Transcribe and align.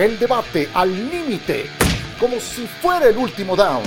El 0.00 0.18
debate 0.18 0.66
al 0.72 0.90
límite, 1.10 1.66
como 2.18 2.40
si 2.40 2.66
fuera 2.66 3.10
el 3.10 3.18
último 3.18 3.54
down. 3.54 3.82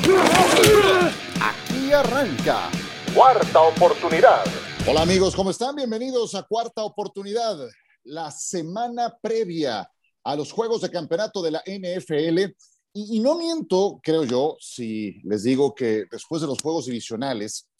Aquí 1.41 1.91
arranca. 1.91 2.69
Cuarta 3.15 3.61
oportunidad. 3.61 4.43
Hola 4.87 5.01
amigos, 5.01 5.35
¿cómo 5.35 5.49
están? 5.49 5.75
Bienvenidos 5.75 6.35
a 6.35 6.43
Cuarta 6.43 6.83
Oportunidad, 6.83 7.57
la 8.03 8.29
semana 8.29 9.17
previa 9.19 9.91
a 10.23 10.35
los 10.35 10.51
Juegos 10.51 10.81
de 10.81 10.91
Campeonato 10.91 11.41
de 11.41 11.49
la 11.49 11.63
NFL. 11.65 12.53
Y, 12.93 13.17
y 13.17 13.19
no 13.19 13.35
miento, 13.35 13.99
creo 14.03 14.23
yo, 14.23 14.55
si 14.59 15.19
les 15.23 15.41
digo 15.41 15.73
que 15.73 16.05
después 16.11 16.43
de 16.43 16.47
los 16.47 16.61
Juegos 16.61 16.85
Divisionales, 16.85 17.71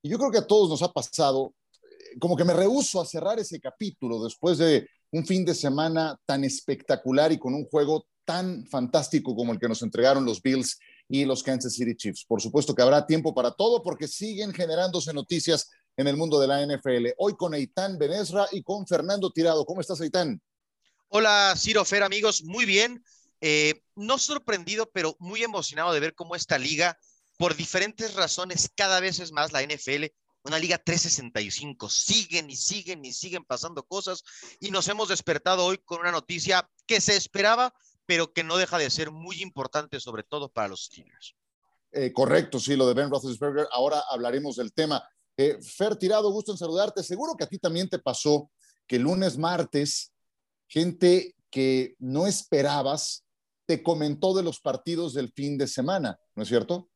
y 0.00 0.08
yo 0.08 0.16
creo 0.16 0.30
que 0.30 0.38
a 0.38 0.46
todos 0.46 0.70
nos 0.70 0.80
ha 0.80 0.90
pasado, 0.90 1.52
eh, 1.82 2.18
como 2.18 2.38
que 2.38 2.44
me 2.44 2.54
rehuso 2.54 3.02
a 3.02 3.04
cerrar 3.04 3.38
ese 3.38 3.60
capítulo 3.60 4.24
después 4.24 4.56
de 4.56 4.88
un 5.12 5.26
fin 5.26 5.44
de 5.44 5.54
semana 5.54 6.18
tan 6.26 6.42
espectacular 6.42 7.32
y 7.32 7.38
con 7.38 7.54
un 7.54 7.66
juego 7.66 8.06
tan 8.24 8.66
fantástico 8.66 9.36
como 9.36 9.52
el 9.52 9.58
que 9.58 9.68
nos 9.68 9.82
entregaron 9.82 10.24
los 10.24 10.40
Bills 10.40 10.78
y 11.08 11.24
los 11.24 11.42
Kansas 11.42 11.74
City 11.74 11.94
Chiefs. 11.94 12.24
Por 12.26 12.40
supuesto 12.40 12.74
que 12.74 12.82
habrá 12.82 13.06
tiempo 13.06 13.34
para 13.34 13.50
todo 13.52 13.82
porque 13.82 14.08
siguen 14.08 14.54
generándose 14.54 15.12
noticias 15.12 15.70
en 15.96 16.06
el 16.08 16.16
mundo 16.16 16.40
de 16.40 16.46
la 16.46 16.64
NFL. 16.66 17.08
Hoy 17.18 17.36
con 17.36 17.54
Eitan 17.54 17.98
Benesra 17.98 18.46
y 18.52 18.62
con 18.62 18.86
Fernando 18.86 19.30
Tirado. 19.30 19.66
¿Cómo 19.66 19.82
estás, 19.82 20.00
Eitan? 20.00 20.40
Hola, 21.08 21.54
Ciro 21.58 21.84
Fer, 21.84 22.02
amigos. 22.02 22.42
Muy 22.44 22.64
bien. 22.64 23.04
Eh, 23.42 23.82
no 23.96 24.18
sorprendido, 24.18 24.88
pero 24.94 25.16
muy 25.18 25.42
emocionado 25.42 25.92
de 25.92 26.00
ver 26.00 26.14
cómo 26.14 26.36
esta 26.36 26.56
liga, 26.58 26.98
por 27.36 27.56
diferentes 27.56 28.14
razones, 28.14 28.70
cada 28.74 29.00
vez 29.00 29.18
es 29.18 29.32
más 29.32 29.52
la 29.52 29.62
NFL 29.62 30.06
una 30.44 30.58
liga 30.58 30.78
365. 30.78 31.88
Siguen 31.88 32.50
y 32.50 32.56
siguen 32.56 33.04
y 33.04 33.12
siguen 33.12 33.44
pasando 33.44 33.84
cosas 33.84 34.22
y 34.60 34.70
nos 34.70 34.88
hemos 34.88 35.08
despertado 35.08 35.64
hoy 35.64 35.78
con 35.78 36.00
una 36.00 36.12
noticia 36.12 36.68
que 36.86 37.00
se 37.00 37.16
esperaba, 37.16 37.74
pero 38.06 38.32
que 38.32 38.44
no 38.44 38.56
deja 38.56 38.78
de 38.78 38.90
ser 38.90 39.10
muy 39.10 39.42
importante, 39.42 40.00
sobre 40.00 40.22
todo 40.22 40.48
para 40.48 40.68
los 40.68 40.84
Steelers. 40.84 41.34
Eh, 41.92 42.12
correcto, 42.12 42.58
sí, 42.58 42.74
lo 42.74 42.86
de 42.86 42.94
Ben 42.94 43.10
Roethlisberger. 43.10 43.68
Ahora 43.70 44.02
hablaremos 44.10 44.56
del 44.56 44.72
tema. 44.72 45.06
Eh, 45.36 45.58
Fer 45.62 45.96
Tirado, 45.96 46.30
gusto 46.30 46.52
en 46.52 46.58
saludarte. 46.58 47.02
Seguro 47.02 47.36
que 47.36 47.44
a 47.44 47.48
ti 47.48 47.58
también 47.58 47.88
te 47.88 47.98
pasó 47.98 48.50
que 48.86 48.98
lunes, 48.98 49.38
martes, 49.38 50.12
gente 50.66 51.34
que 51.50 51.94
no 51.98 52.26
esperabas 52.26 53.24
te 53.66 53.82
comentó 53.82 54.34
de 54.34 54.42
los 54.42 54.60
partidos 54.60 55.14
del 55.14 55.30
fin 55.32 55.56
de 55.56 55.68
semana, 55.68 56.18
¿no 56.34 56.42
es 56.42 56.48
cierto? 56.48 56.90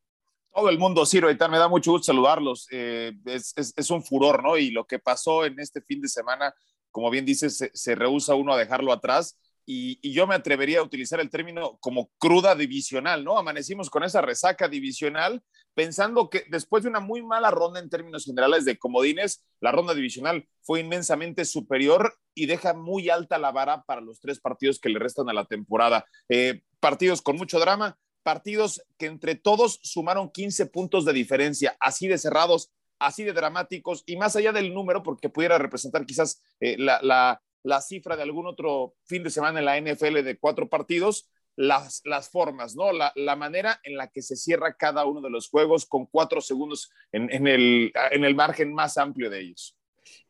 Todo 0.57 0.69
el 0.71 0.79
mundo, 0.79 1.05
Ciro, 1.05 1.35
tal, 1.37 1.51
me 1.51 1.59
da 1.59 1.67
mucho 1.67 1.91
gusto 1.91 2.05
saludarlos. 2.05 2.67
Eh, 2.71 3.13
es, 3.25 3.91
un 3.91 4.03
furor, 4.03 4.41
¿no? 4.41 4.57
Y 4.57 4.71
lo 4.71 4.87
que 4.87 4.97
pasó 4.97 5.45
en 5.45 5.59
este 5.59 5.83
fin 5.83 6.01
de 6.01 6.07
semana, 6.07 6.51
como 6.89 7.11
bien 7.11 7.25
dices, 7.25 7.57
se, 7.57 7.69
se 7.75 7.93
rehúsa 7.93 8.33
uno 8.33 8.53
a 8.53 8.57
dejarlo 8.57 8.91
atrás. 8.91 9.39
Y, 9.67 9.99
y, 10.01 10.13
yo 10.13 10.25
me 10.25 10.33
atrevería 10.33 10.79
a 10.79 10.83
utilizar 10.83 11.19
el 11.19 11.29
término 11.29 11.77
como 11.79 12.09
cruda 12.17 12.55
divisional, 12.55 13.23
¿no? 13.23 13.37
Amanecimos 13.37 13.91
con 13.91 14.03
esa 14.03 14.21
resaca 14.21 14.67
divisional, 14.67 15.43
pensando 15.75 16.27
que 16.27 16.45
después 16.49 16.81
de 16.81 16.89
una 16.89 17.01
muy 17.01 17.21
mala 17.21 17.51
ronda 17.51 17.79
en 17.79 17.91
términos 17.91 18.25
generales 18.25 18.65
de 18.65 18.79
comodines, 18.79 19.45
la 19.59 19.71
ronda 19.71 19.93
divisional 19.93 20.47
fue 20.63 20.79
inmensamente 20.79 21.45
superior 21.45 22.15
y 22.33 22.47
deja 22.47 22.73
muy 22.73 23.09
alta 23.09 23.37
la 23.37 23.51
vara 23.51 23.83
para 23.83 24.01
los 24.01 24.19
tres 24.19 24.39
partidos 24.39 24.79
que 24.79 24.89
le 24.89 24.97
restan 24.97 25.29
a 25.29 25.33
la 25.33 25.45
temporada. 25.45 26.05
Eh, 26.29 26.63
partidos 26.79 27.21
con 27.21 27.35
mucho 27.35 27.59
drama, 27.59 27.95
partidos 28.27 28.83
que 28.97 29.05
entre 29.05 29.35
todos 29.35 29.79
sumaron 29.83 30.29
15 30.29 30.65
puntos 30.65 31.05
de 31.05 31.13
diferencia, 31.13 31.77
así 31.79 32.09
de 32.09 32.17
cerrados, 32.17 32.73
así 32.99 33.23
de 33.23 33.31
dramáticos 33.31 34.03
y 34.05 34.17
más 34.17 34.35
allá 34.35 34.51
del 34.51 34.73
número, 34.73 35.01
porque 35.01 35.29
pudiera 35.29 35.57
representar 35.57 36.05
quizás 36.05 36.43
eh, 36.59 36.75
la, 36.77 36.99
la, 37.01 37.41
la, 37.63 37.79
cifra 37.79 38.17
de 38.17 38.23
algún 38.23 38.45
otro 38.45 38.95
fin 39.05 39.23
de 39.23 39.29
semana 39.29 39.59
en 39.59 39.65
la 39.65 39.79
NFL 39.79 40.23
de 40.25 40.37
cuatro 40.37 40.67
partidos, 40.67 41.29
las, 41.55 42.01
las 42.03 42.29
formas, 42.29 42.75
¿no? 42.75 42.91
La, 42.91 43.13
la, 43.15 43.37
manera 43.37 43.79
en 43.85 43.95
la 43.95 44.09
que 44.09 44.21
se 44.21 44.35
cierra 44.35 44.75
cada 44.75 45.05
uno 45.05 45.21
de 45.21 45.29
los 45.29 45.47
juegos 45.47 45.85
con 45.85 46.05
cuatro 46.05 46.41
segundos 46.41 46.89
en, 47.13 47.31
en, 47.31 47.47
el, 47.47 47.93
en 48.11 48.25
el 48.25 48.35
margen 48.35 48.73
más 48.73 48.97
amplio 48.97 49.29
de 49.29 49.39
ellos. 49.39 49.77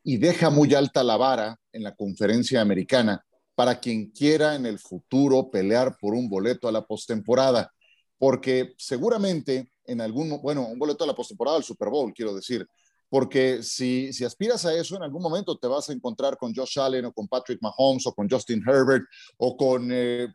Y 0.04 0.18
deja 0.18 0.50
muy 0.50 0.72
alta 0.72 1.02
la 1.02 1.16
vara 1.16 1.58
en 1.72 1.82
la 1.82 1.96
conferencia 1.96 2.60
americana 2.60 3.26
para 3.56 3.80
quien 3.80 4.12
quiera 4.12 4.54
en 4.54 4.66
el 4.66 4.78
futuro 4.78 5.50
pelear 5.50 5.96
por 5.98 6.14
un 6.14 6.28
boleto 6.28 6.68
a 6.68 6.72
la 6.72 6.86
postemporada 6.86 7.72
porque 8.18 8.74
seguramente 8.76 9.72
en 9.84 10.00
algún, 10.00 10.40
bueno, 10.42 10.66
un 10.66 10.78
boleto 10.78 11.04
a 11.04 11.06
la 11.06 11.14
postemporada 11.14 11.56
del 11.56 11.64
Super 11.64 11.88
Bowl, 11.88 12.12
quiero 12.12 12.34
decir, 12.34 12.66
porque 13.08 13.62
si, 13.62 14.12
si 14.12 14.24
aspiras 14.24 14.66
a 14.66 14.74
eso, 14.74 14.96
en 14.96 15.02
algún 15.02 15.22
momento 15.22 15.56
te 15.56 15.66
vas 15.66 15.88
a 15.88 15.92
encontrar 15.92 16.36
con 16.36 16.54
Josh 16.54 16.78
Allen 16.78 17.06
o 17.06 17.12
con 17.12 17.26
Patrick 17.26 17.60
Mahomes 17.62 18.06
o 18.06 18.12
con 18.12 18.28
Justin 18.28 18.62
Herbert 18.66 19.04
o 19.38 19.56
con 19.56 19.88
eh, 19.90 20.28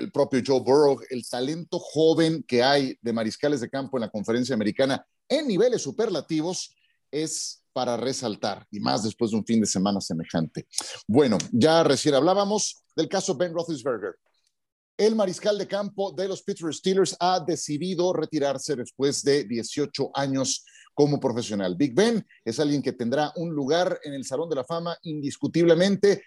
el 0.00 0.10
propio 0.10 0.40
Joe 0.44 0.60
Burrow, 0.60 0.98
el 1.10 1.28
talento 1.28 1.78
joven 1.78 2.42
que 2.46 2.62
hay 2.62 2.96
de 3.02 3.12
mariscales 3.12 3.60
de 3.60 3.68
campo 3.68 3.98
en 3.98 4.02
la 4.02 4.10
conferencia 4.10 4.54
americana 4.54 5.06
en 5.28 5.46
niveles 5.46 5.82
superlativos 5.82 6.74
es 7.10 7.62
para 7.72 7.96
resaltar, 7.96 8.66
y 8.70 8.78
más 8.78 9.02
después 9.02 9.32
de 9.32 9.36
un 9.36 9.44
fin 9.44 9.60
de 9.60 9.66
semana 9.66 10.00
semejante. 10.00 10.66
Bueno, 11.08 11.38
ya 11.50 11.82
recién 11.82 12.14
hablábamos 12.14 12.84
del 12.94 13.08
caso 13.08 13.34
Ben 13.34 13.52
Roethlisberger. 13.52 14.14
El 14.96 15.16
mariscal 15.16 15.58
de 15.58 15.66
campo 15.66 16.12
de 16.12 16.28
los 16.28 16.42
Pittsburgh 16.42 16.72
Steelers 16.72 17.16
ha 17.18 17.40
decidido 17.40 18.12
retirarse 18.12 18.76
después 18.76 19.24
de 19.24 19.42
18 19.42 20.10
años 20.14 20.64
como 20.94 21.18
profesional. 21.18 21.74
Big 21.74 21.94
Ben 21.94 22.24
es 22.44 22.60
alguien 22.60 22.80
que 22.80 22.92
tendrá 22.92 23.32
un 23.34 23.52
lugar 23.52 23.98
en 24.04 24.14
el 24.14 24.24
Salón 24.24 24.48
de 24.48 24.54
la 24.54 24.64
Fama 24.64 24.96
indiscutiblemente. 25.02 26.22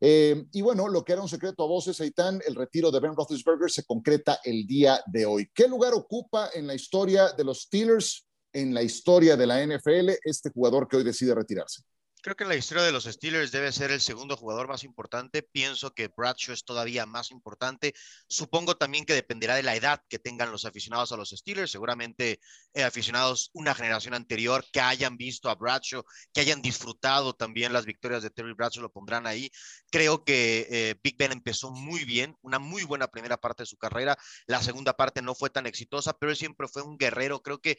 Eh, 0.00 0.44
y 0.52 0.62
bueno, 0.62 0.86
lo 0.88 1.04
que 1.04 1.14
era 1.14 1.22
un 1.22 1.28
secreto 1.28 1.64
a 1.64 1.66
voces, 1.66 2.00
Aitán, 2.00 2.40
el 2.46 2.54
retiro 2.54 2.92
de 2.92 3.00
Ben 3.00 3.16
Roethlisberger 3.16 3.70
se 3.70 3.84
concreta 3.84 4.38
el 4.44 4.68
día 4.68 5.02
de 5.06 5.26
hoy. 5.26 5.48
¿Qué 5.52 5.66
lugar 5.66 5.92
ocupa 5.92 6.50
en 6.54 6.68
la 6.68 6.74
historia 6.74 7.32
de 7.32 7.42
los 7.42 7.62
Steelers, 7.62 8.24
en 8.52 8.72
la 8.72 8.84
historia 8.84 9.36
de 9.36 9.46
la 9.48 9.66
NFL, 9.66 10.10
este 10.22 10.50
jugador 10.50 10.86
que 10.86 10.96
hoy 10.96 11.04
decide 11.04 11.34
retirarse? 11.34 11.82
Creo 12.22 12.36
que 12.36 12.44
en 12.44 12.50
la 12.50 12.56
historia 12.56 12.84
de 12.84 12.92
los 12.92 13.02
Steelers 13.02 13.50
debe 13.50 13.72
ser 13.72 13.90
el 13.90 14.00
segundo 14.00 14.36
jugador 14.36 14.68
más 14.68 14.84
importante. 14.84 15.42
Pienso 15.42 15.92
que 15.92 16.06
Bradshaw 16.06 16.54
es 16.54 16.64
todavía 16.64 17.04
más 17.04 17.32
importante. 17.32 17.94
Supongo 18.28 18.76
también 18.76 19.04
que 19.04 19.12
dependerá 19.12 19.56
de 19.56 19.64
la 19.64 19.74
edad 19.74 20.00
que 20.08 20.20
tengan 20.20 20.52
los 20.52 20.64
aficionados 20.64 21.10
a 21.10 21.16
los 21.16 21.30
Steelers. 21.30 21.72
Seguramente 21.72 22.38
eh, 22.74 22.84
aficionados 22.84 23.50
una 23.54 23.74
generación 23.74 24.14
anterior 24.14 24.64
que 24.72 24.80
hayan 24.80 25.16
visto 25.16 25.50
a 25.50 25.56
Bradshaw, 25.56 26.04
que 26.32 26.40
hayan 26.42 26.62
disfrutado 26.62 27.34
también 27.34 27.72
las 27.72 27.86
victorias 27.86 28.22
de 28.22 28.30
Terry 28.30 28.52
Bradshaw, 28.54 28.82
lo 28.82 28.92
pondrán 28.92 29.26
ahí. 29.26 29.50
Creo 29.90 30.22
que 30.22 30.68
eh, 30.70 30.94
Big 31.02 31.16
Ben 31.16 31.32
empezó 31.32 31.72
muy 31.72 32.04
bien, 32.04 32.36
una 32.40 32.60
muy 32.60 32.84
buena 32.84 33.08
primera 33.08 33.36
parte 33.36 33.64
de 33.64 33.66
su 33.66 33.78
carrera. 33.78 34.16
La 34.46 34.62
segunda 34.62 34.92
parte 34.92 35.22
no 35.22 35.34
fue 35.34 35.50
tan 35.50 35.66
exitosa, 35.66 36.12
pero 36.12 36.30
él 36.30 36.36
siempre 36.36 36.68
fue 36.68 36.82
un 36.82 36.96
guerrero. 36.96 37.42
Creo 37.42 37.60
que 37.60 37.78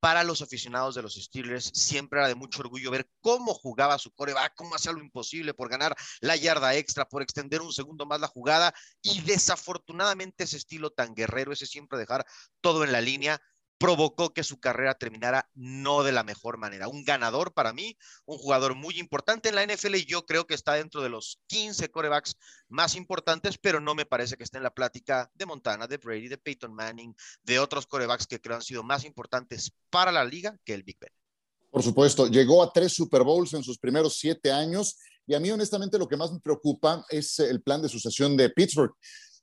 para 0.00 0.24
los 0.24 0.42
aficionados 0.42 0.94
de 0.94 1.02
los 1.02 1.14
Steelers 1.14 1.70
siempre 1.74 2.18
era 2.18 2.28
de 2.28 2.34
mucho 2.34 2.60
orgullo 2.60 2.90
ver 2.90 3.08
cómo 3.20 3.54
jugaba 3.54 3.98
su 3.98 4.12
coreback, 4.12 4.54
cómo 4.54 4.74
hacía 4.74 4.92
lo 4.92 5.00
imposible 5.00 5.54
por 5.54 5.68
ganar 5.68 5.96
la 6.20 6.36
yarda 6.36 6.74
extra, 6.74 7.08
por 7.08 7.22
extender 7.22 7.60
un 7.60 7.72
segundo 7.72 8.06
más 8.06 8.20
la 8.20 8.28
jugada 8.28 8.74
y 9.02 9.20
desafortunadamente 9.22 10.44
ese 10.44 10.56
estilo 10.56 10.90
tan 10.90 11.14
guerrero, 11.14 11.52
ese 11.52 11.66
siempre 11.66 11.98
dejar 11.98 12.24
todo 12.60 12.84
en 12.84 12.92
la 12.92 13.00
línea, 13.00 13.40
provocó 13.78 14.34
que 14.34 14.44
su 14.44 14.58
carrera 14.58 14.94
terminara 14.94 15.48
no 15.54 16.02
de 16.02 16.12
la 16.12 16.24
mejor 16.24 16.58
manera. 16.58 16.88
Un 16.88 17.04
ganador 17.04 17.54
para 17.54 17.72
mí, 17.72 17.96
un 18.26 18.36
jugador 18.36 18.74
muy 18.74 18.98
importante 18.98 19.48
en 19.48 19.54
la 19.54 19.64
NFL 19.64 19.94
y 19.94 20.04
yo 20.04 20.26
creo 20.26 20.46
que 20.46 20.54
está 20.54 20.74
dentro 20.74 21.00
de 21.00 21.08
los 21.08 21.40
15 21.46 21.88
corebacks 21.90 22.36
más 22.68 22.96
importantes, 22.96 23.56
pero 23.56 23.80
no 23.80 23.94
me 23.94 24.04
parece 24.04 24.36
que 24.36 24.44
esté 24.44 24.58
en 24.58 24.64
la 24.64 24.74
plática 24.74 25.30
de 25.34 25.46
Montana, 25.46 25.86
de 25.86 25.96
Brady, 25.96 26.28
de 26.28 26.38
Peyton 26.38 26.74
Manning, 26.74 27.14
de 27.44 27.58
otros 27.58 27.86
corebacks 27.86 28.26
que 28.26 28.40
creo 28.40 28.56
han 28.56 28.62
sido 28.62 28.82
más 28.82 29.04
importantes 29.04 29.72
para 29.90 30.12
la 30.12 30.24
liga 30.24 30.58
que 30.64 30.74
el 30.74 30.82
Big 30.82 30.98
Ben. 30.98 31.10
Por 31.70 31.82
supuesto, 31.82 32.26
llegó 32.26 32.62
a 32.62 32.72
tres 32.72 32.94
Super 32.94 33.22
Bowls 33.22 33.52
en 33.54 33.62
sus 33.62 33.78
primeros 33.78 34.18
siete 34.18 34.50
años 34.50 34.96
y 35.26 35.34
a 35.34 35.40
mí 35.40 35.50
honestamente 35.50 35.98
lo 35.98 36.08
que 36.08 36.16
más 36.16 36.32
me 36.32 36.40
preocupa 36.40 37.04
es 37.10 37.38
el 37.38 37.62
plan 37.62 37.82
de 37.82 37.88
sucesión 37.88 38.36
de 38.36 38.48
Pittsburgh 38.48 38.94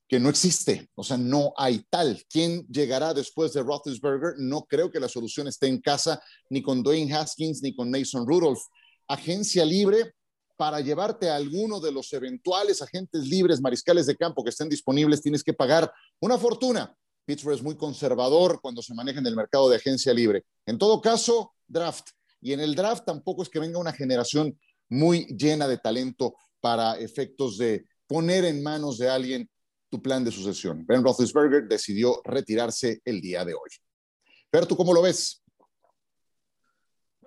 que 0.08 0.20
no 0.20 0.30
existe, 0.30 0.90
o 0.96 1.04
sea, 1.04 1.18
no 1.18 1.54
hay 1.58 1.84
tal. 1.90 2.24
¿Quién 2.30 2.66
llegará 2.68 3.14
después 3.14 3.54
de 3.54 3.64
Roethlisberger? 3.64 4.36
No 4.38 4.66
creo 4.66 4.92
que 4.92 5.00
la 5.00 5.10
solución 5.10 5.48
esté 5.48 5.68
en 5.68 5.82
casa 5.82 6.22
ni 6.50 6.62
con 6.62 6.84
Dwayne 6.84 7.14
Haskins 7.14 7.62
ni 7.64 7.76
con 7.76 7.90
Mason 7.90 8.28
Rudolph. 8.28 8.62
Agencia 9.08 9.66
libre 9.66 10.14
para 10.58 10.80
llevarte 10.80 11.30
a 11.30 11.36
alguno 11.36 11.80
de 11.80 11.92
los 11.92 12.14
eventuales 12.14 12.82
agentes 12.82 13.26
libres, 13.26 13.60
mariscales 13.62 14.06
de 14.06 14.16
campo 14.16 14.44
que 14.44 14.52
estén 14.52 14.70
disponibles, 14.70 15.22
tienes 15.22 15.44
que 15.44 15.54
pagar 15.54 15.92
una 16.20 16.38
fortuna. 16.38 16.96
Pittsburgh 17.26 17.56
es 17.56 17.64
muy 17.64 17.76
conservador 17.76 18.60
cuando 18.62 18.82
se 18.82 18.94
maneja 18.94 19.20
en 19.20 19.28
el 19.28 19.36
mercado 19.36 19.70
de 19.70 19.78
agencia 19.78 20.14
libre. 20.14 20.46
En 20.66 20.78
todo 20.78 21.02
caso, 21.02 21.54
draft. 21.68 22.10
Y 22.40 22.54
en 22.54 22.60
el 22.60 22.76
draft 22.76 23.06
tampoco 23.06 23.42
es 23.42 23.50
que 23.50 23.60
venga 23.60 23.80
una 23.80 23.92
generación 23.92 24.58
muy 24.88 25.26
llena 25.36 25.68
de 25.68 25.80
talento 25.80 26.36
para 26.62 26.98
efectos 27.00 27.58
de 27.58 27.86
poner 28.08 28.46
en 28.46 28.62
manos 28.62 29.00
de 29.00 29.10
alguien 29.10 29.50
plan 30.02 30.24
de 30.24 30.32
sucesión. 30.32 30.86
Ben 30.86 31.04
Roethlisberger 31.04 31.68
decidió 31.68 32.22
retirarse 32.24 33.02
el 33.06 33.22
día 33.22 33.46
de 33.46 33.54
hoy. 33.54 33.70
Pero 34.50 34.68
tú 34.68 34.76
cómo 34.76 34.94
lo 34.94 35.02
ves? 35.02 35.44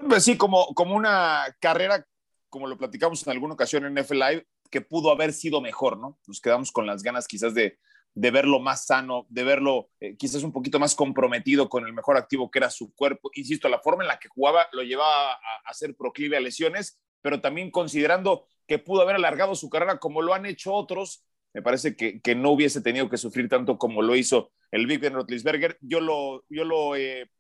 Pues 0.08 0.24
sí, 0.24 0.36
como, 0.36 0.74
como 0.74 0.94
una 0.94 1.44
carrera, 1.60 2.06
como 2.48 2.66
lo 2.66 2.78
platicamos 2.78 3.26
en 3.26 3.32
alguna 3.32 3.54
ocasión 3.54 3.84
en 3.84 3.94
NFL 3.94 4.18
Live, 4.18 4.46
que 4.70 4.80
pudo 4.80 5.10
haber 5.10 5.32
sido 5.32 5.60
mejor, 5.60 5.98
¿no? 5.98 6.18
Nos 6.26 6.40
quedamos 6.40 6.70
con 6.70 6.86
las 6.86 7.02
ganas 7.02 7.26
quizás 7.26 7.54
de, 7.54 7.78
de 8.14 8.30
verlo 8.30 8.60
más 8.60 8.86
sano, 8.86 9.26
de 9.28 9.44
verlo 9.44 9.90
eh, 10.00 10.16
quizás 10.16 10.42
un 10.42 10.52
poquito 10.52 10.78
más 10.78 10.94
comprometido 10.94 11.68
con 11.68 11.86
el 11.86 11.92
mejor 11.92 12.16
activo 12.16 12.50
que 12.50 12.58
era 12.58 12.70
su 12.70 12.94
cuerpo. 12.94 13.30
Insisto, 13.34 13.68
la 13.68 13.80
forma 13.80 14.04
en 14.04 14.08
la 14.08 14.18
que 14.18 14.28
jugaba 14.28 14.66
lo 14.72 14.82
llevaba 14.82 15.32
a, 15.32 15.38
a 15.64 15.74
ser 15.74 15.96
proclive 15.96 16.36
a 16.36 16.40
lesiones, 16.40 17.00
pero 17.20 17.40
también 17.40 17.70
considerando 17.70 18.46
que 18.66 18.78
pudo 18.78 19.02
haber 19.02 19.16
alargado 19.16 19.54
su 19.54 19.70
carrera 19.70 19.98
como 19.98 20.22
lo 20.22 20.34
han 20.34 20.46
hecho 20.46 20.72
otros, 20.74 21.24
me 21.54 21.62
parece 21.62 21.96
que, 21.96 22.20
que 22.20 22.34
no 22.34 22.50
hubiese 22.50 22.80
tenido 22.80 23.08
que 23.08 23.16
sufrir 23.16 23.48
tanto 23.48 23.78
como 23.78 24.02
lo 24.02 24.14
hizo 24.16 24.52
el 24.70 24.86
Big 24.86 25.00
Ben 25.00 25.14
Roethlisberger. 25.14 25.78
Yo 25.80 26.00
lo, 26.00 26.44
yo 26.48 26.64
lo 26.64 26.94
eh, 26.94 27.30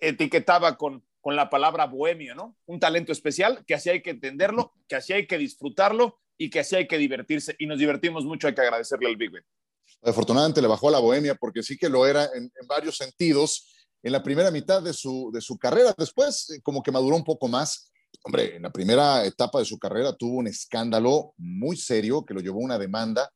etiquetaba 0.00 0.76
con, 0.76 1.04
con 1.20 1.36
la 1.36 1.50
palabra 1.50 1.86
bohemio, 1.86 2.34
¿no? 2.34 2.56
Un 2.66 2.78
talento 2.78 3.12
especial 3.12 3.64
que 3.66 3.74
así 3.74 3.90
hay 3.90 4.02
que 4.02 4.10
entenderlo, 4.10 4.74
que 4.88 4.96
así 4.96 5.12
hay 5.12 5.26
que 5.26 5.38
disfrutarlo 5.38 6.20
y 6.36 6.50
que 6.50 6.60
así 6.60 6.76
hay 6.76 6.86
que 6.86 6.98
divertirse. 6.98 7.56
Y 7.58 7.66
nos 7.66 7.78
divertimos 7.78 8.24
mucho, 8.24 8.48
hay 8.48 8.54
que 8.54 8.60
agradecerle 8.60 9.08
al 9.08 9.16
Big 9.16 9.30
Ben. 9.30 9.44
Afortunadamente 10.02 10.62
le 10.62 10.68
bajó 10.68 10.88
a 10.88 10.92
la 10.92 10.98
bohemia 10.98 11.34
porque 11.34 11.62
sí 11.62 11.76
que 11.76 11.88
lo 11.88 12.06
era 12.06 12.24
en, 12.34 12.44
en 12.44 12.66
varios 12.66 12.96
sentidos 12.96 13.88
en 14.02 14.12
la 14.12 14.22
primera 14.22 14.50
mitad 14.50 14.82
de 14.82 14.92
su, 14.92 15.30
de 15.32 15.40
su 15.40 15.58
carrera. 15.58 15.94
Después, 15.96 16.60
como 16.62 16.82
que 16.82 16.92
maduró 16.92 17.16
un 17.16 17.24
poco 17.24 17.48
más 17.48 17.92
hombre, 18.24 18.56
en 18.56 18.62
la 18.62 18.70
primera 18.70 19.24
etapa 19.24 19.58
de 19.58 19.64
su 19.64 19.78
carrera 19.78 20.14
tuvo 20.14 20.38
un 20.38 20.46
escándalo 20.46 21.34
muy 21.36 21.76
serio 21.76 22.24
que 22.24 22.34
lo 22.34 22.40
llevó 22.40 22.60
a 22.60 22.64
una 22.64 22.78
demanda. 22.78 23.30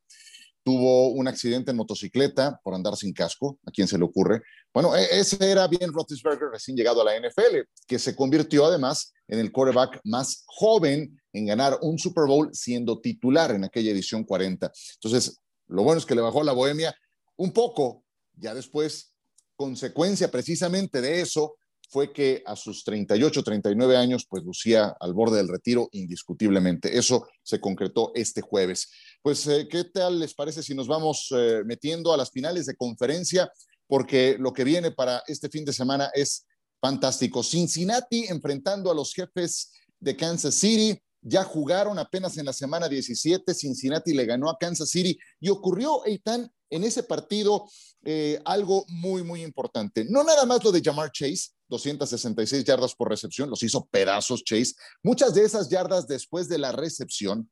Tuvo 0.63 1.09
un 1.09 1.29
accidente 1.29 1.73
en 1.73 1.77
motocicleta 1.77 2.59
por 2.65 2.75
andar 2.75 2.97
sin 2.97 3.13
casco, 3.13 3.59
a 3.67 3.71
quien 3.71 3.87
se 3.87 3.99
le 3.99 4.05
ocurre. 4.05 4.43
Bueno, 4.73 4.97
e, 4.97 5.07
ese 5.19 5.37
era 5.51 5.67
bien 5.69 5.93
Roethlisberger 5.93 6.49
recién 6.51 6.77
llegado 6.77 7.03
a 7.03 7.05
la 7.05 7.17
NFL, 7.17 7.69
que 7.87 7.99
se 7.99 8.17
convirtió 8.17 8.65
además 8.65 9.13
en 9.29 9.41
el 9.41 9.53
quarterback 9.53 10.01
más 10.05 10.45
joven 10.47 11.21
en 11.35 11.47
ganar 11.47 11.79
un 11.83 11.99
Super 11.99 12.25
Bowl 12.27 12.49
siendo 12.55 13.01
titular 13.01 13.51
en 13.51 13.65
aquella 13.65 13.91
edición 13.91 14.25
40. 14.25 14.73
Entonces, 14.95 15.39
lo 15.67 15.83
bueno 15.83 15.99
es 15.99 16.07
que 16.07 16.15
le 16.15 16.23
bajó 16.23 16.43
la 16.43 16.53
bohemia 16.53 16.95
un 17.37 17.53
poco. 17.53 18.05
Ya 18.37 18.55
después, 18.55 19.15
consecuencia 19.57 20.31
precisamente 20.31 21.01
de 21.01 21.21
eso, 21.21 21.57
fue 21.95 22.13
que 22.13 22.43
a 22.45 22.57
sus 22.57 22.83
38, 22.83 23.45
39 23.45 23.97
años, 23.97 24.27
pues 24.29 24.43
lucía 24.43 24.97
al 24.99 25.15
borde 25.15 25.37
del 25.37 25.47
retiro 25.47 25.89
indiscutiblemente. 25.93 26.99
Eso 26.99 27.29
se 27.45 27.61
concretó 27.61 28.11
este 28.17 28.41
jueves. 28.41 28.91
Pues, 29.23 29.47
eh, 29.47 29.69
¿qué 29.71 29.85
tal 29.85 30.19
les 30.19 30.35
parece 30.35 30.65
si 30.65 30.75
nos 30.75 30.89
vamos 30.89 31.29
eh, 31.31 31.63
metiendo 31.65 32.13
a 32.13 32.17
las 32.17 32.33
finales 32.33 32.67
de 32.67 32.75
conferencia? 32.75 33.49
Porque 33.87 34.35
lo 34.41 34.53
que 34.53 34.65
viene 34.65 34.91
para 34.91 35.23
este 35.29 35.49
fin 35.49 35.65
de 35.65 35.73
semana 35.73 36.11
es 36.15 36.45
fantástico. 36.81 37.45
Cincinnati 37.45 38.25
enfrentando 38.25 38.91
a 38.91 38.95
los 38.95 39.15
jefes 39.15 39.71
de 40.01 40.17
Kansas 40.17 40.57
City. 40.57 41.01
Ya 41.23 41.45
jugaron 41.45 41.97
apenas 42.01 42.37
en 42.39 42.47
la 42.47 42.53
semana 42.53 42.89
17. 42.89 43.55
Cincinnati 43.55 44.15
le 44.15 44.27
ganó 44.27 44.51
a 44.51 44.59
Kansas 44.59 44.91
City 44.91 45.17
y 45.39 45.49
ocurrió, 45.49 46.05
Eitan, 46.07 46.51
en 46.71 46.83
ese 46.83 47.05
partido 47.05 47.71
eh, 48.05 48.41
algo 48.45 48.85
muy, 48.89 49.23
muy 49.23 49.45
importante. 49.45 50.05
No 50.05 50.25
nada 50.25 50.45
más 50.45 50.65
lo 50.65 50.73
de 50.73 50.83
Jamar 50.83 51.13
Chase, 51.13 51.51
266 51.69 52.65
yardas 52.65 52.95
por 52.95 53.09
recepción, 53.09 53.51
los 53.51 53.63
hizo 53.63 53.87
pedazos 53.87 54.45
Chase, 54.45 54.75
muchas 55.03 55.35
de 55.35 55.45
esas 55.45 55.69
yardas 55.69 56.07
después 56.07 56.49
de 56.49 56.59
la 56.59 56.73
recepción. 56.73 57.51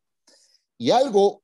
Y 0.78 0.90
algo 0.90 1.42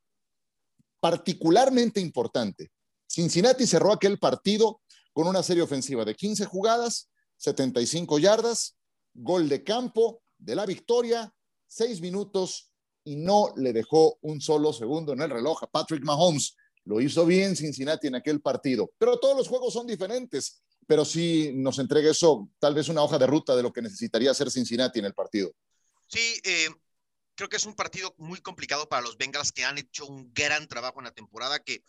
particularmente 1.01 2.01
importante, 2.01 2.71
Cincinnati 3.09 3.67
cerró 3.67 3.93
aquel 3.93 4.19
partido 4.19 4.81
con 5.13 5.27
una 5.27 5.43
serie 5.43 5.63
ofensiva 5.63 6.05
de 6.05 6.15
15 6.15 6.45
jugadas, 6.45 7.11
75 7.39 8.19
yardas, 8.19 8.77
gol 9.15 9.49
de 9.49 9.65
campo 9.65 10.23
de 10.39 10.55
la 10.55 10.67
victoria, 10.67 11.33
6 11.69 12.01
minutos 12.01 12.71
y 13.05 13.17
no 13.17 13.53
le 13.57 13.73
dejó 13.73 14.19
un 14.23 14.41
solo 14.41 14.73
segundo 14.73 15.13
en 15.13 15.23
el 15.23 15.31
reloj 15.31 15.63
a 15.63 15.67
Patrick 15.67 16.05
Mahomes. 16.05 16.55
Lo 16.85 17.01
hizo 17.01 17.27
bien 17.27 17.57
Cincinnati 17.57 18.07
en 18.07 18.15
aquel 18.15 18.41
partido, 18.41 18.91
pero 18.99 19.19
todos 19.19 19.37
los 19.37 19.49
juegos 19.49 19.73
son 19.73 19.87
diferentes 19.87 20.63
pero 20.89 21.05
sí 21.05 21.53
nos 21.55 21.79
entrega 21.79 22.11
eso, 22.11 22.49
tal 22.59 22.75
vez 22.75 22.89
una 22.89 23.03
hoja 23.03 23.19
de 23.19 23.27
ruta 23.27 23.55
de 23.55 23.63
lo 23.63 23.75
que 23.75 23.83
necesitaría 23.83 24.31
hacer 24.31 24.51
Cincinnati 24.51 24.99
en 24.99 25.05
el 25.05 25.13
partido. 25.13 25.53
Sí, 26.07 26.41
eh, 26.43 26.71
creo 27.35 27.51
que 27.51 27.57
es 27.57 27.67
un 27.67 27.75
partido 27.75 28.15
muy 28.17 28.41
complicado 28.41 28.89
para 28.89 29.03
los 29.03 29.19
Bengals 29.19 29.53
que 29.53 29.67
han 29.67 29.77
hecho 29.77 30.07
un 30.07 30.33
gran 30.33 30.67
trabajo 30.67 30.99
en 31.01 31.05
la 31.05 31.13
temporada 31.13 31.59
que 31.59 31.85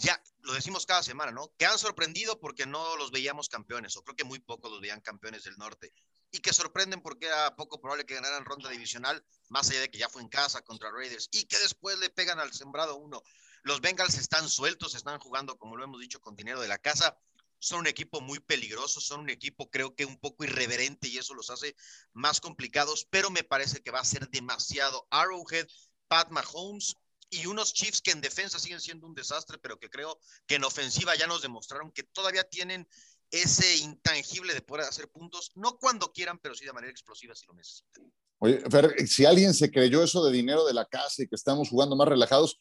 ya 0.00 0.22
lo 0.40 0.52
decimos 0.52 0.84
cada 0.84 1.02
semana, 1.02 1.32
¿no? 1.32 1.50
Que 1.56 1.64
han 1.64 1.78
sorprendido 1.78 2.38
porque 2.38 2.66
no 2.66 2.94
los 2.96 3.10
veíamos 3.10 3.48
campeones, 3.48 3.96
o 3.96 4.02
creo 4.02 4.16
que 4.16 4.24
muy 4.24 4.38
pocos 4.38 4.70
los 4.70 4.82
veían 4.82 5.00
campeones 5.00 5.44
del 5.44 5.56
norte, 5.56 5.94
y 6.30 6.40
que 6.40 6.52
sorprenden 6.52 7.00
porque 7.00 7.24
era 7.24 7.56
poco 7.56 7.80
probable 7.80 8.04
que 8.04 8.16
ganaran 8.16 8.44
ronda 8.44 8.68
divisional, 8.68 9.24
más 9.48 9.70
allá 9.70 9.80
de 9.80 9.90
que 9.90 9.96
ya 9.96 10.10
fue 10.10 10.20
en 10.20 10.28
casa 10.28 10.60
contra 10.60 10.90
Raiders, 10.90 11.30
y 11.32 11.44
que 11.44 11.58
después 11.60 11.98
le 11.98 12.10
pegan 12.10 12.38
al 12.38 12.52
sembrado 12.52 12.96
uno. 12.96 13.22
Los 13.62 13.80
Bengals 13.80 14.18
están 14.18 14.50
sueltos, 14.50 14.94
están 14.94 15.18
jugando, 15.20 15.56
como 15.56 15.74
lo 15.74 15.84
hemos 15.84 16.00
dicho, 16.00 16.20
con 16.20 16.36
dinero 16.36 16.60
de 16.60 16.68
la 16.68 16.76
casa, 16.76 17.16
son 17.58 17.80
un 17.80 17.86
equipo 17.86 18.20
muy 18.20 18.40
peligroso, 18.40 19.00
son 19.00 19.20
un 19.20 19.30
equipo 19.30 19.70
creo 19.70 19.94
que 19.94 20.04
un 20.04 20.18
poco 20.18 20.44
irreverente 20.44 21.08
y 21.08 21.18
eso 21.18 21.34
los 21.34 21.50
hace 21.50 21.74
más 22.12 22.40
complicados, 22.40 23.06
pero 23.10 23.30
me 23.30 23.44
parece 23.44 23.80
que 23.80 23.90
va 23.90 24.00
a 24.00 24.04
ser 24.04 24.28
demasiado 24.28 25.06
Arrowhead, 25.10 25.66
Pat 26.08 26.30
Mahomes 26.30 26.94
y 27.30 27.46
unos 27.46 27.74
Chiefs 27.74 28.00
que 28.00 28.10
en 28.10 28.20
defensa 28.20 28.58
siguen 28.58 28.80
siendo 28.80 29.06
un 29.06 29.14
desastre, 29.14 29.58
pero 29.58 29.78
que 29.78 29.90
creo 29.90 30.18
que 30.46 30.54
en 30.56 30.64
ofensiva 30.64 31.14
ya 31.16 31.26
nos 31.26 31.42
demostraron 31.42 31.92
que 31.92 32.02
todavía 32.02 32.44
tienen 32.44 32.88
ese 33.30 33.76
intangible 33.78 34.54
de 34.54 34.62
poder 34.62 34.86
hacer 34.86 35.08
puntos, 35.08 35.52
no 35.54 35.76
cuando 35.78 36.12
quieran, 36.12 36.38
pero 36.38 36.54
sí 36.54 36.64
de 36.64 36.72
manera 36.72 36.90
explosiva 36.90 37.34
si 37.34 37.46
lo 37.46 37.54
necesitan. 37.54 38.10
Oye, 38.38 38.62
Fer, 38.70 39.06
si 39.06 39.24
alguien 39.26 39.52
se 39.52 39.70
creyó 39.70 40.02
eso 40.02 40.24
de 40.24 40.32
dinero 40.32 40.64
de 40.64 40.72
la 40.72 40.86
casa 40.86 41.22
y 41.22 41.28
que 41.28 41.34
estamos 41.34 41.68
jugando 41.68 41.96
más 41.96 42.08
relajados, 42.08 42.56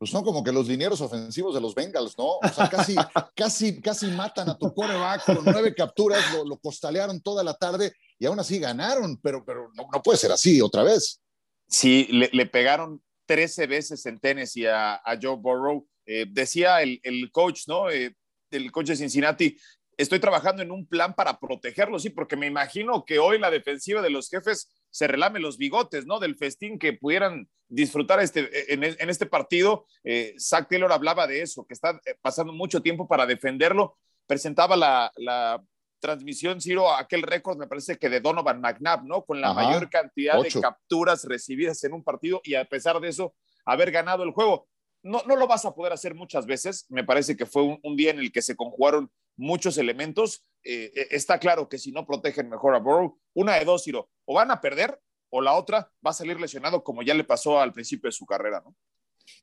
pues 0.00 0.10
son 0.10 0.24
como 0.24 0.42
que 0.42 0.50
los 0.50 0.66
dineros 0.66 1.02
ofensivos 1.02 1.54
de 1.54 1.60
los 1.60 1.74
Bengals, 1.74 2.16
¿no? 2.16 2.38
O 2.38 2.48
sea, 2.48 2.70
casi, 2.70 2.94
casi, 3.36 3.82
casi 3.82 4.06
matan 4.06 4.48
a 4.48 4.56
tu 4.56 4.72
coreback 4.72 5.26
con 5.26 5.44
nueve 5.44 5.74
capturas, 5.74 6.24
lo, 6.42 6.56
costalearon 6.56 7.20
toda 7.20 7.44
la 7.44 7.52
tarde 7.52 7.92
y 8.18 8.24
aún 8.24 8.40
así 8.40 8.58
ganaron, 8.58 9.18
pero, 9.18 9.44
pero 9.44 9.68
no, 9.74 9.86
no 9.92 10.02
puede 10.02 10.16
ser 10.16 10.32
así 10.32 10.58
otra 10.62 10.84
vez. 10.84 11.20
Sí, 11.68 12.08
le, 12.12 12.30
le 12.32 12.46
pegaron 12.46 13.02
13 13.26 13.66
veces 13.66 14.06
en 14.06 14.18
Tennessee 14.18 14.64
a, 14.64 14.94
a 14.94 15.18
Joe 15.20 15.36
Burrow. 15.36 15.86
Eh, 16.06 16.24
decía 16.30 16.80
el, 16.80 16.98
el, 17.02 17.30
coach, 17.30 17.64
¿no? 17.68 17.90
Eh, 17.90 18.16
el 18.52 18.72
coach 18.72 18.86
de 18.86 18.96
Cincinnati, 18.96 19.54
estoy 20.00 20.18
trabajando 20.18 20.62
en 20.62 20.70
un 20.70 20.86
plan 20.86 21.14
para 21.14 21.38
protegerlo, 21.38 21.98
sí, 21.98 22.10
porque 22.10 22.36
me 22.36 22.46
imagino 22.46 23.04
que 23.04 23.18
hoy 23.18 23.38
la 23.38 23.50
defensiva 23.50 24.02
de 24.02 24.10
los 24.10 24.28
jefes 24.28 24.68
se 24.90 25.06
relame 25.06 25.40
los 25.40 25.58
bigotes, 25.58 26.06
¿no? 26.06 26.18
Del 26.18 26.36
festín 26.36 26.78
que 26.78 26.94
pudieran 26.94 27.48
disfrutar 27.68 28.20
este, 28.20 28.72
en, 28.72 28.82
en 28.82 29.10
este 29.10 29.26
partido. 29.26 29.86
Eh, 30.02 30.34
Zach 30.38 30.68
Taylor 30.68 30.92
hablaba 30.92 31.26
de 31.26 31.42
eso, 31.42 31.66
que 31.66 31.74
está 31.74 32.00
eh, 32.04 32.16
pasando 32.20 32.52
mucho 32.52 32.80
tiempo 32.82 33.06
para 33.06 33.26
defenderlo. 33.26 33.96
Presentaba 34.26 34.76
la, 34.76 35.12
la 35.16 35.62
transmisión, 36.00 36.60
Ciro, 36.60 36.92
aquel 36.92 37.22
récord, 37.22 37.58
me 37.58 37.66
parece 37.66 37.98
que 37.98 38.08
de 38.08 38.20
Donovan 38.20 38.60
McNabb, 38.60 39.04
¿no? 39.04 39.24
Con 39.24 39.40
la 39.40 39.50
Ajá, 39.50 39.62
mayor 39.62 39.90
cantidad 39.90 40.38
ocho. 40.38 40.58
de 40.58 40.62
capturas 40.62 41.24
recibidas 41.24 41.84
en 41.84 41.92
un 41.92 42.02
partido 42.02 42.40
y 42.42 42.54
a 42.54 42.64
pesar 42.64 43.00
de 43.00 43.08
eso, 43.08 43.34
haber 43.64 43.90
ganado 43.90 44.24
el 44.24 44.30
juego. 44.32 44.66
No, 45.02 45.22
no 45.26 45.36
lo 45.36 45.46
vas 45.46 45.64
a 45.64 45.74
poder 45.74 45.92
hacer 45.92 46.14
muchas 46.14 46.46
veces. 46.46 46.86
Me 46.90 47.04
parece 47.04 47.36
que 47.36 47.46
fue 47.46 47.62
un, 47.62 47.78
un 47.82 47.96
día 47.96 48.10
en 48.10 48.18
el 48.18 48.32
que 48.32 48.42
se 48.42 48.56
conjugaron 48.56 49.10
muchos 49.40 49.78
elementos. 49.78 50.44
Eh, 50.62 50.92
eh, 50.94 51.08
está 51.10 51.38
claro 51.38 51.68
que 51.68 51.78
si 51.78 51.90
no 51.90 52.06
protegen 52.06 52.48
mejor 52.48 52.74
a 52.74 52.78
Burrow, 52.78 53.18
una 53.34 53.54
de 53.54 53.64
dos, 53.64 53.82
Ciro, 53.82 54.10
o 54.26 54.34
van 54.34 54.50
a 54.50 54.60
perder 54.60 55.00
o 55.30 55.40
la 55.40 55.54
otra 55.54 55.90
va 56.04 56.10
a 56.10 56.14
salir 56.14 56.38
lesionado 56.38 56.84
como 56.84 57.02
ya 57.02 57.14
le 57.14 57.24
pasó 57.24 57.58
al 57.58 57.72
principio 57.72 58.08
de 58.08 58.12
su 58.12 58.26
carrera, 58.26 58.60
¿no? 58.64 58.76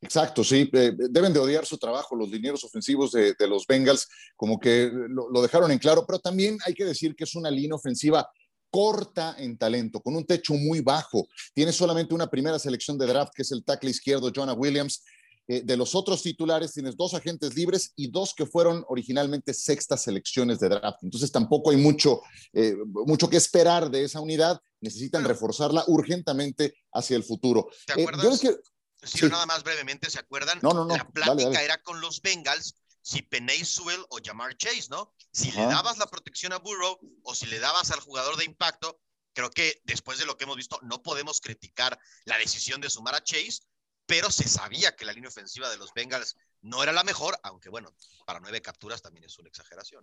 Exacto, 0.02 0.44
sí. 0.44 0.68
Eh, 0.72 0.92
deben 1.10 1.32
de 1.32 1.40
odiar 1.40 1.64
su 1.64 1.78
trabajo 1.78 2.14
los 2.14 2.30
dineros 2.30 2.62
ofensivos 2.62 3.10
de, 3.12 3.34
de 3.38 3.48
los 3.48 3.66
Bengals, 3.66 4.06
como 4.36 4.60
que 4.60 4.90
lo, 4.92 5.30
lo, 5.30 5.42
dejaron 5.42 5.70
en 5.70 5.78
claro, 5.78 6.04
pero 6.06 6.18
también 6.18 6.58
hay 6.66 6.74
que 6.74 6.84
decir 6.84 7.16
que 7.16 7.24
es 7.24 7.34
una 7.34 7.50
línea 7.50 7.74
ofensiva 7.74 8.28
corta 8.70 9.34
en 9.38 9.56
talento, 9.56 10.00
con 10.00 10.14
un 10.14 10.26
techo 10.26 10.54
muy 10.54 10.80
bajo. 10.80 11.26
Tiene 11.54 11.72
solamente 11.72 12.14
una 12.14 12.28
primera 12.28 12.58
selección 12.58 12.98
de 12.98 13.06
draft, 13.06 13.32
que 13.34 13.42
es 13.42 13.50
el 13.50 13.64
tackle 13.64 13.90
izquierdo, 13.90 14.30
Jonah 14.34 14.52
Williams, 14.52 15.02
eh, 15.48 15.62
de 15.64 15.76
los 15.78 15.94
otros 15.94 16.22
titulares 16.22 16.74
tienes 16.74 16.94
dos 16.94 17.14
agentes 17.14 17.54
libres 17.54 17.92
y 17.96 18.10
dos 18.10 18.34
que 18.34 18.44
fueron 18.44 18.84
originalmente 18.88 19.54
sextas 19.54 20.02
selecciones 20.02 20.60
de 20.60 20.68
draft. 20.68 20.98
Entonces 21.02 21.32
tampoco 21.32 21.70
hay 21.70 21.78
mucho, 21.78 22.20
eh, 22.52 22.76
mucho 23.06 23.30
que 23.30 23.38
esperar 23.38 23.90
de 23.90 24.04
esa 24.04 24.20
unidad. 24.20 24.60
Necesitan 24.80 25.24
reforzarla 25.24 25.84
urgentemente 25.86 26.74
hacia 26.92 27.16
el 27.16 27.24
futuro. 27.24 27.68
¿Te 27.86 27.94
acuerdas? 27.94 28.44
Eh, 28.44 28.48
yo 28.48 28.58
si 29.02 29.18
sí. 29.18 29.26
nada 29.26 29.46
más 29.46 29.62
brevemente, 29.62 30.10
¿se 30.10 30.18
acuerdan? 30.18 30.58
No, 30.60 30.70
no, 30.70 30.84
no. 30.84 30.94
La 30.96 31.08
plática 31.08 31.34
dale, 31.34 31.44
dale. 31.44 31.64
era 31.64 31.82
con 31.82 32.00
los 32.00 32.20
Bengals 32.20 32.74
si 33.00 33.22
Penay 33.22 33.64
Sewell 33.64 34.04
o 34.10 34.18
Jamar 34.22 34.54
Chase, 34.58 34.88
¿no? 34.90 35.14
Si 35.32 35.48
Ajá. 35.48 35.60
le 35.60 35.66
dabas 35.68 35.96
la 35.96 36.08
protección 36.08 36.52
a 36.52 36.58
Burrow 36.58 36.98
o 37.22 37.34
si 37.34 37.46
le 37.46 37.58
dabas 37.58 37.90
al 37.90 38.00
jugador 38.00 38.36
de 38.36 38.44
impacto, 38.44 39.00
creo 39.32 39.50
que 39.50 39.80
después 39.84 40.18
de 40.18 40.26
lo 40.26 40.36
que 40.36 40.44
hemos 40.44 40.56
visto, 40.56 40.78
no 40.82 41.02
podemos 41.02 41.40
criticar 41.40 41.98
la 42.26 42.36
decisión 42.36 42.82
de 42.82 42.90
sumar 42.90 43.14
a 43.14 43.24
Chase, 43.24 43.60
pero 44.08 44.30
se 44.30 44.48
sabía 44.48 44.96
que 44.96 45.04
la 45.04 45.12
línea 45.12 45.28
ofensiva 45.28 45.68
de 45.68 45.76
los 45.76 45.92
Bengals 45.92 46.34
no 46.62 46.82
era 46.82 46.92
la 46.92 47.04
mejor, 47.04 47.38
aunque 47.42 47.68
bueno, 47.68 47.90
para 48.24 48.40
nueve 48.40 48.62
capturas 48.62 49.02
también 49.02 49.24
es 49.24 49.38
una 49.38 49.50
exageración. 49.50 50.02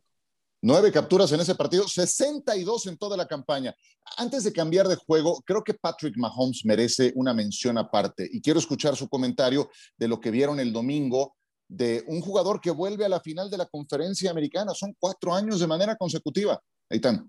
Nueve 0.62 0.92
capturas 0.92 1.32
en 1.32 1.40
ese 1.40 1.56
partido, 1.56 1.88
62 1.88 2.86
en 2.86 2.98
toda 2.98 3.18
la 3.18 3.28
campaña. 3.28 3.76
Antes 4.18 4.44
de 4.44 4.54
cambiar 4.54 4.88
de 4.88 4.96
juego, 4.96 5.42
creo 5.44 5.64
que 5.64 5.74
Patrick 5.74 6.16
Mahomes 6.18 6.64
merece 6.66 7.14
una 7.16 7.34
mención 7.34 7.80
aparte 7.80 8.30
y 8.32 8.42
quiero 8.42 8.60
escuchar 8.60 8.96
su 8.96 9.10
comentario 9.10 9.72
de 9.98 10.08
lo 10.08 10.20
que 10.20 10.32
vieron 10.32 10.60
el 10.60 10.72
domingo 10.72 11.36
de 11.68 12.04
un 12.08 12.22
jugador 12.22 12.62
que 12.62 12.70
vuelve 12.70 13.06
a 13.06 13.10
la 13.10 13.20
final 13.20 13.50
de 13.50 13.58
la 13.58 13.66
conferencia 13.66 14.30
americana. 14.30 14.74
Son 14.76 14.96
cuatro 15.00 15.34
años 15.34 15.60
de 15.60 15.68
manera 15.68 15.96
consecutiva. 15.96 16.62
Están. 16.88 17.28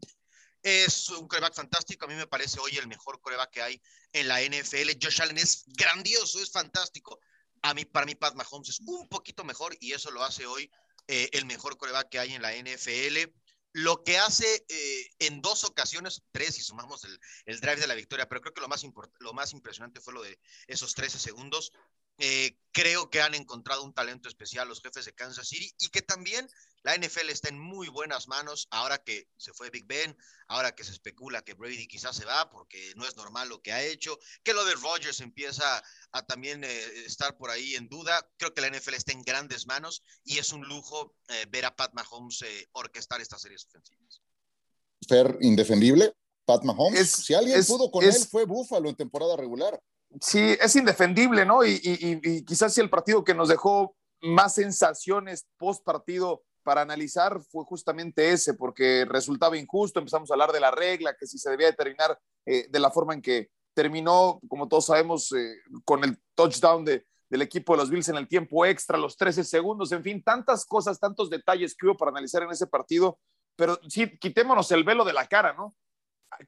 Es 0.66 1.10
un 1.10 1.28
coreback 1.28 1.54
fantástico. 1.54 2.06
A 2.06 2.08
mí 2.08 2.16
me 2.16 2.26
parece 2.26 2.58
hoy 2.58 2.76
el 2.76 2.88
mejor 2.88 3.20
coreback 3.20 3.50
que 3.50 3.62
hay 3.62 3.80
en 4.12 4.26
la 4.26 4.42
NFL. 4.42 4.98
Josh 5.00 5.22
Allen 5.22 5.38
es 5.38 5.62
grandioso, 5.68 6.42
es 6.42 6.50
fantástico. 6.50 7.20
A 7.62 7.72
mí, 7.72 7.84
para 7.84 8.04
mí, 8.04 8.16
Pat 8.16 8.34
Mahomes 8.34 8.70
es 8.70 8.80
un 8.80 9.08
poquito 9.08 9.44
mejor 9.44 9.76
y 9.78 9.92
eso 9.92 10.10
lo 10.10 10.24
hace 10.24 10.44
hoy 10.44 10.68
eh, 11.06 11.28
el 11.34 11.46
mejor 11.46 11.76
coreback 11.76 12.08
que 12.08 12.18
hay 12.18 12.34
en 12.34 12.42
la 12.42 12.52
NFL. 12.52 13.30
Lo 13.74 14.02
que 14.02 14.18
hace 14.18 14.66
eh, 14.68 15.10
en 15.20 15.40
dos 15.40 15.62
ocasiones, 15.62 16.22
tres, 16.32 16.58
y 16.58 16.62
sumamos 16.62 17.04
el, 17.04 17.16
el, 17.44 17.60
drive 17.60 17.76
de 17.76 17.86
la 17.86 17.94
victoria, 17.94 18.28
pero 18.28 18.40
creo 18.40 18.52
que 18.52 18.60
lo 18.60 18.66
más, 18.66 18.84
lo 19.20 19.32
más 19.34 19.52
impresionante 19.52 20.00
fue 20.00 20.14
lo 20.14 20.22
de 20.24 20.36
esos 20.66 20.94
13 20.94 21.20
segundos. 21.20 21.70
Eh, 22.18 22.56
creo 22.72 23.10
que 23.10 23.20
han 23.20 23.34
encontrado 23.34 23.84
un 23.84 23.92
talento 23.92 24.28
especial 24.28 24.68
los 24.68 24.80
jefes 24.80 25.04
de 25.04 25.14
Kansas 25.14 25.48
City 25.48 25.70
y 25.78 25.88
que 25.88 26.00
también 26.00 26.48
la 26.82 26.94
NFL 26.94 27.28
está 27.28 27.48
en 27.48 27.58
muy 27.58 27.88
buenas 27.88 28.28
manos 28.28 28.68
ahora 28.70 28.98
que 28.98 29.28
se 29.36 29.52
fue 29.52 29.70
Big 29.70 29.86
Ben, 29.86 30.16
ahora 30.48 30.74
que 30.74 30.84
se 30.84 30.92
especula 30.92 31.42
que 31.42 31.54
Brady 31.54 31.86
quizás 31.86 32.16
se 32.16 32.24
va 32.24 32.48
porque 32.48 32.92
no 32.96 33.06
es 33.06 33.16
normal 33.16 33.48
lo 33.48 33.60
que 33.60 33.72
ha 33.72 33.82
hecho, 33.82 34.18
que 34.42 34.54
lo 34.54 34.64
de 34.64 34.74
Rodgers 34.74 35.20
empieza 35.20 35.82
a 36.12 36.26
también 36.26 36.64
eh, 36.64 37.04
estar 37.04 37.36
por 37.36 37.50
ahí 37.50 37.74
en 37.74 37.88
duda. 37.88 38.26
Creo 38.38 38.54
que 38.54 38.60
la 38.62 38.70
NFL 38.70 38.94
está 38.94 39.12
en 39.12 39.22
grandes 39.22 39.66
manos 39.66 40.02
y 40.24 40.38
es 40.38 40.52
un 40.52 40.66
lujo 40.66 41.14
eh, 41.28 41.44
ver 41.50 41.66
a 41.66 41.76
Pat 41.76 41.92
Mahomes 41.92 42.44
orquestar 42.72 43.20
estas 43.20 43.42
series 43.42 43.66
ofensivas. 43.66 44.22
Fer, 45.06 45.36
indefendible, 45.42 46.14
Pat 46.46 46.62
Mahomes. 46.62 47.10
si 47.10 47.34
alguien 47.34 47.62
pudo 47.66 47.90
con 47.90 48.04
él 48.04 48.14
fue 48.30 48.44
Buffalo 48.44 48.88
en 48.88 48.96
temporada 48.96 49.36
regular. 49.36 49.78
Sí, 50.20 50.56
es 50.60 50.76
indefendible, 50.76 51.44
¿no? 51.44 51.64
Y, 51.64 52.44
quizás 52.46 52.72
si 52.74 52.80
el 52.80 52.90
partido 52.90 53.24
que 53.24 53.34
nos 53.34 53.48
dejó 53.48 53.96
más 54.22 54.54
sensaciones 54.54 55.46
post 55.58 55.84
partido 55.84 56.42
para 56.62 56.82
analizar 56.82 57.40
fue 57.42 57.64
justamente 57.64 58.30
ese, 58.30 58.54
porque 58.54 59.04
resultaba 59.08 59.56
injusto, 59.56 60.00
empezamos 60.00 60.30
a 60.30 60.34
hablar 60.34 60.52
de 60.52 60.60
la 60.60 60.70
regla, 60.70 61.14
que 61.18 61.26
si 61.26 61.38
se 61.38 61.50
debía 61.50 61.68
determinar 61.68 62.18
eh, 62.44 62.66
de 62.68 62.80
la 62.80 62.90
forma 62.90 63.14
en 63.14 63.22
que 63.22 63.50
terminó, 63.74 64.40
como 64.48 64.68
todos 64.68 64.86
sabemos, 64.86 65.30
eh, 65.32 65.54
con 65.84 66.02
el 66.02 66.18
touchdown 66.34 66.84
de, 66.84 67.06
del 67.28 67.42
equipo 67.42 67.74
de 67.74 67.78
los 67.78 67.90
Bills 67.90 68.08
en 68.08 68.16
el 68.16 68.26
tiempo 68.26 68.64
extra, 68.64 68.98
los 68.98 69.16
13 69.16 69.44
segundos, 69.44 69.92
en 69.92 70.02
fin, 70.02 70.22
tantas 70.22 70.64
cosas, 70.64 70.98
tantos 70.98 71.30
detalles 71.30 71.74
que 71.74 71.86
hubo 71.86 71.96
para 71.96 72.10
analizar 72.10 72.42
en 72.42 72.50
ese 72.50 72.66
partido, 72.66 73.18
pero 73.54 73.78
sí, 73.88 74.18
quitémonos 74.18 74.70
el 74.72 74.84
velo 74.84 75.04
de 75.04 75.12
la 75.12 75.26
cara, 75.26 75.52
¿no? 75.52 75.74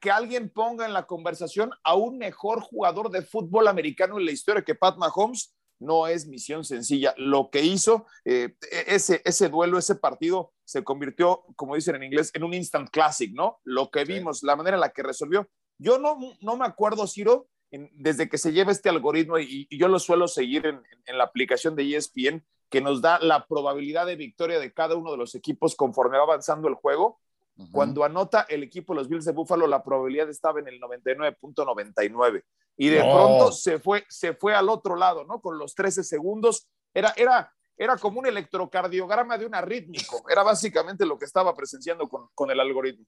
Que 0.01 0.11
alguien 0.11 0.49
ponga 0.49 0.85
en 0.85 0.93
la 0.93 1.05
conversación 1.07 1.71
a 1.83 1.95
un 1.95 2.17
mejor 2.17 2.61
jugador 2.61 3.09
de 3.09 3.21
fútbol 3.21 3.67
americano 3.67 4.17
en 4.17 4.25
la 4.25 4.31
historia 4.31 4.63
que 4.63 4.75
Pat 4.75 4.97
Mahomes, 4.97 5.55
no 5.79 6.07
es 6.07 6.27
misión 6.27 6.63
sencilla. 6.63 7.13
Lo 7.17 7.49
que 7.49 7.61
hizo, 7.61 8.05
eh, 8.25 8.55
ese, 8.85 9.21
ese 9.23 9.49
duelo, 9.49 9.77
ese 9.77 9.95
partido, 9.95 10.51
se 10.65 10.83
convirtió, 10.83 11.43
como 11.55 11.75
dicen 11.75 11.95
en 11.95 12.03
inglés, 12.03 12.31
en 12.33 12.43
un 12.43 12.53
instant 12.53 12.89
classic, 12.89 13.33
¿no? 13.33 13.59
Lo 13.63 13.89
que 13.89 14.03
vimos, 14.03 14.43
la 14.43 14.55
manera 14.55 14.75
en 14.75 14.81
la 14.81 14.89
que 14.89 15.03
resolvió. 15.03 15.49
Yo 15.77 15.97
no, 15.97 16.17
no 16.41 16.57
me 16.57 16.65
acuerdo, 16.65 17.07
Ciro, 17.07 17.47
desde 17.71 18.29
que 18.29 18.37
se 18.37 18.51
lleva 18.51 18.71
este 18.71 18.89
algoritmo, 18.89 19.39
y, 19.39 19.67
yo 19.71 19.87
lo 19.87 19.99
suelo 19.99 20.27
seguir 20.27 20.65
en, 20.65 20.81
en, 21.05 21.17
la 21.17 21.23
aplicación 21.23 21.75
de 21.75 21.95
ESPN, 21.95 22.45
que 22.69 22.81
nos 22.81 23.01
da 23.01 23.19
la 23.19 23.47
probabilidad 23.47 24.05
de 24.05 24.15
victoria 24.15 24.59
de 24.59 24.73
cada 24.73 24.95
uno 24.95 25.11
de 25.11 25.17
los 25.17 25.33
equipos 25.33 25.75
conforme 25.75 26.17
va 26.17 26.23
avanzando 26.23 26.67
el 26.67 26.75
juego. 26.75 27.19
Cuando 27.71 28.03
anota 28.03 28.45
el 28.47 28.63
equipo 28.63 28.93
los 28.93 29.09
Bills 29.09 29.25
de 29.25 29.33
Buffalo, 29.33 29.67
la 29.67 29.83
probabilidad 29.83 30.29
estaba 30.29 30.59
en 30.59 30.67
el 30.67 30.79
99.99. 30.79 32.43
Y 32.77 32.87
de 32.87 33.01
pronto 33.01 33.51
se 33.51 33.79
fue, 33.79 34.05
se 34.07 34.33
fue 34.33 34.55
al 34.55 34.69
otro 34.69 34.95
lado, 34.95 35.25
¿no? 35.25 35.41
Con 35.41 35.57
los 35.57 35.75
13 35.75 36.03
segundos. 36.03 36.69
Era, 36.93 37.13
era, 37.17 37.53
era 37.77 37.97
como 37.97 38.19
un 38.19 38.27
electrocardiograma 38.27 39.37
de 39.37 39.45
un 39.45 39.55
arrítmico. 39.55 40.23
Era 40.29 40.43
básicamente 40.43 41.05
lo 41.05 41.19
que 41.19 41.25
estaba 41.25 41.53
presenciando 41.53 42.07
con, 42.07 42.27
con 42.33 42.49
el 42.49 42.59
algoritmo. 42.59 43.05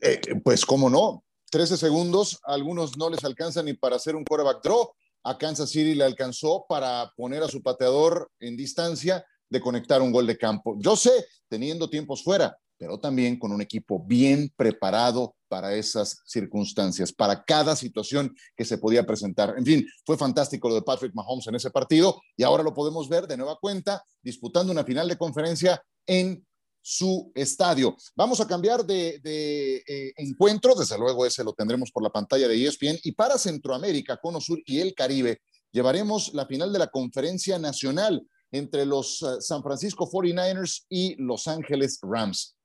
Eh, 0.00 0.20
pues, 0.44 0.66
¿cómo 0.66 0.90
no? 0.90 1.24
13 1.50 1.76
segundos, 1.76 2.38
algunos 2.44 2.96
no 2.96 3.10
les 3.10 3.24
alcanzan 3.24 3.64
ni 3.64 3.74
para 3.74 3.96
hacer 3.96 4.14
un 4.14 4.24
quarterback 4.24 4.62
draw. 4.62 4.92
A 5.24 5.36
Kansas 5.36 5.70
City 5.70 5.94
le 5.94 6.04
alcanzó 6.04 6.64
para 6.68 7.12
poner 7.16 7.42
a 7.42 7.48
su 7.48 7.62
pateador 7.62 8.30
en 8.38 8.56
distancia 8.56 9.24
de 9.48 9.60
conectar 9.60 10.00
un 10.00 10.12
gol 10.12 10.26
de 10.26 10.38
campo. 10.38 10.76
Yo 10.78 10.96
sé, 10.96 11.26
teniendo 11.48 11.90
tiempos 11.90 12.22
fuera, 12.22 12.56
pero 12.80 12.98
también 12.98 13.38
con 13.38 13.52
un 13.52 13.60
equipo 13.60 14.02
bien 14.02 14.50
preparado 14.56 15.36
para 15.48 15.74
esas 15.74 16.22
circunstancias, 16.24 17.12
para 17.12 17.44
cada 17.44 17.76
situación 17.76 18.34
que 18.56 18.64
se 18.64 18.78
podía 18.78 19.04
presentar. 19.04 19.54
En 19.58 19.66
fin, 19.66 19.86
fue 20.06 20.16
fantástico 20.16 20.70
lo 20.70 20.76
de 20.76 20.82
Patrick 20.82 21.14
Mahomes 21.14 21.46
en 21.46 21.56
ese 21.56 21.70
partido 21.70 22.22
y 22.38 22.42
ahora 22.42 22.62
lo 22.62 22.72
podemos 22.72 23.06
ver 23.10 23.26
de 23.26 23.36
nueva 23.36 23.58
cuenta 23.60 24.02
disputando 24.22 24.72
una 24.72 24.82
final 24.82 25.06
de 25.08 25.18
conferencia 25.18 25.82
en 26.06 26.42
su 26.80 27.30
estadio. 27.34 27.94
Vamos 28.16 28.40
a 28.40 28.46
cambiar 28.46 28.86
de, 28.86 29.20
eh, 29.24 30.12
encuentro, 30.16 30.74
desde 30.74 30.96
luego 30.96 31.26
ese 31.26 31.44
lo 31.44 31.52
tendremos 31.52 31.90
por 31.92 32.02
la 32.02 32.08
pantalla 32.08 32.48
de 32.48 32.64
ESPN, 32.64 32.98
y 33.04 33.12
para 33.12 33.36
Centroamérica, 33.36 34.16
Cono 34.16 34.40
Sur 34.40 34.58
y 34.64 34.80
el 34.80 34.94
Caribe, 34.94 35.42
llevaremos 35.70 36.32
la 36.32 36.46
final 36.46 36.72
de 36.72 36.78
la 36.78 36.86
conferencia 36.86 37.58
nacional 37.58 38.26
entre 38.50 38.86
los 38.86 39.20
eh, 39.20 39.40
San 39.40 39.62
Francisco 39.62 40.10
49ers 40.10 40.86
y 40.88 41.22
Los 41.22 41.46
Ángeles 41.46 41.98
Rams. 42.00 42.56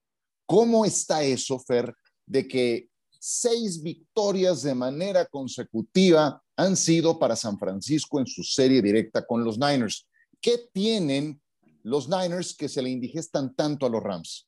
¿Cómo 0.46 0.86
está 0.86 1.24
eso, 1.24 1.60
Fer, 1.60 1.94
de 2.26 2.48
que 2.48 2.90
seis 3.20 3.82
victorias 3.82 4.62
de 4.62 4.76
manera 4.76 5.26
consecutiva 5.26 6.42
han 6.56 6.78
sido 6.78 7.18
para 7.18 7.36
San 7.36 7.58
Francisco 7.58 8.20
en 8.20 8.28
su 8.28 8.44
serie 8.44 8.82
directa 8.82 9.26
con 9.26 9.44
los 9.44 9.58
Niners? 9.58 10.08
¿Qué 10.40 10.60
tienen 10.72 11.42
los 11.84 12.08
Niners 12.08 12.56
que 12.56 12.70
se 12.70 12.82
le 12.82 12.90
indigestan 12.90 13.56
tanto 13.56 13.86
a 13.86 13.90
los 13.90 14.04
Rams? 14.04 14.48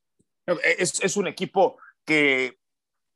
Es, 0.78 1.18
un 1.18 1.28
equipo 1.28 1.78
que 2.06 2.58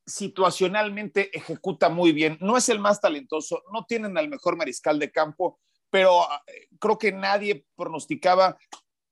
situacionalmente 0.06 1.36
ejecuta 1.36 1.90
muy 1.90 2.12
bien. 2.12 2.38
No 2.42 2.58
es 2.58 2.68
el 2.70 2.80
más 2.80 3.00
talentoso, 3.00 3.62
no 3.72 3.86
tienen 3.86 4.18
al 4.18 4.30
mejor 4.30 4.58
mariscal 4.58 5.00
de 5.00 5.12
campo, 5.12 5.60
pero 5.90 6.24
ah, 6.24 6.44
creo 6.80 6.98
que 6.98 7.12
nadie 7.12 7.66
pronosticaba 7.76 8.58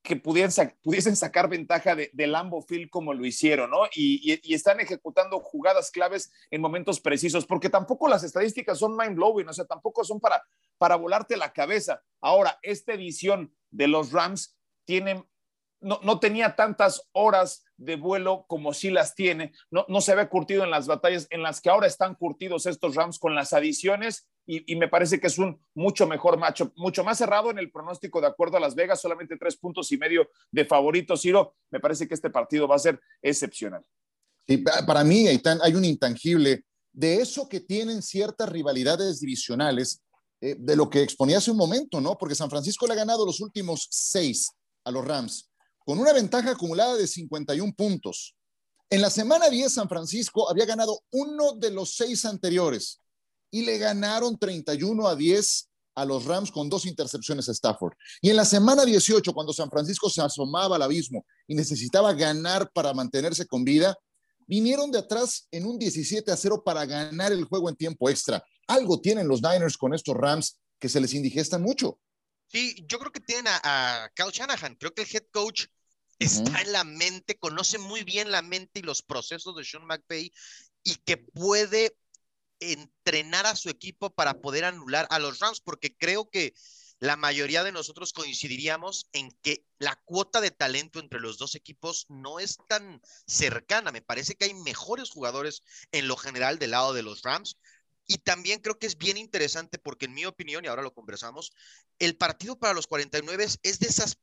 que 0.09 0.15
pudiesen 0.15 1.15
sacar 1.15 1.47
ventaja 1.47 1.93
de, 1.93 2.09
de, 2.11 2.61
Field 2.67 2.89
como 2.89 3.13
lo 3.13 3.23
hicieron, 3.27 3.69
¿no? 3.69 3.81
Y, 3.93 4.41
están 4.51 4.79
ejecutando 4.79 5.39
jugadas 5.39 5.91
claves 5.91 6.31
en 6.49 6.61
momentos 6.61 6.99
precisos, 6.99 7.45
porque 7.45 7.69
tampoco 7.69 8.07
las 8.07 8.23
estadísticas 8.23 8.79
son 8.79 8.97
mind 8.97 9.15
blowing, 9.15 9.47
o 9.47 9.53
sea, 9.53 9.65
tampoco 9.65 10.03
son 10.03 10.19
para, 10.19 10.95
volarte 10.95 11.37
la 11.37 11.53
cabeza. 11.53 12.01
Ahora, 12.21 12.57
esta 12.63 12.93
edición 12.93 13.53
de 13.69 13.87
los 13.87 14.11
Rams 14.11 14.57
tiene, 14.83 15.23
no, 15.79 16.19
tenía 16.19 16.55
tantas 16.55 17.07
horas 17.11 17.63
de 17.77 17.95
vuelo 17.95 18.45
como 18.47 18.73
sí 18.73 18.89
las 18.89 19.13
tiene, 19.13 19.53
no, 19.69 19.85
no 19.89 20.01
se 20.01 20.11
había 20.11 20.27
curtido 20.27 20.63
en 20.63 20.71
las 20.71 20.87
batallas 20.87 21.27
en 21.29 21.43
las 21.43 21.61
que 21.61 21.69
ahora 21.69 21.85
están 21.85 22.15
curtidos 22.15 22.65
estos 22.65 22.95
Rams 22.95 23.19
con 23.19 23.35
las 23.35 23.53
adiciones 23.53 24.27
y, 24.51 24.75
me 24.77 24.87
parece 24.87 25.19
que 25.19 25.27
es 25.27 25.37
un 25.37 25.61
mucho 25.75 26.07
mejor 26.07 26.39
macho, 26.39 26.73
mucho 26.75 27.03
más 27.03 27.19
cerrado 27.19 27.51
en 27.51 27.59
el 27.59 27.71
pronóstico 27.71 28.19
de 28.19 28.25
acuerdo 28.25 28.57
a 28.57 28.59
Las 28.59 28.73
Vegas, 28.73 28.99
solamente 28.99 29.37
tres 29.37 29.55
puntos 29.55 29.91
y 29.91 29.97
medio 29.97 30.27
de 30.49 30.65
favorito, 30.65 31.15
Ciro, 31.15 31.55
me 31.69 31.79
parece 31.79 32.07
que 32.07 32.15
este 32.15 32.31
partido 32.31 32.67
va 32.67 32.75
a 32.75 32.79
ser 32.79 32.99
excepcional. 33.21 33.85
Sí, 34.47 34.57
para 34.57 35.03
mí 35.03 35.27
hay 35.27 35.75
un 35.75 35.85
intangible 35.85 36.63
de 36.91 37.17
eso 37.17 37.47
que 37.47 37.59
tienen 37.59 38.01
ciertas 38.01 38.49
rivalidades 38.49 39.19
divisionales, 39.19 40.01
eh, 40.41 40.55
de 40.57 40.75
lo 40.75 40.89
que 40.89 41.03
exponía 41.03 41.37
hace 41.37 41.51
un 41.51 41.57
momento, 41.57 42.01
¿no? 42.01 42.17
Porque 42.17 42.33
San 42.33 42.49
Francisco 42.49 42.87
le 42.87 42.93
ha 42.93 42.97
ganado 42.97 43.27
los 43.27 43.41
últimos 43.41 43.87
seis 43.91 44.49
a 44.83 44.89
los 44.89 45.05
Rams, 45.05 45.51
con 45.85 45.99
una 45.99 46.11
ventaja 46.11 46.51
acumulada 46.51 46.95
de 46.95 47.05
51 47.05 47.71
puntos. 47.77 48.35
En 48.89 49.01
la 49.01 49.11
semana 49.11 49.47
10, 49.47 49.71
San 49.71 49.87
Francisco 49.87 50.49
había 50.49 50.65
ganado 50.65 51.01
uno 51.11 51.53
de 51.53 51.69
los 51.69 51.93
seis 51.93 52.25
anteriores 52.25 52.99
y 53.51 53.63
le 53.63 53.77
ganaron 53.77 54.37
31 54.37 55.07
a 55.07 55.15
10 55.15 55.69
a 55.95 56.05
los 56.05 56.25
Rams 56.25 56.51
con 56.51 56.69
dos 56.69 56.85
intercepciones 56.85 57.49
a 57.49 57.51
Stafford. 57.51 57.93
Y 58.21 58.29
en 58.29 58.35
la 58.35 58.45
semana 58.45 58.85
18, 58.85 59.33
cuando 59.33 59.53
San 59.53 59.69
Francisco 59.69 60.09
se 60.09 60.21
asomaba 60.21 60.77
al 60.77 60.81
abismo 60.81 61.25
y 61.47 61.55
necesitaba 61.55 62.13
ganar 62.13 62.71
para 62.71 62.93
mantenerse 62.93 63.45
con 63.45 63.63
vida, 63.63 63.97
vinieron 64.47 64.91
de 64.91 64.99
atrás 64.99 65.47
en 65.51 65.65
un 65.65 65.77
17 65.77 66.31
a 66.31 66.37
0 66.37 66.63
para 66.63 66.85
ganar 66.85 67.31
el 67.31 67.43
juego 67.43 67.69
en 67.69 67.75
tiempo 67.75 68.09
extra. 68.09 68.43
Algo 68.67 69.01
tienen 69.01 69.27
los 69.27 69.41
Niners 69.41 69.77
con 69.77 69.93
estos 69.93 70.15
Rams 70.15 70.59
que 70.79 70.89
se 70.89 71.01
les 71.01 71.13
indigestan 71.13 71.61
mucho. 71.61 71.99
Sí, 72.47 72.85
yo 72.87 72.97
creo 72.97 73.11
que 73.11 73.19
tienen 73.19 73.47
a, 73.47 73.59
a 74.03 74.09
Kyle 74.15 74.31
Shanahan. 74.31 74.75
Creo 74.75 74.93
que 74.93 75.03
el 75.03 75.07
head 75.11 75.25
coach 75.31 75.65
está 76.17 76.61
en 76.61 76.71
la 76.71 76.83
mente, 76.83 77.37
conoce 77.37 77.77
muy 77.77 78.03
bien 78.03 78.31
la 78.31 78.41
mente 78.41 78.79
y 78.79 78.83
los 78.83 79.01
procesos 79.01 79.55
de 79.55 79.63
Sean 79.63 79.85
McVay 79.85 80.31
y 80.83 80.95
que 80.95 81.17
puede 81.17 81.95
entrenar 82.59 83.45
a 83.45 83.55
su 83.55 83.69
equipo 83.69 84.09
para 84.09 84.41
poder 84.41 84.65
anular 84.65 85.07
a 85.09 85.19
los 85.19 85.39
Rams, 85.39 85.61
porque 85.61 85.95
creo 85.95 86.29
que 86.29 86.53
la 86.99 87.15
mayoría 87.15 87.63
de 87.63 87.71
nosotros 87.71 88.11
coincidiríamos 88.11 89.07
en 89.13 89.31
que 89.41 89.65
la 89.77 89.95
cuota 90.03 90.41
de 90.41 90.51
talento 90.51 90.99
entre 90.99 91.21
los 91.21 91.37
dos 91.37 91.55
equipos 91.55 92.05
no 92.09 92.39
es 92.39 92.57
tan 92.67 93.01
cercana. 93.25 93.91
Me 93.91 94.01
parece 94.01 94.35
que 94.35 94.45
hay 94.45 94.53
mejores 94.53 95.09
jugadores 95.09 95.63
en 95.93 96.07
lo 96.09 96.17
general 96.17 96.59
del 96.59 96.71
lado 96.71 96.93
de 96.93 97.03
los 97.03 97.21
Rams. 97.23 97.57
Y 98.05 98.17
también 98.17 98.59
creo 98.59 98.77
que 98.77 98.87
es 98.87 98.97
bien 98.97 99.17
interesante 99.17 99.77
porque 99.77 100.05
en 100.05 100.13
mi 100.13 100.25
opinión, 100.25 100.65
y 100.65 100.67
ahora 100.67 100.81
lo 100.81 100.93
conversamos, 100.93 101.53
el 101.99 102.17
partido 102.17 102.57
para 102.57 102.73
los 102.73 102.87
49 102.87 103.47
es 103.63 103.79
de 103.79 103.87
esas 103.87 104.17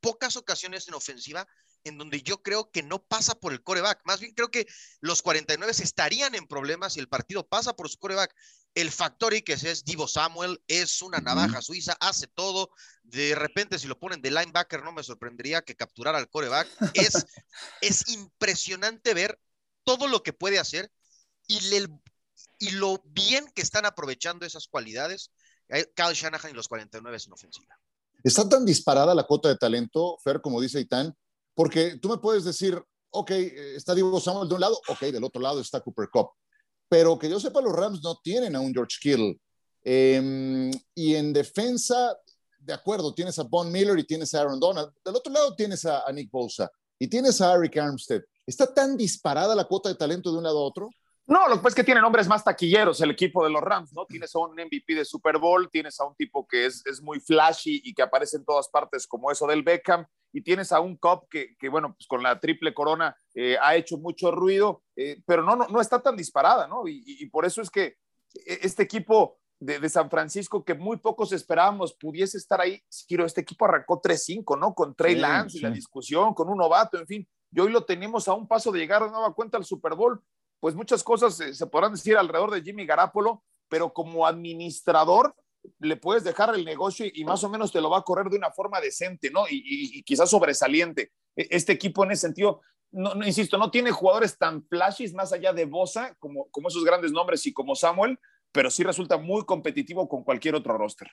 pocas 0.00 0.36
ocasiones 0.36 0.86
en 0.88 0.94
ofensiva 0.94 1.46
en 1.88 1.98
donde 1.98 2.22
yo 2.22 2.42
creo 2.42 2.70
que 2.70 2.82
no 2.82 3.02
pasa 3.02 3.34
por 3.34 3.52
el 3.52 3.62
coreback. 3.62 4.00
Más 4.04 4.20
bien 4.20 4.32
creo 4.34 4.50
que 4.50 4.66
los 5.00 5.22
49 5.22 5.72
estarían 5.72 6.34
en 6.34 6.46
problemas 6.46 6.94
si 6.94 7.00
el 7.00 7.08
partido 7.08 7.46
pasa 7.46 7.74
por 7.74 7.88
su 7.88 7.98
coreback. 7.98 8.34
El 8.74 8.90
factor 8.90 9.34
y 9.34 9.42
que 9.42 9.54
es 9.54 9.84
Divo 9.84 10.06
Samuel, 10.06 10.62
es 10.68 11.02
una 11.02 11.18
navaja 11.18 11.60
suiza, 11.62 11.96
hace 12.00 12.26
todo. 12.28 12.70
De 13.02 13.34
repente, 13.34 13.78
si 13.78 13.88
lo 13.88 13.98
ponen 13.98 14.22
de 14.22 14.30
linebacker, 14.30 14.84
no 14.84 14.92
me 14.92 15.02
sorprendería 15.02 15.62
que 15.62 15.74
capturara 15.74 16.18
al 16.18 16.28
coreback. 16.28 16.68
Es, 16.94 17.26
es 17.80 18.08
impresionante 18.08 19.14
ver 19.14 19.40
todo 19.84 20.06
lo 20.06 20.22
que 20.22 20.32
puede 20.32 20.58
hacer 20.58 20.92
y, 21.46 21.58
y 22.58 22.70
lo 22.70 23.02
bien 23.06 23.50
que 23.54 23.62
están 23.62 23.86
aprovechando 23.86 24.46
esas 24.46 24.68
cualidades 24.68 25.32
eh, 25.68 25.86
Kyle 25.94 26.14
Shanahan 26.14 26.50
y 26.50 26.54
los 26.54 26.68
49 26.68 27.18
en 27.26 27.32
ofensiva. 27.32 27.78
Está 28.22 28.48
tan 28.48 28.64
disparada 28.64 29.14
la 29.14 29.24
cuota 29.24 29.48
de 29.48 29.56
talento, 29.56 30.16
Fer, 30.22 30.40
como 30.40 30.60
dice 30.60 30.80
Itán, 30.80 31.14
porque 31.58 31.98
tú 32.00 32.08
me 32.08 32.18
puedes 32.18 32.44
decir, 32.44 32.80
ok, 33.10 33.32
está 33.32 33.92
Diego 33.92 34.20
Samuel 34.20 34.48
de 34.48 34.54
un 34.54 34.60
lado, 34.60 34.80
ok, 34.86 35.00
del 35.00 35.24
otro 35.24 35.42
lado 35.42 35.60
está 35.60 35.80
Cooper 35.80 36.08
Cup, 36.08 36.28
pero 36.88 37.18
que 37.18 37.28
yo 37.28 37.40
sepa, 37.40 37.60
los 37.60 37.72
Rams 37.72 38.00
no 38.00 38.20
tienen 38.22 38.54
a 38.54 38.60
un 38.60 38.72
George 38.72 38.96
Kittle. 39.02 39.40
Em, 39.82 40.70
y 40.94 41.16
en 41.16 41.32
defensa, 41.32 42.16
de 42.60 42.72
acuerdo, 42.72 43.12
tienes 43.12 43.40
a 43.40 43.42
Von 43.42 43.72
Miller 43.72 43.98
y 43.98 44.04
tienes 44.04 44.32
a 44.34 44.42
Aaron 44.42 44.60
Donald. 44.60 44.92
Del 45.04 45.16
otro 45.16 45.32
lado 45.32 45.56
tienes 45.56 45.84
a, 45.84 46.06
a 46.06 46.12
Nick 46.12 46.30
Bosa 46.30 46.70
y 46.96 47.08
tienes 47.08 47.40
a 47.40 47.52
Eric 47.54 47.76
Armstead. 47.76 48.22
¿Está 48.46 48.72
tan 48.72 48.96
disparada 48.96 49.56
la 49.56 49.64
cuota 49.64 49.88
de 49.88 49.96
talento 49.96 50.30
de 50.30 50.38
un 50.38 50.44
lado 50.44 50.60
a 50.60 50.62
otro? 50.62 50.90
No, 51.26 51.48
lo 51.48 51.56
que 51.56 51.62
pasa 51.62 51.70
es 51.70 51.74
que 51.74 51.84
tiene 51.84 52.00
nombres 52.00 52.28
más 52.28 52.44
taquilleros 52.44 53.00
el 53.00 53.10
equipo 53.10 53.42
de 53.42 53.50
los 53.50 53.62
Rams, 53.62 53.92
¿no? 53.94 54.06
Tienes 54.06 54.32
a 54.32 54.38
un 54.38 54.52
MVP 54.52 54.94
de 54.94 55.04
Super 55.04 55.38
Bowl, 55.38 55.68
tienes 55.72 55.98
a 55.98 56.04
un 56.04 56.14
tipo 56.14 56.46
que 56.46 56.66
es, 56.66 56.86
es 56.86 57.02
muy 57.02 57.18
flashy 57.18 57.82
y 57.82 57.92
que 57.92 58.02
aparece 58.02 58.36
en 58.36 58.44
todas 58.44 58.68
partes 58.68 59.08
como 59.08 59.32
eso 59.32 59.44
del 59.48 59.64
Beckham, 59.64 60.06
y 60.32 60.42
tienes 60.42 60.72
a 60.72 60.80
un 60.80 60.96
Cop 60.96 61.28
que, 61.30 61.56
que 61.56 61.68
bueno, 61.68 61.94
pues 61.94 62.06
con 62.06 62.22
la 62.22 62.38
triple 62.40 62.74
corona 62.74 63.16
eh, 63.34 63.56
ha 63.62 63.76
hecho 63.76 63.98
mucho 63.98 64.30
ruido, 64.30 64.82
eh, 64.96 65.22
pero 65.26 65.42
no, 65.42 65.56
no, 65.56 65.66
no, 65.68 65.80
está 65.80 66.00
tan 66.00 66.16
disparada, 66.16 66.66
¿no? 66.66 66.86
Y, 66.86 67.02
y, 67.04 67.26
por 67.30 67.44
eso 67.44 67.62
es 67.62 67.70
que 67.70 67.96
este 68.44 68.82
equipo 68.82 69.38
de, 69.58 69.78
de, 69.78 69.88
San 69.88 70.10
Francisco, 70.10 70.64
que 70.64 70.74
muy 70.74 70.98
pocos 70.98 71.32
esperábamos 71.32 71.94
pudiese 71.94 72.38
estar 72.38 72.60
ahí, 72.60 72.82
Giro, 73.06 73.24
este 73.24 73.40
equipo 73.40 73.64
arrancó 73.64 74.00
3-5, 74.00 74.58
¿no? 74.58 74.74
Con 74.74 74.94
Trey 74.94 75.14
sí, 75.14 75.20
Lance 75.20 75.52
sí. 75.52 75.58
y 75.58 75.62
la 75.62 75.70
discusión, 75.70 76.34
con 76.34 76.48
un 76.48 76.58
novato, 76.58 76.98
en 76.98 77.06
fin, 77.06 77.28
y 77.50 77.60
hoy 77.60 77.72
lo 77.72 77.84
tenemos 77.84 78.28
a 78.28 78.34
un 78.34 78.46
paso 78.46 78.70
de 78.70 78.78
llegar 78.78 79.02
de 79.02 79.10
nueva 79.10 79.34
cuenta 79.34 79.56
al 79.56 79.64
Super 79.64 79.94
Bowl 79.94 80.22
pues 80.60 80.74
muchas 80.74 81.02
cosas 81.02 81.40
eh, 81.40 81.54
se 81.54 81.66
podrán 81.66 81.92
decir 81.92 82.16
alrededor 82.16 82.50
de 82.50 82.62
Jimmy 82.62 82.86
Garapolo, 82.86 83.44
pero 83.68 83.92
como 83.92 84.26
administrador 84.26 85.34
le 85.78 85.96
puedes 85.96 86.24
dejar 86.24 86.54
el 86.54 86.64
negocio 86.64 87.06
y, 87.06 87.12
y, 87.14 87.24
más 87.24 87.42
o 87.44 87.48
menos 87.48 87.72
te 87.72 87.80
lo 87.80 87.90
va 87.90 87.98
a 87.98 88.02
correr 88.02 88.28
de 88.28 88.36
una 88.36 88.50
forma 88.50 88.80
decente, 88.80 89.30
¿no? 89.30 89.48
Y, 89.48 89.56
y, 89.56 89.98
y 89.98 90.02
quizás 90.02 90.30
sobresaliente. 90.30 91.12
E, 91.36 91.48
este 91.50 91.72
equipo 91.72 92.04
en 92.04 92.12
ese 92.12 92.22
sentido, 92.22 92.60
no, 92.92 93.14
no, 93.14 93.26
insisto, 93.26 93.58
no 93.58 93.70
tiene 93.70 93.90
jugadores 93.90 94.38
tan 94.38 94.66
flashes 94.66 95.14
más 95.14 95.32
allá 95.32 95.52
de 95.52 95.64
Bosa, 95.64 96.14
como, 96.18 96.48
como 96.50 96.68
esos 96.68 96.84
grandes 96.84 97.12
nombres 97.12 97.46
y 97.46 97.52
como 97.52 97.74
Samuel, 97.74 98.18
pero 98.52 98.70
sí 98.70 98.82
resulta 98.82 99.18
muy 99.18 99.44
competitivo 99.44 100.08
con 100.08 100.24
cualquier 100.24 100.54
otro 100.54 100.76
roster. 100.76 101.08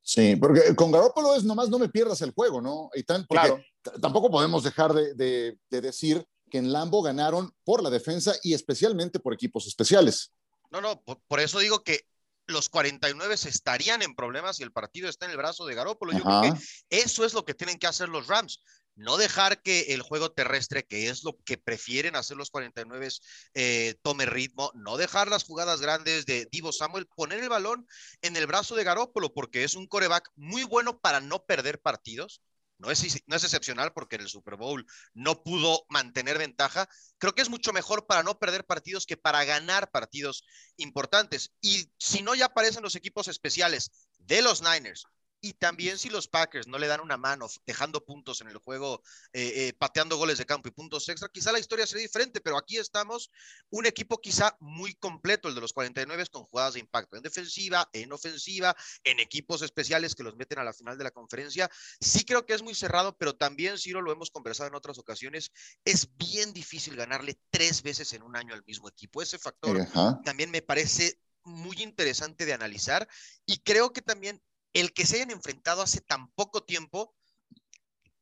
Sí, 0.00 0.36
porque 0.36 0.74
con 0.74 0.90
Garoppolo 0.90 1.34
es 1.34 1.44
nomás 1.44 1.68
no 1.68 1.78
me 1.78 1.90
pierdas 1.90 2.22
el 2.22 2.32
juego, 2.32 2.62
¿no? 2.62 2.88
Y 2.94 3.02
tan, 3.02 3.24
claro. 3.24 3.60
Tampoco 4.00 4.30
podemos 4.30 4.64
dejar 4.64 4.94
de, 4.94 5.14
de, 5.14 5.58
de 5.68 5.80
decir 5.80 6.24
que 6.50 6.58
en 6.58 6.72
Lambo 6.72 7.02
ganaron 7.02 7.52
por 7.64 7.82
la 7.82 7.90
defensa 7.90 8.34
y 8.42 8.54
especialmente 8.54 9.20
por 9.20 9.34
equipos 9.34 9.66
especiales. 9.66 10.32
No, 10.70 10.80
no, 10.80 11.00
por, 11.02 11.20
por 11.28 11.40
eso 11.40 11.58
digo 11.58 11.82
que 11.82 12.00
los 12.48 12.68
49 12.68 13.34
estarían 13.34 14.02
en 14.02 14.14
problemas 14.14 14.56
si 14.56 14.62
el 14.62 14.72
partido 14.72 15.08
está 15.08 15.26
en 15.26 15.32
el 15.32 15.36
brazo 15.36 15.66
de 15.66 15.74
Garópolo. 15.74 16.12
Yo 16.12 16.26
Ajá. 16.26 16.40
creo 16.40 16.54
que 16.54 16.98
eso 16.98 17.24
es 17.24 17.34
lo 17.34 17.44
que 17.44 17.54
tienen 17.54 17.78
que 17.78 17.86
hacer 17.86 18.08
los 18.08 18.26
Rams. 18.26 18.62
No 18.96 19.16
dejar 19.16 19.62
que 19.62 19.92
el 19.94 20.02
juego 20.02 20.32
terrestre, 20.32 20.84
que 20.84 21.08
es 21.08 21.22
lo 21.22 21.38
que 21.44 21.56
prefieren 21.56 22.16
hacer 22.16 22.36
los 22.36 22.50
49, 22.50 23.08
eh, 23.54 23.94
tome 24.02 24.26
ritmo. 24.26 24.72
No 24.74 24.96
dejar 24.96 25.28
las 25.28 25.44
jugadas 25.44 25.80
grandes 25.80 26.26
de 26.26 26.48
Divo 26.50 26.72
Samuel. 26.72 27.06
Poner 27.06 27.38
el 27.38 27.48
balón 27.48 27.86
en 28.22 28.34
el 28.34 28.48
brazo 28.48 28.74
de 28.74 28.82
Garópolo, 28.82 29.32
porque 29.32 29.62
es 29.62 29.74
un 29.74 29.86
coreback 29.86 30.28
muy 30.34 30.64
bueno 30.64 30.98
para 30.98 31.20
no 31.20 31.44
perder 31.44 31.80
partidos. 31.80 32.42
No 32.78 32.92
es, 32.92 33.02
excepcional 33.02 33.92
porque 33.92 34.16
en 34.16 34.22
el 34.22 34.28
Super 34.28 34.56
Bowl 34.56 34.86
no 35.12 35.42
pudo 35.42 35.84
mantener 35.88 36.38
ventaja. 36.38 36.88
Creo 37.18 37.34
que 37.34 37.42
es 37.42 37.48
mucho 37.48 37.72
mejor 37.72 38.06
para 38.06 38.22
no 38.22 38.38
perder 38.38 38.64
partidos 38.64 39.04
que 39.04 39.16
para 39.16 39.44
ganar 39.44 39.90
partidos 39.90 40.44
importantes. 40.76 41.52
Y 41.60 41.90
si 41.98 42.22
no, 42.22 42.36
ya 42.36 42.46
aparecen 42.46 42.84
los 42.84 42.94
equipos 42.94 43.26
especiales 43.26 43.90
de 44.18 44.42
los 44.42 44.62
Niners, 44.62 45.06
y 45.40 45.54
también 45.54 45.98
si 45.98 46.08
los 46.08 46.28
Packers 46.28 46.66
no 46.66 46.78
le 46.78 46.86
dan 46.86 47.00
una 47.00 47.16
mano 47.16 47.46
dejando 47.66 48.04
puntos 48.04 48.40
en 48.40 48.48
el 48.48 48.58
juego, 48.58 49.02
eh, 49.32 49.52
eh, 49.54 49.72
pateando 49.78 50.16
goles 50.16 50.38
de 50.38 50.46
campo 50.46 50.68
y 50.68 50.72
puntos 50.72 51.08
extra, 51.08 51.28
quizá 51.28 51.52
la 51.52 51.58
historia 51.58 51.86
sería 51.86 52.02
diferente, 52.02 52.40
pero 52.40 52.58
aquí 52.58 52.76
estamos 52.76 53.30
un 53.70 53.86
equipo 53.86 54.18
quizá 54.20 54.56
muy 54.60 54.94
completo, 54.94 55.48
el 55.48 55.54
de 55.54 55.60
los 55.60 55.72
49 55.72 56.26
con 56.30 56.44
jugadas 56.44 56.74
de 56.74 56.80
impacto 56.80 57.16
en 57.16 57.22
defensiva, 57.22 57.88
en 57.92 58.12
ofensiva, 58.12 58.74
en 59.04 59.20
equipos 59.20 59.62
especiales 59.62 60.14
que 60.14 60.22
los 60.22 60.36
meten 60.36 60.58
a 60.58 60.64
la 60.64 60.72
final 60.72 60.98
de 60.98 61.04
la 61.04 61.10
conferencia. 61.10 61.70
Sí 62.00 62.24
creo 62.24 62.44
que 62.44 62.54
es 62.54 62.62
muy 62.62 62.74
cerrado, 62.74 63.16
pero 63.16 63.36
también, 63.36 63.78
Ciro, 63.78 64.02
lo 64.02 64.12
hemos 64.12 64.30
conversado 64.30 64.68
en 64.68 64.74
otras 64.74 64.98
ocasiones, 64.98 65.52
es 65.84 66.16
bien 66.16 66.52
difícil 66.52 66.96
ganarle 66.96 67.38
tres 67.50 67.82
veces 67.82 68.12
en 68.12 68.22
un 68.22 68.36
año 68.36 68.54
al 68.54 68.64
mismo 68.66 68.88
equipo. 68.88 69.22
Ese 69.22 69.38
factor 69.38 69.80
Ajá. 69.80 70.20
también 70.24 70.50
me 70.50 70.62
parece 70.62 71.20
muy 71.44 71.82
interesante 71.82 72.44
de 72.44 72.52
analizar 72.52 73.08
y 73.46 73.58
creo 73.58 73.92
que 73.92 74.02
también 74.02 74.42
el 74.72 74.92
que 74.92 75.06
se 75.06 75.16
hayan 75.16 75.30
enfrentado 75.30 75.82
hace 75.82 76.00
tan 76.00 76.30
poco 76.32 76.62
tiempo, 76.62 77.14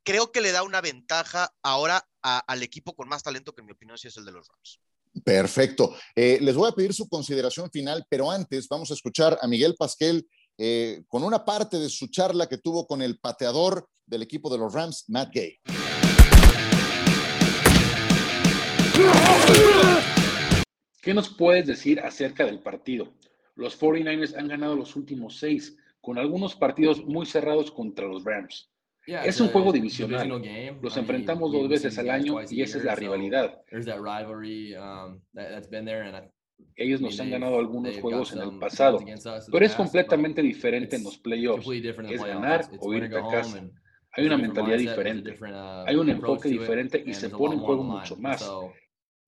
creo 0.03 0.31
que 0.31 0.41
le 0.41 0.51
da 0.51 0.63
una 0.63 0.81
ventaja 0.81 1.53
ahora 1.61 2.07
a, 2.21 2.39
al 2.39 2.63
equipo 2.63 2.95
con 2.95 3.09
más 3.09 3.23
talento, 3.23 3.53
que 3.53 3.61
en 3.61 3.67
mi 3.67 3.73
opinión 3.73 3.97
sí 3.97 4.07
es 4.07 4.17
el 4.17 4.25
de 4.25 4.31
los 4.31 4.47
Rams. 4.47 4.79
Perfecto. 5.23 5.95
Eh, 6.15 6.37
les 6.41 6.55
voy 6.55 6.69
a 6.69 6.73
pedir 6.75 6.93
su 6.93 7.07
consideración 7.09 7.69
final, 7.71 8.05
pero 8.09 8.31
antes 8.31 8.67
vamos 8.67 8.91
a 8.91 8.93
escuchar 8.93 9.37
a 9.41 9.47
Miguel 9.47 9.75
Pasquel 9.77 10.27
eh, 10.57 11.03
con 11.07 11.23
una 11.23 11.43
parte 11.43 11.77
de 11.77 11.89
su 11.89 12.07
charla 12.07 12.47
que 12.47 12.57
tuvo 12.57 12.87
con 12.87 13.01
el 13.01 13.19
pateador 13.19 13.89
del 14.05 14.21
equipo 14.21 14.49
de 14.49 14.57
los 14.57 14.73
Rams, 14.73 15.05
Matt 15.07 15.33
Gay. 15.33 15.59
¿Qué 21.01 21.13
nos 21.13 21.29
puedes 21.29 21.65
decir 21.65 21.99
acerca 21.99 22.45
del 22.45 22.59
partido? 22.59 23.13
Los 23.55 23.79
49ers 23.79 24.35
han 24.37 24.47
ganado 24.47 24.75
los 24.75 24.95
últimos 24.95 25.37
seis 25.37 25.75
con 26.07 26.17
algunos 26.17 26.55
partidos 26.55 27.03
muy 27.03 27.25
cerrados 27.25 27.69
contra 27.69 28.07
los 28.07 28.23
Rams. 28.23 28.71
Yeah, 29.05 29.25
es 29.25 29.41
un 29.41 29.49
juego 29.49 29.73
divisional. 29.73 30.41
Los 30.81 30.95
enfrentamos 30.95 31.51
dos 31.51 31.67
veces 31.67 31.97
al 31.97 32.09
año 32.09 32.37
y 32.49 32.61
esa 32.61 32.77
es 32.77 32.85
la 32.85 32.95
rivalidad. 32.95 33.61
Ellos 36.77 37.01
nos 37.01 37.19
han 37.19 37.29
ganado 37.29 37.59
algunos 37.59 37.99
juegos 37.99 38.31
en 38.31 38.39
el 38.39 38.57
pasado, 38.57 38.99
pero 39.51 39.65
es 39.65 39.75
completamente 39.75 40.41
diferente 40.41 40.95
en 40.95 41.03
los 41.03 41.17
playoffs. 41.17 41.67
Es 42.09 42.23
ganar 42.23 42.65
o 42.79 42.93
irte 42.93 43.17
a 43.17 43.27
casa. 43.27 43.69
Hay 44.13 44.27
una 44.27 44.37
mentalidad 44.37 44.77
diferente, 44.77 45.37
hay 45.85 45.95
un 45.97 46.09
enfoque 46.09 46.47
diferente 46.47 47.03
y 47.05 47.13
se 47.13 47.29
pone 47.29 47.55
en 47.55 47.59
juego 47.59 47.83
mucho 47.83 48.15
más. 48.15 48.49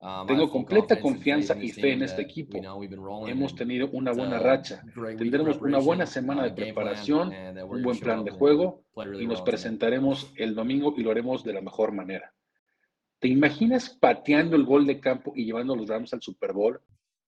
Um, 0.01 0.25
Tengo 0.27 0.49
completa 0.49 0.97
confianza 1.01 1.57
y 1.62 1.69
fe 1.71 1.91
en 1.91 2.03
este 2.03 2.21
equipo. 2.21 2.57
Hemos 3.27 3.53
tenido 3.53 3.89
una 3.91 4.13
buena 4.13 4.39
uh, 4.39 4.43
racha. 4.43 4.81
Tendremos 5.17 5.62
una 5.62 5.79
buena 5.79 6.05
semana 6.05 6.43
de 6.43 6.51
uh, 6.51 6.55
preparación, 6.55 7.33
un 7.67 7.83
buen 7.83 7.99
plan 7.99 8.23
de 8.23 8.31
juego 8.31 8.85
y 9.19 9.27
nos 9.27 9.41
presentaremos 9.41 10.31
el 10.38 10.55
domingo 10.55 10.93
y 10.95 11.03
lo 11.03 11.12
haremos 11.12 11.43
de 11.43 11.53
la 11.53 11.62
mejor 11.62 11.91
manera. 11.91 12.33
¿Te 13.19 13.27
imaginas 13.27 13.89
pateando 13.89 14.55
el 14.55 14.63
gol 14.63 14.88
de 14.88 15.01
campo 15.01 15.33
y 15.35 15.43
llevando 15.43 15.73
a 15.73 15.75
los 15.75 15.88
Rams 15.89 16.13
al 16.13 16.21
Super 16.21 16.53
Bowl? 16.53 16.79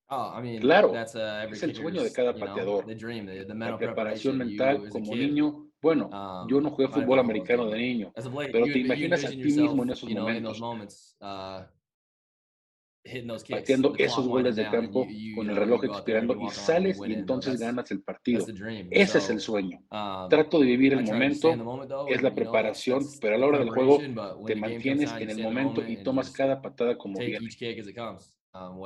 Oh, 0.07 0.41
claro, 0.61 0.91
uh, 0.91 1.51
es 1.51 1.63
el 1.63 1.75
sueño 1.75 2.03
de 2.03 2.13
cada 2.13 2.33
pateador. 2.33 2.85
La 2.87 3.77
preparación 3.77 4.37
mental 4.37 4.87
como 4.89 5.13
niño 5.13 5.67
bueno, 5.81 6.09
um, 6.09 6.47
yo 6.47 6.61
no 6.61 6.69
jugué 6.69 6.87
fútbol 6.87 7.19
americano 7.19 7.65
de 7.67 7.79
niño, 7.79 8.13
pero 8.51 8.65
te 8.65 8.79
imaginas 8.79 9.25
a 9.25 9.29
ti 9.29 9.37
mismo 9.37 9.83
en 9.83 9.89
esos 9.89 10.09
momentos 10.09 11.17
pateando 13.49 13.95
esos 13.97 14.27
goles 14.27 14.55
de 14.55 14.69
campo 14.69 15.07
con 15.35 15.49
el 15.49 15.55
reloj 15.55 15.83
expirando 15.85 16.37
y 16.39 16.49
sales 16.49 16.99
y 17.05 17.13
entonces 17.13 17.59
ganas 17.59 17.89
el 17.91 18.01
partido. 18.01 18.45
Ese 18.91 19.17
es 19.17 19.29
el 19.29 19.39
sueño. 19.39 19.79
Um, 19.89 20.29
Trato 20.29 20.59
de 20.59 20.65
vivir 20.65 20.93
el 20.93 21.03
momento, 21.03 21.51
es 22.07 22.21
la 22.21 22.33
preparación, 22.33 23.03
pero 23.19 23.35
a 23.35 23.37
la 23.37 23.47
hora 23.47 23.59
del 23.59 23.69
juego 23.69 23.99
te 24.45 24.55
mantienes 24.55 25.11
en 25.13 25.29
el 25.29 25.41
momento 25.41 25.83
y 25.87 26.03
tomas 26.03 26.29
cada 26.31 26.61
patada 26.61 26.97
como 26.97 27.19
viene. 27.19 27.49
Um, 28.53 28.79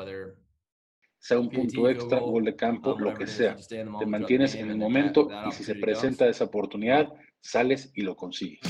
sea 1.18 1.40
un 1.40 1.50
punto 1.50 1.90
extra, 1.90 2.20
gol 2.20 2.46
de 2.46 2.56
campo, 2.56 2.94
um, 2.94 3.02
lo 3.02 3.14
que 3.14 3.28
sea. 3.28 3.56
Te 3.68 4.06
mantienes 4.06 4.56
en 4.56 4.70
el 4.70 4.78
momento 4.78 5.28
y 5.48 5.52
si 5.52 5.64
se 5.64 5.76
presenta 5.76 6.28
esa 6.28 6.46
oportunidad, 6.46 7.10
sales 7.42 7.92
y 7.96 8.02
lo 8.02 8.16
consigues. 8.16 8.62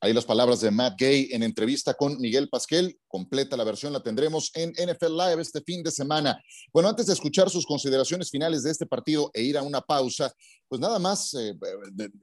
Ahí 0.00 0.12
las 0.12 0.26
palabras 0.26 0.60
de 0.60 0.70
Matt 0.70 0.94
Gay 0.96 1.28
en 1.32 1.42
entrevista 1.42 1.92
con 1.92 2.20
Miguel 2.20 2.48
Pasquel. 2.48 2.96
Completa 3.08 3.56
la 3.56 3.64
versión 3.64 3.92
la 3.92 4.00
tendremos 4.00 4.52
en 4.54 4.70
NFL 4.70 5.16
Live 5.16 5.42
este 5.42 5.60
fin 5.60 5.82
de 5.82 5.90
semana. 5.90 6.40
Bueno, 6.72 6.88
antes 6.88 7.06
de 7.06 7.14
escuchar 7.14 7.50
sus 7.50 7.66
consideraciones 7.66 8.30
finales 8.30 8.62
de 8.62 8.70
este 8.70 8.86
partido 8.86 9.28
e 9.34 9.42
ir 9.42 9.58
a 9.58 9.62
una 9.62 9.80
pausa, 9.80 10.32
pues 10.68 10.80
nada 10.80 11.00
más 11.00 11.34
eh, 11.34 11.58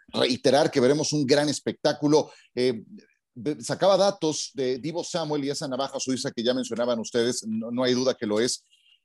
reiterar 0.07 0.71
que 0.71 0.79
veremos 0.79 1.11
un 1.11 1.25
gran 1.25 1.49
espectáculo. 1.49 2.31
Eh, 2.55 2.81
sacaba 3.59 3.97
datos 3.97 4.51
de 4.53 4.79
Divo 4.79 5.03
Samuel 5.03 5.43
y 5.43 5.49
esa 5.49 5.67
navaja 5.67 5.99
suiza 5.99 6.31
que 6.31 6.43
ya 6.43 6.53
mencionaban 6.53 6.97
ustedes, 6.99 7.45
no, 7.45 7.71
no 7.71 7.83
hay 7.83 7.93
duda 7.93 8.13
que 8.13 8.25
lo 8.25 8.39
es. 8.39 8.63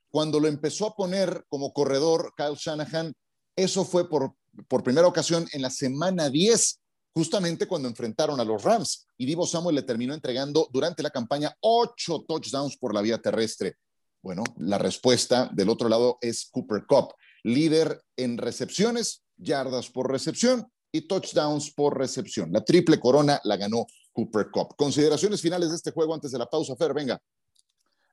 Cuando 0.09 0.39
lo 0.39 0.47
empezó 0.47 0.87
a 0.87 0.95
poner 0.95 1.43
como 1.49 1.73
corredor 1.73 2.33
Kyle 2.37 2.55
Shanahan, 2.55 3.13
eso 3.53 3.83
fue 3.83 4.07
por, 4.07 4.33
por 4.69 4.81
primera 4.81 5.07
ocasión 5.07 5.45
en 5.51 5.61
la 5.61 5.69
semana 5.69 6.29
10 6.29 6.81
justamente 7.13 7.67
cuando 7.67 7.87
enfrentaron 7.87 8.39
a 8.39 8.45
los 8.45 8.63
Rams. 8.63 9.07
Y 9.17 9.25
Divo 9.25 9.45
Samuel 9.45 9.75
le 9.75 9.83
terminó 9.83 10.13
entregando 10.13 10.69
durante 10.71 11.03
la 11.03 11.09
campaña 11.09 11.55
ocho 11.61 12.23
touchdowns 12.27 12.77
por 12.77 12.93
la 12.93 13.01
vía 13.01 13.17
terrestre. 13.17 13.75
Bueno, 14.21 14.43
la 14.57 14.77
respuesta 14.77 15.49
del 15.51 15.69
otro 15.69 15.89
lado 15.89 16.17
es 16.21 16.47
Cooper 16.51 16.85
Cup, 16.87 17.13
líder 17.43 18.01
en 18.15 18.37
recepciones, 18.37 19.23
yardas 19.35 19.89
por 19.89 20.11
recepción 20.11 20.67
y 20.91 21.07
touchdowns 21.07 21.71
por 21.71 21.97
recepción. 21.97 22.51
La 22.51 22.63
triple 22.63 22.99
corona 22.99 23.39
la 23.43 23.57
ganó 23.57 23.87
Cooper 24.11 24.49
Cup. 24.51 24.75
Consideraciones 24.75 25.41
finales 25.41 25.69
de 25.69 25.75
este 25.75 25.91
juego 25.91 26.13
antes 26.13 26.31
de 26.31 26.37
la 26.37 26.45
pausa, 26.45 26.75
Fer, 26.75 26.93
venga. 26.93 27.19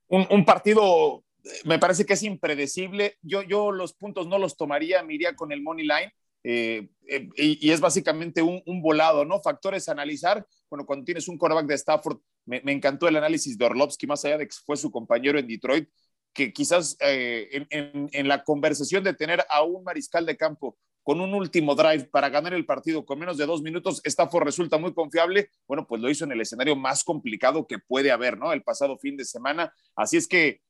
Un, 0.09 0.45
partido, 0.47 1.23
me 1.65 1.79
parece 1.79 2.07
que 2.07 2.15
es 2.15 2.23
impredecible. 2.23 3.19
Yo, 3.21 3.43
yo 3.43 3.73
los 3.73 3.93
puntos 3.93 4.27
no 4.27 4.39
los 4.39 4.57
tomaría, 4.57 5.03
me 5.03 5.15
iría 5.15 5.37
con 5.37 5.53
el 5.53 5.63
money 5.63 5.87
line. 5.87 6.13
Eh, 6.45 6.89
eh, 7.09 7.29
y, 7.37 7.71
es 7.71 7.81
básicamente 7.81 8.43
un, 8.43 8.83
volado, 8.83 9.25
¿no? 9.25 9.41
Factores 9.41 9.89
a 9.89 9.93
analizar. 9.93 10.47
Bueno, 10.71 10.87
cuando 10.87 11.05
tienes 11.05 11.29
un 11.29 11.39
quarterback 11.39 11.67
de 11.67 11.75
Stafford, 11.75 12.19
me, 12.47 12.63
encantó 12.67 13.09
el 13.09 13.17
análisis 13.17 13.59
de 13.59 13.65
Orlovsky, 13.65 14.07
más 14.07 14.25
allá 14.25 14.39
de 14.39 14.47
que 14.47 14.55
fue 14.65 14.77
su 14.77 14.91
compañero 14.91 15.39
en 15.39 15.47
Detroit, 15.47 15.89
que 16.33 16.53
quizás 16.53 16.97
eh, 17.01 17.67
en, 17.71 18.29
la 18.29 18.45
conversación 18.45 19.03
de 19.05 19.15
tener 19.15 19.45
a 19.49 19.63
un 19.63 19.83
mariscal 19.85 20.25
de 20.25 20.37
campo 20.37 20.79
con 21.03 21.23
un 21.23 21.33
último 21.33 21.75
drive 21.75 22.05
para 22.05 22.29
ganar 22.29 22.53
el 22.53 22.67
partido 22.67 23.07
con 23.07 23.19
menos 23.19 23.39
de 23.39 23.47
dos 23.47 23.63
minutos, 23.63 24.03
Stafford 24.05 24.45
resulta 24.45 24.77
muy 24.77 24.93
confiable. 24.93 25.51
Bueno, 25.67 25.87
pues 25.87 26.03
lo 26.03 26.11
hizo 26.11 26.25
en 26.25 26.33
el 26.33 26.43
escenario 26.43 26.77
más 26.77 27.03
complicado 27.03 27.67
que 27.67 27.79
puede 27.79 28.11
haber, 28.11 28.39
¿no? 28.39 28.53
El 28.53 28.63
pasado 28.63 28.99
fin 28.99 29.17
de 29.17 29.25
semana. 29.25 29.73
Así 29.97 30.19
es 30.19 30.29
que 30.29 30.61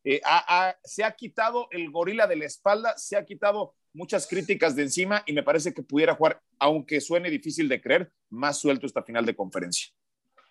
se 0.85 1.05
ha 1.05 1.13
quitado 1.17 1.67
el 1.73 1.91
gorila 1.91 2.29
de 2.29 2.37
la 2.37 2.45
espalda, 2.45 2.97
se 2.97 3.17
ha 3.17 3.25
quitado 3.25 3.75
muchas 3.99 4.29
críticas 4.29 4.77
de 4.77 4.85
encima 4.85 5.25
y 5.27 5.33
me 5.33 5.43
parece 5.43 5.75
que 5.75 5.83
pudiera 5.83 6.15
jugar, 6.15 6.41
aunque 6.59 7.01
suene 7.01 7.29
difícil 7.29 7.69
de 7.69 7.83
creer, 7.83 8.13
más 8.31 8.59
suelto 8.59 8.87
esta 8.87 9.03
final 9.03 9.27
de 9.27 9.35
conferencia. 9.35 9.89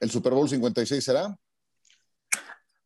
¿El 0.02 0.12
Super 0.12 0.34
Bowl 0.34 0.50
56 0.50 1.04
será? 1.04 1.36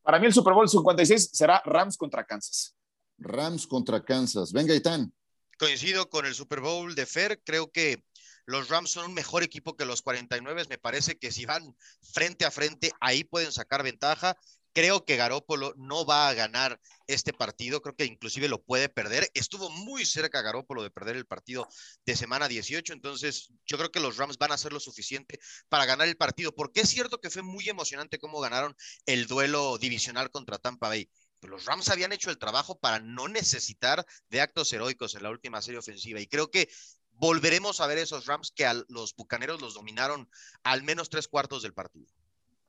Para 0.04 0.20
mí 0.20 0.28
el 0.28 0.34
Super 0.34 0.54
Bowl 0.54 0.70
56 0.70 1.32
será 1.34 1.62
Rams 1.66 1.98
contra 1.98 2.24
Kansas. 2.24 2.76
Rams 3.18 3.66
contra 3.66 4.04
Kansas. 4.06 4.54
Venga, 4.54 4.76
Itán. 4.76 5.12
Coincido 5.58 6.10
con 6.10 6.26
el 6.28 6.36
Super 6.36 6.60
Bowl 6.60 6.94
de 6.94 7.06
Fer. 7.08 7.42
Creo 7.44 7.72
que 7.72 8.04
los 8.46 8.70
Rams 8.70 8.92
son 8.92 9.06
un 9.06 9.14
mejor 9.14 9.44
equipo 9.44 9.76
que 9.76 9.86
los 9.86 10.02
49. 10.04 10.66
Me 10.70 10.78
parece 10.78 11.18
que 11.18 11.32
si 11.32 11.46
van 11.46 11.76
frente 12.14 12.46
a 12.46 12.52
frente, 12.52 12.92
ahí 13.00 13.24
pueden 13.24 13.52
sacar 13.52 13.84
ventaja. 13.84 14.38
Creo 14.74 15.04
que 15.04 15.18
Garópolo 15.18 15.74
no 15.78 16.06
va 16.06 16.30
a 16.30 16.34
ganar 16.34 16.80
este 17.08 17.34
partido, 17.34 17.82
creo 17.82 17.96
que 17.96 18.06
inclusive 18.06 18.48
lo 18.48 18.62
puede 18.62 18.88
perder. 18.88 19.30
Estuvo 19.34 19.70
muy 19.70 20.06
cerca 20.06 20.42
Garópolo 20.42 20.82
de 20.82 20.92
perder 20.92 21.18
el 21.18 21.26
partido 21.26 21.68
de 22.06 22.16
semana 22.16 22.48
18, 22.48 22.94
entonces 22.94 23.52
yo 23.66 23.78
creo 23.78 23.92
que 23.92 24.00
los 24.00 24.18
Rams 24.18 24.38
van 24.38 24.52
a 24.52 24.56
hacer 24.56 24.72
lo 24.72 24.80
suficiente 24.80 25.40
para 25.68 25.86
ganar 25.86 26.08
el 26.08 26.16
partido, 26.16 26.54
porque 26.56 26.82
es 26.82 26.90
cierto 26.90 27.20
que 27.20 27.30
fue 27.30 27.42
muy 27.42 27.68
emocionante 27.68 28.20
cómo 28.20 28.40
ganaron 28.40 28.76
el 29.06 29.28
duelo 29.28 29.78
divisional 29.78 30.32
contra 30.32 30.58
Tampa 30.58 30.88
Bay. 30.88 31.10
Los 31.42 31.66
Rams 31.66 31.90
habían 31.90 32.14
hecho 32.14 32.30
el 32.30 32.38
trabajo 32.38 32.80
para 32.80 33.00
no 33.00 33.28
necesitar 33.28 34.06
de 34.30 34.42
actos 34.42 34.72
heroicos 34.72 35.16
en 35.16 35.24
la 35.24 35.32
última 35.32 35.62
serie 35.62 35.80
ofensiva 35.80 36.20
y 36.20 36.28
creo 36.28 36.52
que 36.52 36.70
volveremos 37.10 37.82
a 37.82 37.88
ver 37.88 37.98
esos 37.98 38.26
Rams 38.26 38.52
que 38.56 38.66
a 38.66 38.74
los 38.88 39.16
Bucaneros 39.16 39.60
los 39.62 39.74
dominaron 39.74 40.30
al 40.64 40.84
menos 40.84 41.10
tres 41.10 41.28
cuartos 41.28 41.64
del 41.64 41.74
partido. 41.74 42.08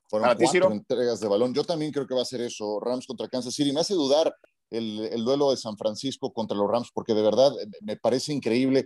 Fueron 0.07 0.35
cuatro 0.37 0.71
entregas 0.71 1.19
de 1.19 1.27
balón. 1.27 1.53
Yo 1.53 1.63
también 1.63 1.91
creo 1.91 2.07
que 2.07 2.13
va 2.13 2.21
a 2.21 2.25
ser 2.25 2.41
eso, 2.41 2.79
Rams 2.79 3.07
contra 3.07 3.27
Kansas 3.27 3.53
City. 3.53 3.71
Me 3.71 3.79
hace 3.79 3.93
dudar 3.93 4.35
el, 4.69 5.01
el, 5.11 5.23
duelo 5.23 5.51
de 5.51 5.57
San 5.57 5.77
Francisco 5.77 6.33
contra 6.33 6.57
los 6.57 6.69
Rams, 6.69 6.89
porque 6.93 7.13
de 7.13 7.21
verdad 7.21 7.51
eh, 7.59 7.67
me 7.81 7.97
parece 7.97 8.33
increíble. 8.33 8.85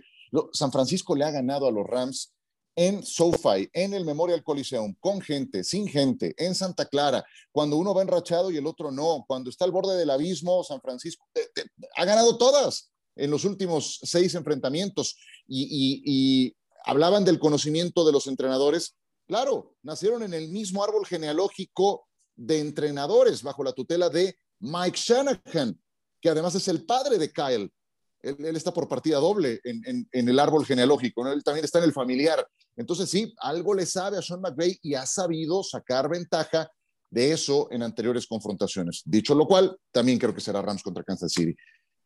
San 0.52 0.72
Francisco 0.72 1.14
le 1.14 1.24
ha 1.24 1.30
ganado 1.30 1.66
a 1.66 1.72
los 1.72 1.86
Rams 1.86 2.32
en 2.78 3.02
SoFi, 3.02 3.68
en 3.72 3.92
el 3.92 4.04
Memorial 4.04 4.44
Coliseum, 4.44 4.94
con 5.00 5.20
gente, 5.20 5.64
sin 5.64 5.88
gente, 5.88 6.32
en 6.36 6.54
Santa 6.54 6.86
Clara, 6.86 7.24
cuando 7.50 7.76
uno 7.76 7.92
va 7.92 8.02
enrachado 8.02 8.52
y 8.52 8.56
el 8.56 8.68
otro 8.68 8.92
no, 8.92 9.24
cuando 9.26 9.50
está 9.50 9.64
al 9.64 9.72
borde 9.72 9.96
del 9.96 10.10
abismo, 10.10 10.62
San 10.62 10.80
Francisco 10.80 11.26
ha 11.96 12.04
ganado 12.04 12.38
todas 12.38 12.92
en 13.16 13.32
los 13.32 13.44
últimos 13.44 13.98
seis 14.04 14.32
enfrentamientos 14.36 15.16
y, 15.48 16.02
y 16.04 16.56
hablaban 16.84 17.24
del 17.24 17.40
conocimiento 17.40 18.06
de 18.06 18.12
los 18.12 18.28
entrenadores 18.28 18.94
Claro, 19.28 19.76
nacieron 19.82 20.22
en 20.22 20.32
el 20.32 20.48
mismo 20.48 20.82
árbol 20.82 21.04
genealógico 21.04 22.08
de 22.34 22.60
entrenadores 22.60 23.42
bajo 23.42 23.62
la 23.62 23.72
tutela 23.72 24.08
de 24.08 24.38
Mike 24.60 24.96
Shanahan, 24.98 25.78
que 26.18 26.30
además 26.30 26.54
es 26.54 26.66
el 26.66 26.86
padre 26.86 27.18
de 27.18 27.30
Kyle. 27.30 27.70
Él, 28.22 28.56
está 28.56 28.72
por 28.72 28.88
partida 28.88 29.18
doble 29.18 29.60
en, 29.62 30.08
el 30.12 30.38
árbol 30.38 30.64
genealógico, 30.64 31.28
él 31.28 31.44
también 31.44 31.66
está 31.66 31.78
en 31.78 31.84
el 31.84 31.92
familiar. 31.92 32.44
Entonces 32.74 33.10
sí, 33.10 33.34
algo 33.38 33.74
le 33.74 33.84
sabe 33.84 34.16
a 34.16 34.22
Sean 34.22 34.40
McVay 34.40 34.78
y 34.82 34.94
ha 34.94 35.04
sabido 35.04 35.62
sacar 35.62 36.08
ventaja 36.08 36.70
de 37.10 37.32
eso 37.32 37.68
en 37.70 37.82
anteriores 37.82 38.26
confrontaciones. 38.26 39.02
Dicho 39.04 39.34
lo 39.34 39.46
cual, 39.46 39.76
también 39.92 40.18
creo 40.18 40.34
que 40.34 40.40
será 40.40 40.62
Rams 40.62 40.82
contra 40.82 41.04
Kansas 41.04 41.32
City. 41.32 41.54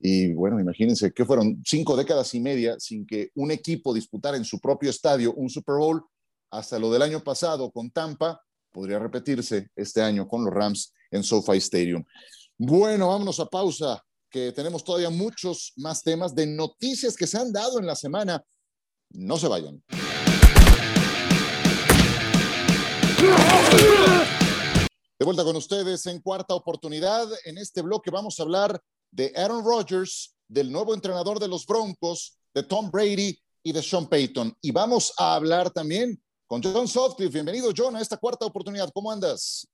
Y 0.01 0.35
bueno, 0.35 0.59
imagínense 0.59 1.13
que 1.13 1.25
fueron 1.25 1.63
cinco 1.65 1.97
décadas 1.97 2.35
y 2.35 2.41
media 2.41 2.75
sin 2.81 3.07
que 3.07 3.31
un 3.37 3.53
equipo 3.53 3.95
disputara 3.95 4.37
en 4.37 4.45
su 4.45 4.59
propio 4.59 4.91
estadio 4.91 5.33
un 5.35 5.49
Super 5.49 5.77
Bowl 5.77 6.05
hasta 6.53 6.79
lo 6.79 6.91
del 6.93 7.03
año 7.03 7.25
pasado 7.25 7.71
con 7.73 7.91
Tampa, 7.91 8.41
podría 8.71 8.99
repetirse 8.99 9.71
este 9.75 10.03
año 10.03 10.29
con 10.29 10.45
los 10.45 10.53
Rams 10.53 10.93
en 11.11 11.25
SoFi 11.25 11.57
Stadium. 11.57 12.05
Bueno, 12.59 13.09
vámonos 13.09 13.41
a 13.41 13.47
pausa, 13.47 14.03
que 14.31 14.53
tenemos 14.53 14.85
todavía 14.85 15.11
muchos 15.11 15.73
más 15.77 16.03
temas 16.03 16.35
de 16.35 16.47
noticias 16.47 17.17
que 17.17 17.27
se 17.27 17.39
han 17.39 17.53
dado 17.53 17.79
en 17.79 17.87
la 17.87 17.97
semana. 17.97 18.45
No 19.11 19.39
se 19.39 19.49
vayan. 19.49 19.83
De 25.19 25.25
vuelta 25.25 25.45
con 25.45 25.57
ustedes 25.57 26.05
en 26.07 26.21
cuarta 26.21 26.55
oportunidad. 26.55 27.29
En 27.45 27.57
este 27.57 27.81
bloque 27.81 28.11
vamos 28.11 28.39
a 28.39 28.43
hablar 28.43 28.81
de 29.11 29.33
Aaron 29.37 29.65
Rodgers, 29.65 30.37
del 30.49 30.71
nuevo 30.71 30.93
entrenador 30.93 31.39
de 31.41 31.49
los 31.49 31.65
Broncos, 31.65 32.39
de 32.53 32.63
Tom 32.63 32.91
Brady 32.91 33.39
y 33.63 33.73
de 33.73 33.83
Sean 33.83 34.07
Payton. 34.07 34.55
Y 34.61 34.71
vamos 34.71 35.15
a 35.17 35.35
hablar 35.35 35.71
también 35.71 36.23
con 36.53 36.63
John 36.63 36.87
Sutcliffe. 36.87 37.33
Bienvenido, 37.33 37.73
John, 37.75 37.97
a 37.97 38.03
esta 38.03 38.19
cuarta 38.19 38.45
oportunidad. 38.45 38.91
¿Cómo 38.93 39.11
andas? 39.11 39.67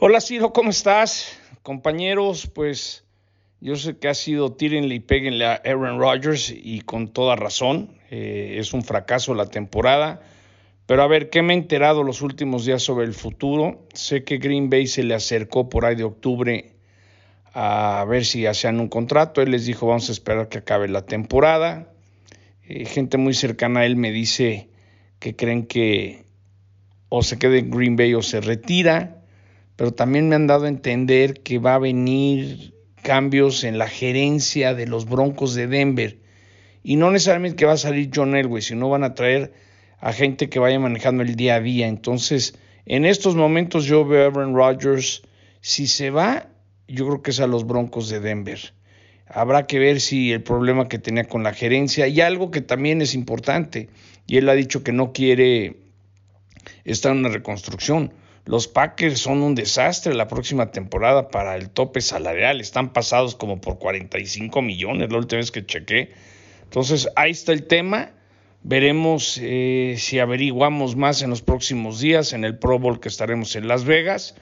Hola, 0.00 0.20
Ciro, 0.20 0.52
¿cómo 0.52 0.70
estás? 0.70 1.38
Compañeros, 1.62 2.50
pues 2.52 3.04
yo 3.60 3.76
sé 3.76 3.96
que 3.96 4.08
ha 4.08 4.14
sido 4.14 4.54
tírenle 4.54 4.96
y 4.96 4.98
péguenle 4.98 5.46
a 5.46 5.62
Aaron 5.64 6.00
Rodgers 6.00 6.52
y 6.52 6.80
con 6.80 7.12
toda 7.12 7.36
razón. 7.36 7.96
Eh, 8.10 8.56
es 8.58 8.72
un 8.72 8.82
fracaso 8.82 9.34
la 9.34 9.46
temporada. 9.46 10.20
Pero 10.86 11.04
a 11.04 11.06
ver, 11.06 11.30
¿qué 11.30 11.42
me 11.42 11.54
he 11.54 11.56
enterado 11.56 12.02
los 12.02 12.22
últimos 12.22 12.64
días 12.64 12.82
sobre 12.82 13.06
el 13.06 13.14
futuro? 13.14 13.86
Sé 13.94 14.24
que 14.24 14.38
Green 14.38 14.70
Bay 14.70 14.88
se 14.88 15.04
le 15.04 15.14
acercó 15.14 15.68
por 15.68 15.84
ahí 15.84 15.94
de 15.94 16.02
octubre 16.02 16.74
a 17.54 18.04
ver 18.08 18.24
si 18.24 18.46
hacían 18.46 18.80
un 18.80 18.88
contrato. 18.88 19.42
Él 19.42 19.52
les 19.52 19.64
dijo, 19.64 19.86
vamos 19.86 20.08
a 20.08 20.12
esperar 20.12 20.48
que 20.48 20.58
acabe 20.58 20.88
la 20.88 21.06
temporada. 21.06 21.92
Eh, 22.64 22.84
gente 22.84 23.16
muy 23.16 23.32
cercana 23.32 23.80
a 23.80 23.86
él 23.86 23.94
me 23.94 24.10
dice 24.10 24.70
que 25.18 25.36
creen 25.36 25.66
que 25.66 26.24
o 27.08 27.22
se 27.22 27.38
quede 27.38 27.58
en 27.58 27.70
Green 27.70 27.96
Bay 27.96 28.14
o 28.14 28.22
se 28.22 28.40
retira, 28.40 29.22
pero 29.76 29.92
también 29.92 30.28
me 30.28 30.36
han 30.36 30.46
dado 30.46 30.64
a 30.64 30.68
entender 30.68 31.40
que 31.42 31.58
va 31.58 31.76
a 31.76 31.78
venir 31.78 32.74
cambios 33.02 33.64
en 33.64 33.78
la 33.78 33.88
gerencia 33.88 34.74
de 34.74 34.86
los 34.86 35.06
Broncos 35.06 35.54
de 35.54 35.66
Denver. 35.66 36.18
Y 36.82 36.96
no 36.96 37.10
necesariamente 37.10 37.56
que 37.56 37.64
va 37.64 37.72
a 37.72 37.78
salir 37.78 38.10
John 38.14 38.36
Elway, 38.36 38.62
sino 38.62 38.88
van 38.88 39.04
a 39.04 39.14
traer 39.14 39.52
a 40.00 40.12
gente 40.12 40.48
que 40.48 40.58
vaya 40.58 40.78
manejando 40.78 41.22
el 41.22 41.34
día 41.36 41.56
a 41.56 41.60
día. 41.60 41.88
Entonces, 41.88 42.54
en 42.86 43.04
estos 43.04 43.34
momentos 43.34 43.84
yo 43.84 44.04
veo 44.04 44.24
a 44.24 44.26
Aaron 44.26 44.54
Rodgers, 44.54 45.22
si 45.60 45.86
se 45.86 46.10
va, 46.10 46.48
yo 46.86 47.06
creo 47.06 47.22
que 47.22 47.30
es 47.30 47.40
a 47.40 47.46
los 47.46 47.66
Broncos 47.66 48.08
de 48.08 48.20
Denver. 48.20 48.72
Habrá 49.26 49.66
que 49.66 49.78
ver 49.78 50.00
si 50.00 50.32
el 50.32 50.42
problema 50.42 50.88
que 50.88 50.98
tenía 50.98 51.24
con 51.24 51.42
la 51.42 51.52
gerencia 51.52 52.08
y 52.08 52.20
algo 52.20 52.50
que 52.50 52.62
también 52.62 53.02
es 53.02 53.14
importante, 53.14 53.90
y 54.28 54.36
él 54.36 54.48
ha 54.48 54.54
dicho 54.54 54.84
que 54.84 54.92
no 54.92 55.12
quiere 55.12 55.76
estar 56.84 57.10
en 57.10 57.18
una 57.18 57.30
reconstrucción. 57.30 58.12
Los 58.44 58.68
Packers 58.68 59.18
son 59.18 59.42
un 59.42 59.54
desastre 59.54 60.14
la 60.14 60.28
próxima 60.28 60.70
temporada 60.70 61.28
para 61.28 61.56
el 61.56 61.70
tope 61.70 62.00
salarial. 62.02 62.60
Están 62.60 62.92
pasados 62.92 63.34
como 63.34 63.60
por 63.60 63.78
45 63.78 64.62
millones 64.62 65.10
la 65.10 65.18
última 65.18 65.38
vez 65.38 65.50
que 65.50 65.66
chequé. 65.66 66.12
Entonces 66.62 67.08
ahí 67.16 67.30
está 67.30 67.52
el 67.52 67.66
tema. 67.66 68.12
Veremos 68.62 69.38
eh, 69.42 69.94
si 69.98 70.18
averiguamos 70.18 70.94
más 70.94 71.22
en 71.22 71.30
los 71.30 71.40
próximos 71.40 72.00
días 72.00 72.34
en 72.34 72.44
el 72.44 72.58
Pro 72.58 72.78
Bowl 72.78 73.00
que 73.00 73.08
estaremos 73.08 73.56
en 73.56 73.66
Las 73.66 73.84
Vegas. 73.84 74.34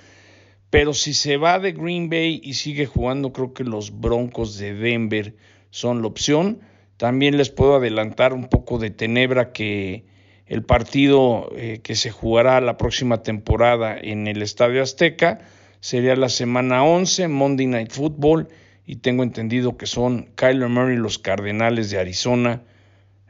Pero 0.70 0.94
si 0.94 1.14
se 1.14 1.36
va 1.36 1.60
de 1.60 1.72
Green 1.72 2.10
Bay 2.10 2.40
y 2.42 2.54
sigue 2.54 2.86
jugando, 2.86 3.32
creo 3.32 3.54
que 3.54 3.62
los 3.62 4.00
Broncos 4.00 4.58
de 4.58 4.74
Denver 4.74 5.36
son 5.70 6.02
la 6.02 6.08
opción. 6.08 6.60
También 6.96 7.36
les 7.36 7.50
puedo 7.50 7.76
adelantar 7.76 8.32
un 8.32 8.48
poco 8.48 8.78
de 8.78 8.90
tenebra 8.90 9.52
que 9.52 10.04
el 10.46 10.62
partido 10.62 11.50
eh, 11.56 11.80
que 11.82 11.94
se 11.94 12.10
jugará 12.10 12.60
la 12.60 12.76
próxima 12.76 13.22
temporada 13.22 13.96
en 14.00 14.26
el 14.26 14.42
Estadio 14.42 14.82
Azteca 14.82 15.40
sería 15.80 16.16
la 16.16 16.28
semana 16.28 16.84
11, 16.84 17.28
Monday 17.28 17.66
Night 17.66 17.92
Football, 17.92 18.48
y 18.86 18.96
tengo 18.96 19.24
entendido 19.24 19.76
que 19.76 19.86
son 19.86 20.30
Kyler 20.36 20.68
Murray, 20.68 20.96
los 20.96 21.18
Cardenales 21.18 21.90
de 21.90 21.98
Arizona, 21.98 22.62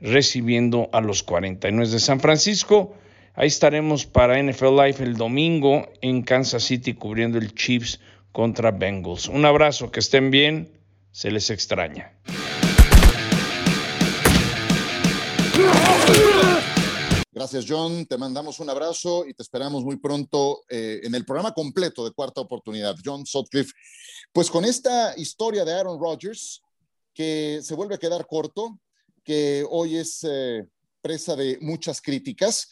recibiendo 0.01 0.91
a 0.93 1.01
los 1.01 1.23
49 1.23 1.91
de 1.91 1.99
San 1.99 2.21
Francisco. 2.21 2.95
Ahí 3.35 3.49
estaremos 3.49 4.07
para 4.07 4.43
NFL 4.43 4.77
Live 4.77 4.97
el 5.01 5.17
domingo 5.17 5.89
en 6.03 6.23
Kansas 6.23 6.63
City 6.63 6.95
cubriendo 6.95 7.39
el 7.39 7.55
Chiefs 7.55 8.01
contra 8.33 8.71
Bengals. 8.71 9.29
Un 9.29 9.47
abrazo, 9.47 9.91
que 9.91 10.01
estén 10.01 10.31
bien, 10.31 10.71
se 11.11 11.31
les 11.31 11.51
extraña. 11.51 12.13
Gracias, 17.33 17.67
John. 17.69 18.07
Te 18.07 18.17
mandamos 18.17 18.61
un 18.61 18.71
abrazo 18.71 19.27
y 19.27 19.35
te 19.35 19.43
esperamos 19.43 19.85
muy 19.85 19.97
pronto 19.97 20.63
eh, 20.69 21.01
en 21.03 21.15
el 21.15 21.25
programa 21.25 21.53
completo 21.53 22.05
de 22.05 22.13
Cuarta 22.13 22.41
Oportunidad. 22.41 22.97
John 23.05 23.27
Sutcliffe, 23.27 23.73
pues 24.33 24.51
con 24.51 24.65
esta 24.65 25.17
historia 25.17 25.65
de 25.65 25.73
Aaron 25.73 26.01
Rodgers, 26.01 26.63
que 27.13 27.61
se 27.63 27.75
vuelve 27.75 27.95
a 27.95 27.99
quedar 27.99 28.27
corto, 28.27 28.81
que 29.23 29.67
hoy 29.69 29.97
es 29.97 30.25
eh, 30.25 30.67
presa 31.03 31.37
de 31.37 31.59
muchas 31.61 32.01
críticas, 32.01 32.69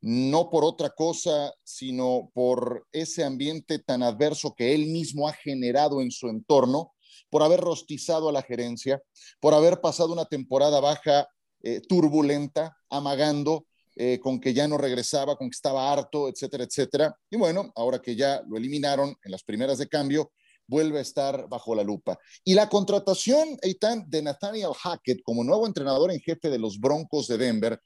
no 0.00 0.48
por 0.48 0.64
otra 0.64 0.90
cosa, 0.90 1.52
sino 1.64 2.30
por 2.34 2.86
ese 2.92 3.24
ambiente 3.24 3.78
tan 3.78 4.02
adverso 4.02 4.54
que 4.56 4.74
él 4.74 4.86
mismo 4.86 5.28
ha 5.28 5.32
generado 5.32 6.00
en 6.00 6.10
su 6.10 6.28
entorno, 6.28 6.94
por 7.30 7.42
haber 7.42 7.60
rostizado 7.60 8.28
a 8.28 8.32
la 8.32 8.42
gerencia, 8.42 9.02
por 9.40 9.54
haber 9.54 9.80
pasado 9.80 10.12
una 10.12 10.24
temporada 10.24 10.80
baja 10.80 11.28
eh, 11.66 11.80
turbulenta, 11.80 12.76
amagando, 12.90 13.66
eh, 13.96 14.18
con 14.20 14.38
que 14.38 14.52
ya 14.52 14.68
no 14.68 14.76
regresaba, 14.76 15.34
con 15.36 15.48
que 15.48 15.54
estaba 15.54 15.90
harto, 15.90 16.28
etcétera, 16.28 16.64
etcétera. 16.64 17.18
Y 17.30 17.38
bueno, 17.38 17.72
ahora 17.74 18.02
que 18.02 18.14
ya 18.14 18.42
lo 18.46 18.58
eliminaron 18.58 19.16
en 19.22 19.30
las 19.32 19.44
primeras 19.44 19.78
de 19.78 19.88
cambio, 19.88 20.30
vuelve 20.66 20.98
a 20.98 21.02
estar 21.02 21.48
bajo 21.48 21.74
la 21.74 21.82
lupa. 21.82 22.18
Y 22.44 22.52
la 22.52 22.68
contratación, 22.68 23.56
Eitan, 23.62 24.04
de 24.10 24.20
Nathaniel 24.20 24.74
Hackett 24.78 25.22
como 25.22 25.42
nuevo 25.42 25.66
entrenador 25.66 26.12
en 26.12 26.20
jefe 26.20 26.50
de 26.50 26.58
los 26.58 26.78
Broncos 26.78 27.28
de 27.28 27.38
Denver, 27.38 27.80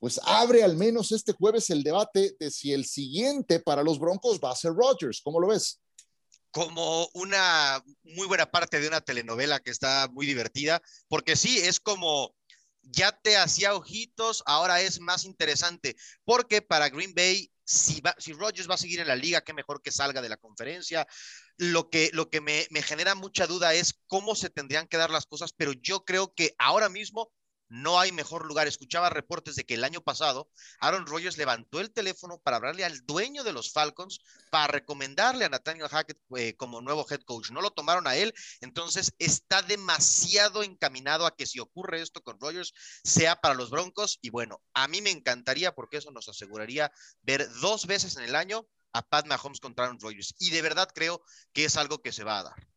pues 0.00 0.20
abre 0.24 0.64
al 0.64 0.76
menos 0.76 1.12
este 1.12 1.32
jueves 1.32 1.70
el 1.70 1.84
debate 1.84 2.34
de 2.40 2.50
si 2.50 2.72
el 2.72 2.84
siguiente 2.84 3.60
para 3.60 3.84
los 3.84 4.00
Broncos 4.00 4.40
va 4.42 4.50
a 4.50 4.56
ser 4.56 4.72
Rodgers. 4.72 5.20
¿Cómo 5.22 5.38
lo 5.38 5.46
ves? 5.46 5.78
Como 6.50 7.08
una 7.14 7.80
muy 8.02 8.26
buena 8.26 8.50
parte 8.50 8.80
de 8.80 8.88
una 8.88 9.00
telenovela 9.00 9.60
que 9.60 9.70
está 9.70 10.08
muy 10.10 10.26
divertida, 10.26 10.82
porque 11.06 11.36
sí, 11.36 11.58
es 11.58 11.78
como 11.78 12.34
ya 12.82 13.12
te 13.12 13.36
hacía 13.36 13.74
ojitos, 13.74 14.42
ahora 14.46 14.80
es 14.80 15.00
más 15.00 15.24
interesante, 15.24 15.96
porque 16.24 16.62
para 16.62 16.88
Green 16.88 17.14
Bay, 17.14 17.52
si, 17.64 18.00
va, 18.00 18.14
si 18.18 18.32
Rodgers 18.32 18.68
va 18.68 18.74
a 18.74 18.78
seguir 18.78 19.00
en 19.00 19.08
la 19.08 19.16
liga, 19.16 19.42
qué 19.42 19.52
mejor 19.52 19.80
que 19.82 19.92
salga 19.92 20.20
de 20.20 20.28
la 20.28 20.36
conferencia. 20.36 21.06
Lo 21.56 21.88
que, 21.90 22.10
lo 22.12 22.30
que 22.30 22.40
me, 22.40 22.66
me 22.70 22.82
genera 22.82 23.14
mucha 23.14 23.46
duda 23.46 23.74
es 23.74 23.94
cómo 24.06 24.34
se 24.34 24.50
tendrían 24.50 24.88
que 24.88 24.96
dar 24.96 25.10
las 25.10 25.26
cosas, 25.26 25.52
pero 25.52 25.72
yo 25.72 26.04
creo 26.04 26.34
que 26.34 26.54
ahora 26.58 26.88
mismo 26.88 27.30
no 27.70 27.98
hay 27.98 28.12
mejor 28.12 28.44
lugar. 28.44 28.66
Escuchaba 28.66 29.08
reportes 29.08 29.54
de 29.54 29.64
que 29.64 29.74
el 29.74 29.84
año 29.84 30.02
pasado 30.02 30.50
Aaron 30.80 31.06
Rodgers 31.06 31.38
levantó 31.38 31.80
el 31.80 31.92
teléfono 31.92 32.38
para 32.38 32.56
hablarle 32.58 32.84
al 32.84 33.06
dueño 33.06 33.44
de 33.44 33.52
los 33.52 33.72
Falcons 33.72 34.18
para 34.50 34.66
recomendarle 34.66 35.44
a 35.44 35.48
Nathaniel 35.48 35.88
Hackett 35.88 36.18
eh, 36.36 36.56
como 36.56 36.82
nuevo 36.82 37.06
head 37.08 37.22
coach. 37.22 37.50
No 37.50 37.62
lo 37.62 37.70
tomaron 37.70 38.06
a 38.06 38.16
él, 38.16 38.34
entonces 38.60 39.14
está 39.18 39.62
demasiado 39.62 40.62
encaminado 40.62 41.26
a 41.26 41.34
que 41.34 41.46
si 41.46 41.60
ocurre 41.60 42.02
esto 42.02 42.20
con 42.22 42.40
Rodgers 42.40 42.74
sea 43.04 43.36
para 43.36 43.54
los 43.54 43.70
Broncos. 43.70 44.18
Y 44.20 44.30
bueno, 44.30 44.60
a 44.74 44.88
mí 44.88 45.00
me 45.00 45.10
encantaría 45.10 45.72
porque 45.72 45.98
eso 45.98 46.10
nos 46.10 46.28
aseguraría 46.28 46.92
ver 47.22 47.48
dos 47.60 47.86
veces 47.86 48.16
en 48.16 48.24
el 48.24 48.34
año 48.34 48.66
a 48.92 49.02
Pat 49.02 49.26
Mahomes 49.26 49.60
contra 49.60 49.84
Aaron 49.84 50.00
Rodgers. 50.00 50.34
Y 50.40 50.50
de 50.50 50.62
verdad 50.62 50.88
creo 50.92 51.22
que 51.52 51.66
es 51.66 51.76
algo 51.76 52.02
que 52.02 52.10
se 52.10 52.24
va 52.24 52.40
a 52.40 52.42
dar. 52.42 52.68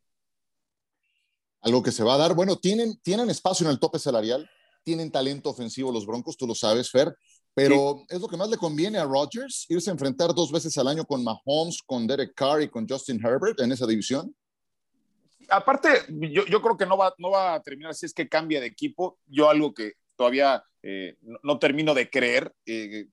Algo 1.61 1.81
que 1.81 1.91
se 1.91 2.03
va 2.03 2.13
a 2.13 2.17
dar. 2.17 2.35
Bueno, 2.35 2.57
tienen, 2.57 3.01
tienen 3.01 3.31
espacio 3.31 3.65
en 3.65 3.71
el 3.71 3.79
tope 3.79 3.97
salarial 3.97 4.47
tienen 4.83 5.11
talento 5.11 5.49
ofensivo 5.49 5.91
los 5.91 6.05
Broncos, 6.05 6.37
tú 6.37 6.47
lo 6.47 6.55
sabes, 6.55 6.91
Fer, 6.91 7.15
pero 7.53 8.03
es 8.09 8.19
lo 8.19 8.27
que 8.27 8.37
más 8.37 8.49
le 8.49 8.57
conviene 8.57 8.97
a 8.97 9.05
Rodgers, 9.05 9.65
irse 9.69 9.89
a 9.89 9.93
enfrentar 9.93 10.33
dos 10.33 10.51
veces 10.51 10.77
al 10.77 10.87
año 10.87 11.05
con 11.05 11.23
Mahomes, 11.23 11.81
con 11.85 12.07
Derek 12.07 12.33
Carr 12.33 12.63
y 12.63 12.69
con 12.69 12.87
Justin 12.87 13.23
Herbert 13.23 13.59
en 13.59 13.71
esa 13.71 13.85
división. 13.85 14.35
Aparte, 15.49 15.89
yo, 16.09 16.45
yo 16.45 16.61
creo 16.61 16.77
que 16.77 16.85
no 16.85 16.97
va, 16.97 17.13
no 17.17 17.29
va 17.31 17.55
a 17.55 17.61
terminar 17.61 17.93
si 17.93 18.05
es 18.05 18.13
que 18.13 18.29
cambia 18.29 18.59
de 18.59 18.67
equipo. 18.67 19.19
Yo 19.27 19.49
algo 19.49 19.73
que 19.73 19.93
todavía 20.15 20.63
eh, 20.81 21.17
no, 21.21 21.59
termino 21.59 21.93
de 21.93 22.09
creer, 22.09 22.53
eh, 22.65 23.07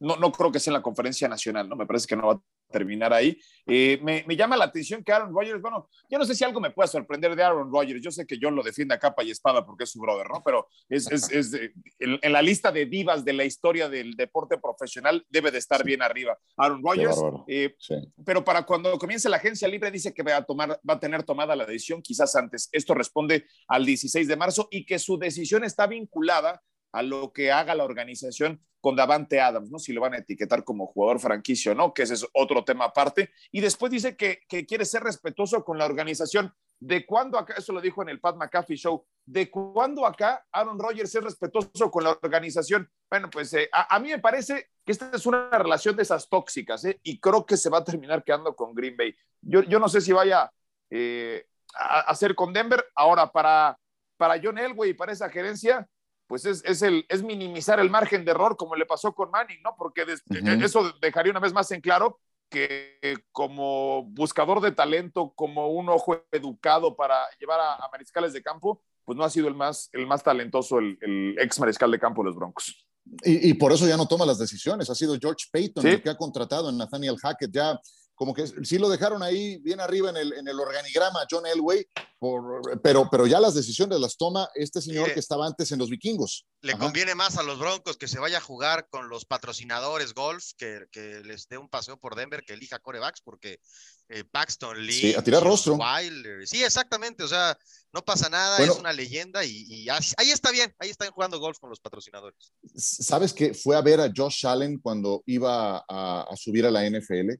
no, 0.00 0.16
no 0.16 0.32
creo 0.32 0.52
que 0.52 0.60
sea 0.60 0.72
en 0.72 0.74
la 0.74 0.82
conferencia 0.82 1.28
nacional, 1.28 1.68
¿no? 1.68 1.76
Me 1.76 1.86
parece 1.86 2.06
que 2.06 2.16
no 2.16 2.26
va 2.26 2.32
a 2.34 2.42
terminar 2.68 3.12
ahí. 3.12 3.38
Eh, 3.66 3.98
me, 4.02 4.24
me, 4.26 4.36
llama 4.36 4.56
la 4.56 4.64
atención 4.64 5.02
que 5.02 5.12
Aaron 5.12 5.34
Rodgers, 5.34 5.60
bueno, 5.60 5.88
yo 6.08 6.18
no 6.18 6.24
sé 6.24 6.34
si 6.34 6.44
algo 6.44 6.60
me 6.60 6.70
puede 6.70 6.88
sorprender 6.88 7.34
de 7.36 7.42
Aaron 7.42 7.70
Rodgers. 7.72 8.02
Yo 8.02 8.10
sé 8.10 8.26
que 8.26 8.38
John 8.40 8.54
lo 8.54 8.62
defiende 8.62 8.94
a 8.94 8.98
capa 8.98 9.22
y 9.22 9.30
espada 9.30 9.64
porque 9.64 9.84
es 9.84 9.90
su 9.90 10.00
brother, 10.00 10.26
¿no? 10.28 10.42
Pero 10.44 10.68
es, 10.88 11.10
es, 11.10 11.30
es 11.32 11.52
en, 11.98 12.18
en, 12.22 12.32
la 12.32 12.42
lista 12.42 12.72
de 12.72 12.86
divas 12.86 13.24
de 13.24 13.32
la 13.32 13.44
historia 13.44 13.88
del 13.88 14.14
deporte 14.14 14.58
profesional 14.58 15.24
debe 15.28 15.50
de 15.50 15.58
estar 15.58 15.80
sí. 15.80 15.86
bien 15.86 16.02
arriba. 16.02 16.38
Aaron 16.56 16.82
Rodgers, 16.82 17.20
eh, 17.46 17.74
sí. 17.78 17.94
pero 18.24 18.44
para 18.44 18.64
cuando 18.64 18.98
comience 18.98 19.28
la 19.28 19.36
agencia 19.36 19.68
libre 19.68 19.90
dice 19.90 20.14
que 20.14 20.22
va 20.22 20.36
a, 20.36 20.44
tomar, 20.44 20.80
va 20.88 20.94
a 20.94 21.00
tener 21.00 21.22
tomada 21.22 21.56
la 21.56 21.66
decisión 21.66 22.02
quizás 22.02 22.34
antes. 22.36 22.68
Esto 22.72 22.94
responde 22.94 23.46
al 23.66 23.84
16 23.84 24.28
de 24.28 24.36
marzo 24.36 24.68
y 24.70 24.84
que 24.86 24.98
su 24.98 25.18
decisión 25.18 25.64
está 25.64 25.86
vinculada 25.86 26.62
a 26.92 27.02
lo 27.02 27.32
que 27.32 27.52
haga 27.52 27.74
la 27.74 27.84
organización 27.84 28.60
con 28.80 28.96
Davante 28.96 29.40
Adams, 29.40 29.70
¿no? 29.70 29.78
Si 29.78 29.92
lo 29.92 30.00
van 30.00 30.14
a 30.14 30.18
etiquetar 30.18 30.64
como 30.64 30.86
jugador 30.86 31.20
franquicio 31.20 31.74
no, 31.74 31.92
que 31.92 32.02
ese 32.02 32.14
es 32.14 32.26
otro 32.32 32.64
tema 32.64 32.86
aparte. 32.86 33.30
Y 33.50 33.60
después 33.60 33.90
dice 33.90 34.16
que, 34.16 34.40
quiere 34.66 34.84
ser 34.84 35.02
respetuoso 35.02 35.64
con 35.64 35.78
la 35.78 35.84
organización. 35.84 36.52
¿De 36.80 37.04
cuándo 37.04 37.38
acá, 37.38 37.54
eso 37.58 37.72
lo 37.72 37.80
dijo 37.80 38.02
en 38.02 38.08
el 38.08 38.20
Pat 38.20 38.36
McAfee 38.36 38.76
Show, 38.76 39.04
de 39.26 39.50
cuándo 39.50 40.06
acá 40.06 40.46
Aaron 40.52 40.78
Rodgers 40.78 41.12
es 41.12 41.24
respetuoso 41.24 41.90
con 41.90 42.04
la 42.04 42.10
organización? 42.22 42.88
Bueno, 43.10 43.28
pues 43.30 43.52
eh, 43.54 43.68
a, 43.72 43.98
mí 43.98 44.10
me 44.10 44.20
parece 44.20 44.70
que 44.84 44.92
esta 44.92 45.10
es 45.12 45.26
una 45.26 45.50
relación 45.50 45.96
de 45.96 46.04
esas 46.04 46.28
tóxicas, 46.28 46.84
¿eh? 46.84 47.00
Y 47.02 47.18
creo 47.18 47.44
que 47.44 47.56
se 47.56 47.68
va 47.68 47.78
a 47.78 47.84
terminar 47.84 48.22
quedando 48.22 48.54
con 48.54 48.74
Green 48.74 48.96
Bay. 48.96 49.12
Yo, 49.40 49.62
yo 49.64 49.80
no 49.80 49.88
sé 49.88 50.00
si 50.00 50.12
vaya 50.12 50.52
eh, 50.90 51.46
a 51.74 52.00
hacer 52.00 52.36
con 52.36 52.52
Denver. 52.52 52.84
Ahora, 52.94 53.32
para, 53.32 53.76
para 54.16 54.40
John 54.40 54.58
Elway 54.58 54.90
y 54.90 54.94
para 54.94 55.12
esa 55.12 55.28
gerencia, 55.28 55.88
pues 56.28 56.44
es, 56.44 56.62
es, 56.64 56.82
el, 56.82 57.04
es 57.08 57.22
minimizar 57.22 57.80
el 57.80 57.90
margen 57.90 58.24
de 58.24 58.30
error 58.30 58.56
como 58.56 58.76
le 58.76 58.86
pasó 58.86 59.12
con 59.14 59.30
Manning, 59.30 59.62
¿no? 59.62 59.74
Porque 59.76 60.02
uh 60.02 60.06
-huh. 60.06 60.64
eso 60.64 60.92
dejaría 61.00 61.32
una 61.32 61.40
vez 61.40 61.52
más 61.52 61.70
en 61.72 61.80
claro 61.80 62.20
que 62.50 62.98
como 63.32 64.04
buscador 64.04 64.60
de 64.60 64.72
talento, 64.72 65.32
como 65.34 65.68
un 65.68 65.88
ojo 65.88 66.22
educado 66.30 66.94
para 66.96 67.16
llevar 67.40 67.60
a, 67.60 67.74
a 67.74 67.88
mariscales 67.90 68.32
de 68.32 68.42
campo, 68.42 68.82
pues 69.04 69.16
no 69.16 69.24
ha 69.24 69.30
sido 69.30 69.48
el 69.48 69.54
más, 69.54 69.88
el 69.92 70.06
más 70.06 70.22
talentoso 70.22 70.78
el, 70.78 70.98
el 71.00 71.36
ex 71.38 71.58
mariscal 71.58 71.90
de 71.90 71.98
campo 71.98 72.22
de 72.22 72.26
los 72.26 72.36
Broncos. 72.36 72.86
Y, 73.24 73.50
y, 73.50 73.54
por 73.54 73.72
eso 73.72 73.88
ya 73.88 73.96
no 73.96 74.06
toma 74.06 74.26
las 74.26 74.38
decisiones. 74.38 74.90
Ha 74.90 74.94
sido 74.94 75.16
George 75.18 75.46
Payton 75.50 75.82
¿Sí? 75.82 75.88
el 75.88 76.02
que 76.02 76.10
ha 76.10 76.16
contratado 76.16 76.68
en 76.68 76.76
Nathaniel 76.76 77.16
Hackett. 77.16 77.50
Ya 77.50 77.80
como 78.18 78.34
que 78.34 78.48
sí 78.64 78.78
lo 78.78 78.88
dejaron 78.88 79.22
ahí 79.22 79.58
bien 79.58 79.80
arriba 79.80 80.10
en 80.10 80.16
el, 80.16 80.32
en 80.32 80.48
el 80.48 80.58
organigrama, 80.58 81.20
John 81.30 81.46
Elway, 81.46 81.86
por, 82.18 82.80
pero, 82.82 83.08
pero 83.08 83.28
ya 83.28 83.38
las 83.38 83.54
decisiones 83.54 84.00
las 84.00 84.16
toma 84.16 84.48
este 84.56 84.82
señor 84.82 85.14
que 85.14 85.20
estaba 85.20 85.46
antes 85.46 85.70
en 85.70 85.78
los 85.78 85.88
vikingos. 85.88 86.44
Le 86.62 86.72
Ajá. 86.72 86.80
conviene 86.80 87.14
más 87.14 87.38
a 87.38 87.44
los 87.44 87.60
Broncos 87.60 87.96
que 87.96 88.08
se 88.08 88.18
vaya 88.18 88.38
a 88.38 88.40
jugar 88.40 88.88
con 88.90 89.08
los 89.08 89.24
patrocinadores 89.24 90.14
golf, 90.14 90.44
que, 90.56 90.86
que 90.90 91.20
les 91.22 91.46
dé 91.46 91.58
un 91.58 91.68
paseo 91.68 91.96
por 91.96 92.16
Denver, 92.16 92.42
que 92.44 92.54
elija 92.54 92.80
corebacks, 92.80 93.20
porque 93.22 93.60
eh, 94.08 94.24
Paxton 94.24 94.84
Lee, 94.84 94.92
sí, 94.92 95.14
a 95.14 95.22
tirar 95.22 95.44
rostro. 95.44 95.76
Wilder, 95.76 96.44
sí, 96.44 96.64
exactamente, 96.64 97.22
o 97.22 97.28
sea, 97.28 97.56
no 97.92 98.04
pasa 98.04 98.28
nada, 98.28 98.56
bueno, 98.58 98.72
es 98.72 98.78
una 98.80 98.92
leyenda 98.92 99.44
y, 99.44 99.64
y, 99.68 99.88
ahí 99.88 100.30
está 100.32 100.50
bien, 100.50 100.74
ahí 100.80 100.90
están 100.90 101.12
jugando 101.12 101.38
golf 101.38 101.60
con 101.60 101.70
los 101.70 101.78
patrocinadores. 101.78 102.52
¿Sabes 102.74 103.32
que 103.32 103.54
fue 103.54 103.76
a 103.76 103.80
ver 103.80 104.00
a 104.00 104.10
Josh 104.12 104.44
Allen 104.44 104.80
cuando 104.80 105.22
iba 105.26 105.84
a, 105.88 106.26
a 106.28 106.36
subir 106.36 106.66
a 106.66 106.72
la 106.72 106.84
NFL? 106.84 107.38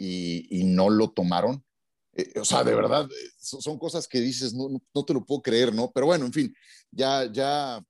Y, 0.00 0.60
y 0.60 0.64
no 0.64 0.88
lo 0.88 1.10
tomaron. 1.10 1.62
Eh, 2.14 2.40
o 2.40 2.44
sea, 2.44 2.64
de 2.64 2.74
verdad, 2.74 3.06
son 3.38 3.78
cosas 3.78 4.08
que 4.08 4.20
dices, 4.20 4.54
no, 4.54 4.70
no, 4.70 4.82
no, 4.94 5.04
te 5.04 5.12
lo 5.12 5.24
puedo 5.24 5.42
creer, 5.42 5.74
¿no? 5.74 5.90
Pero 5.92 6.06
bueno, 6.06 6.24
en 6.24 6.32
fin, 6.32 6.54
ya, 6.90 7.30
ya, 7.30 7.84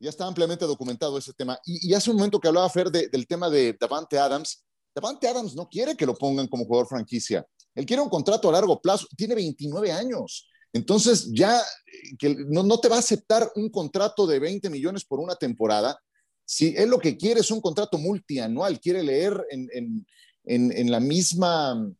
ya 0.00 0.08
está 0.08 0.26
ampliamente 0.26 0.64
documentado 0.64 1.18
ese 1.18 1.34
tema. 1.34 1.58
Y, 1.66 1.90
y 1.90 1.94
hace 1.94 2.10
un 2.10 2.16
momento 2.16 2.40
que 2.40 2.48
hablaba 2.48 2.70
Fer 2.70 2.90
de, 2.90 3.08
del 3.08 3.26
tema 3.26 3.50
de 3.50 3.76
Davante 3.78 4.18
Adams, 4.18 4.64
Davante 4.94 5.28
Adams 5.28 5.54
no 5.54 5.68
quiere 5.68 5.96
que 5.96 6.06
lo 6.06 6.14
pongan 6.14 6.48
como 6.48 6.64
jugador 6.64 6.88
franquicia. 6.88 7.46
Él 7.74 7.84
quiere 7.84 8.02
un 8.02 8.08
contrato 8.08 8.48
a 8.48 8.52
largo 8.52 8.80
plazo, 8.80 9.06
tiene 9.16 9.34
29 9.34 9.92
años. 9.92 10.48
Entonces 10.72 11.30
ya 11.32 11.58
eh, 11.58 12.16
que 12.18 12.36
no, 12.48 12.62
no 12.62 12.80
te 12.80 12.88
va 12.88 12.96
a 12.96 13.00
aceptar 13.00 13.50
un 13.54 13.68
contrato 13.68 14.26
de 14.26 14.38
20 14.38 14.70
millones 14.70 15.04
por 15.04 15.20
una 15.20 15.34
temporada 15.34 15.98
Si 16.44 16.74
él 16.76 16.88
lo 16.88 16.98
que 16.98 17.16
quiere 17.16 17.40
es 17.40 17.50
un 17.50 17.60
contrato 17.60 17.98
multianual, 17.98 18.80
quiere 18.80 19.02
leer 19.02 19.46
en, 19.50 19.68
en, 19.72 20.06
en, 20.48 20.90
la 20.90 21.00
misma 21.00 21.90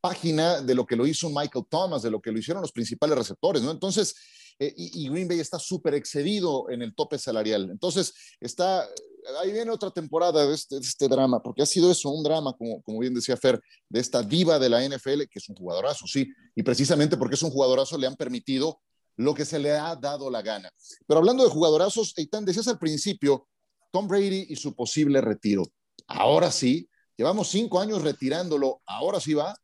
página 0.00 0.60
de 0.60 0.74
lo 0.74 0.84
que 0.84 0.96
lo 0.96 1.06
hizo 1.06 1.30
Michael 1.30 1.64
Thomas, 1.68 2.02
de 2.02 2.10
lo 2.10 2.20
que 2.20 2.30
lo 2.30 2.38
hicieron 2.38 2.60
los 2.60 2.72
principales 2.72 3.16
receptores, 3.16 3.62
¿no? 3.62 3.70
Entonces, 3.70 4.14
eh, 4.58 4.72
y, 4.76 5.08
Green 5.08 5.26
Bay 5.26 5.40
está 5.40 5.58
súper 5.58 5.94
excedido 5.94 6.70
en 6.70 6.82
el 6.82 6.94
tope 6.94 7.18
salarial. 7.18 7.70
Entonces, 7.70 8.14
está, 8.38 8.86
ahí 9.42 9.52
viene 9.52 9.70
otra 9.70 9.90
temporada 9.90 10.46
de 10.46 10.54
este, 10.54 10.76
este, 10.76 11.08
drama, 11.08 11.42
porque 11.42 11.62
ha 11.62 11.66
sido 11.66 11.90
eso, 11.90 12.10
un 12.10 12.22
drama, 12.22 12.52
como, 12.52 12.82
como 12.82 12.98
bien 13.00 13.14
decía 13.14 13.36
Fer, 13.36 13.60
de 13.88 14.00
esta 14.00 14.22
diva 14.22 14.58
de 14.58 14.68
la 14.68 14.86
NFL, 14.86 15.22
que 15.30 15.38
es 15.38 15.48
un 15.48 15.56
jugadorazo, 15.56 16.06
sí, 16.06 16.28
y 16.54 16.62
precisamente 16.62 17.16
porque 17.16 17.34
es 17.34 17.42
un 17.42 17.50
jugadorazo 17.50 17.98
le 17.98 18.06
han 18.06 18.16
permitido 18.16 18.80
lo 19.16 19.34
que 19.34 19.44
se 19.44 19.58
le 19.58 19.72
ha 19.72 19.96
dado 19.96 20.30
la 20.30 20.42
gana. 20.42 20.70
Pero 21.06 21.18
hablando 21.18 21.44
de 21.44 21.50
jugadorazos, 21.50 22.12
Eitan, 22.16 22.44
decías 22.44 22.68
al 22.68 22.78
principio, 22.78 23.48
Tom 23.90 24.08
Brady 24.08 24.46
y 24.48 24.56
su 24.56 24.74
posible 24.74 25.20
retiro. 25.20 25.64
Ahora 26.06 26.50
sí, 26.50 26.88
llevamos 27.16 27.48
cinco 27.48 27.80
años 27.80 28.02
retirándolo, 28.02 28.82
ahora 28.86 29.20
sí 29.20 29.34
va. 29.34 29.58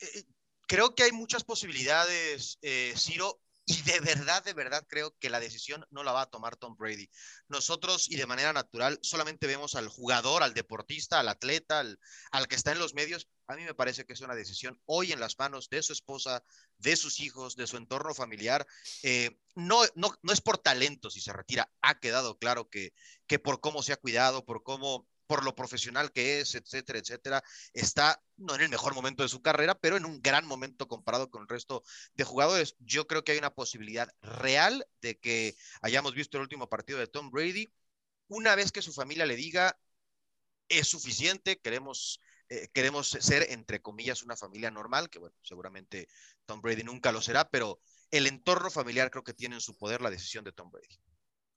Eh, 0.00 0.24
creo 0.66 0.94
que 0.94 1.04
hay 1.04 1.12
muchas 1.12 1.44
posibilidades, 1.44 2.58
eh, 2.62 2.94
Ciro, 2.96 3.40
y 3.68 3.82
de 3.82 3.98
verdad, 3.98 4.44
de 4.44 4.52
verdad 4.52 4.86
creo 4.88 5.16
que 5.18 5.28
la 5.28 5.40
decisión 5.40 5.84
no 5.90 6.04
la 6.04 6.12
va 6.12 6.22
a 6.22 6.30
tomar 6.30 6.56
Tom 6.56 6.76
Brady. 6.76 7.10
Nosotros 7.48 8.08
y 8.08 8.14
de 8.14 8.26
manera 8.26 8.52
natural 8.52 9.00
solamente 9.02 9.48
vemos 9.48 9.74
al 9.74 9.88
jugador, 9.88 10.44
al 10.44 10.54
deportista, 10.54 11.18
al 11.18 11.28
atleta, 11.28 11.80
al, 11.80 12.48
que 12.48 12.54
está 12.54 12.70
en 12.70 12.78
los 12.78 12.94
medios. 12.94 13.28
A 13.48 13.56
mí 13.56 13.64
me 13.64 13.74
parece 13.74 14.04
que 14.04 14.12
es 14.12 14.20
una 14.20 14.36
decisión 14.36 14.80
hoy 14.86 15.10
en 15.10 15.18
las 15.18 15.36
manos 15.36 15.68
de 15.68 15.82
su 15.82 15.92
esposa, 15.92 16.44
de 16.78 16.94
sus 16.94 17.18
hijos, 17.18 17.56
de 17.56 17.66
su 17.66 17.76
entorno 17.76 18.14
familiar. 18.14 18.64
Eh, 19.02 19.36
no, 19.56 19.82
no, 19.96 20.14
no 20.22 20.32
es 20.32 20.40
por 20.40 20.58
talento 20.58 21.10
si 21.10 21.20
se 21.20 21.32
retira. 21.32 21.68
Ha 21.80 21.98
quedado 21.98 22.38
claro 22.38 22.70
que, 22.70 22.92
que 23.26 23.40
por 23.40 23.60
cómo 23.60 23.82
se 23.82 23.92
ha 23.92 23.96
cuidado, 23.96 24.44
por 24.44 24.62
cómo 24.62 25.08
por 25.26 25.44
lo 25.44 25.54
profesional 25.54 26.12
que 26.12 26.40
es, 26.40 26.54
etcétera, 26.54 26.98
etcétera, 26.98 27.44
está 27.72 28.22
no 28.36 28.54
en 28.54 28.62
el 28.62 28.68
mejor 28.68 28.94
momento 28.94 29.22
de 29.22 29.28
su 29.28 29.42
carrera, 29.42 29.78
pero 29.78 29.96
en 29.96 30.04
un 30.04 30.20
gran 30.20 30.46
momento 30.46 30.88
comparado 30.88 31.30
con 31.30 31.42
el 31.42 31.48
resto 31.48 31.82
de 32.14 32.24
jugadores. 32.24 32.76
Yo 32.78 33.06
creo 33.06 33.24
que 33.24 33.32
hay 33.32 33.38
una 33.38 33.54
posibilidad 33.54 34.08
real 34.20 34.86
de 35.00 35.18
que 35.18 35.56
hayamos 35.82 36.14
visto 36.14 36.36
el 36.36 36.42
último 36.42 36.68
partido 36.68 36.98
de 36.98 37.06
Tom 37.06 37.30
Brady. 37.30 37.68
Una 38.28 38.54
vez 38.54 38.72
que 38.72 38.82
su 38.82 38.92
familia 38.92 39.26
le 39.26 39.36
diga, 39.36 39.78
es 40.68 40.88
suficiente, 40.88 41.58
queremos, 41.58 42.20
eh, 42.48 42.68
queremos 42.72 43.08
ser, 43.08 43.46
entre 43.50 43.80
comillas, 43.80 44.22
una 44.22 44.36
familia 44.36 44.70
normal, 44.70 45.10
que 45.10 45.18
bueno, 45.18 45.36
seguramente 45.42 46.08
Tom 46.44 46.60
Brady 46.60 46.82
nunca 46.82 47.12
lo 47.12 47.22
será, 47.22 47.48
pero 47.48 47.80
el 48.10 48.26
entorno 48.26 48.70
familiar 48.70 49.10
creo 49.10 49.24
que 49.24 49.34
tiene 49.34 49.56
en 49.56 49.60
su 49.60 49.76
poder 49.76 50.00
la 50.00 50.10
decisión 50.10 50.44
de 50.44 50.52
Tom 50.52 50.70
Brady. 50.70 50.98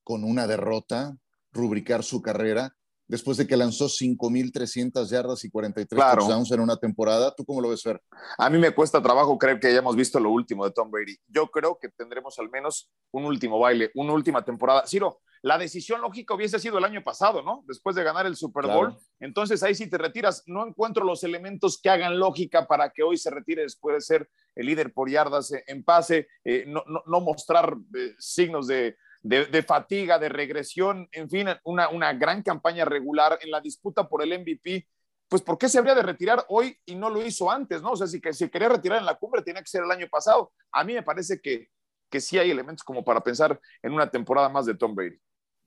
Con 0.03 0.23
una 0.23 0.47
derrota, 0.47 1.15
rubricar 1.51 2.03
su 2.03 2.21
carrera 2.21 2.75
después 3.10 3.38
de 3.38 3.48
que 3.48 3.58
lanzó 3.58 3.88
5.300 3.88 5.10
yardas 5.10 5.43
y 5.43 5.50
43 5.50 5.98
claro. 5.98 6.22
touchdowns 6.22 6.52
en 6.52 6.62
una 6.62 6.78
temporada. 6.78 7.34
¿Tú 7.36 7.43
cómo 7.43 7.60
lo 7.60 7.69
ves, 7.69 7.82
Fer? 7.82 8.02
A 8.38 8.50
mí 8.50 8.60
me 8.60 8.72
cuesta 8.72 9.02
trabajo 9.02 9.38
creer 9.38 9.60
que 9.60 9.67
hayamos 9.67 9.95
visto 9.95 10.19
lo 10.19 10.30
último 10.30 10.63
de 10.63 10.72
Tom 10.72 10.89
Brady. 10.91 11.17
Yo 11.28 11.48
creo 11.48 11.78
que 11.82 11.89
tendremos 11.89 12.38
al 12.39 12.50
menos 12.50 12.89
un 13.12 13.26
último 13.26 13.60
baile, 13.60 13.91
una 13.95 14.13
última 14.13 14.45
temporada. 14.45 14.86
Ciro, 14.86 15.19
la 15.41 15.58
decisión 15.58 16.02
lógica 16.02 16.36
hubiese 16.36 16.60
sido 16.60 16.78
el 16.78 16.84
año 16.84 17.04
pasado, 17.04 17.41
¿no? 17.41 17.63
Después 17.65 17.95
de 17.95 18.04
ganar 18.04 18.26
el 18.26 18.36
Super 18.36 18.67
Bowl. 18.67 18.95
Entonces 19.19 19.63
ahí 19.63 19.74
si 19.74 19.89
te 19.89 19.98
retiras. 19.98 20.43
No 20.45 20.67
encuentro 20.67 21.04
los 21.04 21.24
elementos 21.24 21.80
que 21.82 21.89
hagan 21.89 22.19
lógica 22.19 22.67
para 22.67 22.91
que 22.91 23.04
hoy 23.04 23.17
se 23.17 23.32
retire 23.32 23.63
después 23.63 23.95
de 23.95 24.02
ser 24.02 24.30
el 24.56 24.67
líder 24.67 24.93
por 24.93 25.10
yardas 25.10 25.52
en 25.67 25.84
pase, 25.84 26.28
eh, 26.43 26.65
no, 26.67 26.84
no, 26.86 27.22
mostrar 27.22 27.76
eh, 27.95 28.13
signos 28.19 28.67
de 28.67 28.98
de, 29.21 29.63
fatiga, 29.63 30.17
de 30.17 30.29
regresión, 30.29 31.08
en 31.12 31.29
fin, 31.29 31.47
una, 31.63 31.89
una 31.89 32.13
gran 32.13 32.41
campaña 32.41 32.86
regular 32.86 33.38
en 33.41 33.51
la 33.51 33.62
disputa 33.62 34.08
por 34.08 34.23
el 34.23 34.39
MVP, 34.39 34.88
pues 35.27 35.41
¿por 35.41 35.58
qué 35.58 35.69
se 35.69 35.77
habría 35.77 35.95
de 35.95 36.01
retirar 36.01 36.45
hoy 36.49 36.75
y 36.86 36.95
no 36.95 37.10
lo 37.10 37.25
hizo 37.25 37.51
antes? 37.51 37.82
¿no? 37.82 37.91
O 37.91 37.95
sea, 37.95 38.08
si, 38.08 38.19
si 38.32 38.49
quería 38.49 38.69
retirar 38.69 38.99
en 38.99 39.05
la 39.05 39.15
cumbre, 39.15 39.43
tenía 39.43 39.62
que 39.62 39.69
ser 39.69 39.84
el 39.84 39.91
año 39.91 40.08
pasado. 40.10 40.51
A 40.71 40.84
mí 40.84 40.93
me 40.93 41.03
parece 41.03 41.39
que, 41.39 41.67
que 42.10 42.19
sí 42.19 42.38
hay 42.38 42.49
elementos 42.49 42.84
como 42.84 43.03
para 43.03 43.21
pensar 43.21 43.60
en 43.84 43.93
una 43.93 44.10
temporada 44.10 44.49
más 44.49 44.65
de 44.65 44.75
Tom 44.75 44.95
Brady. 44.95 45.17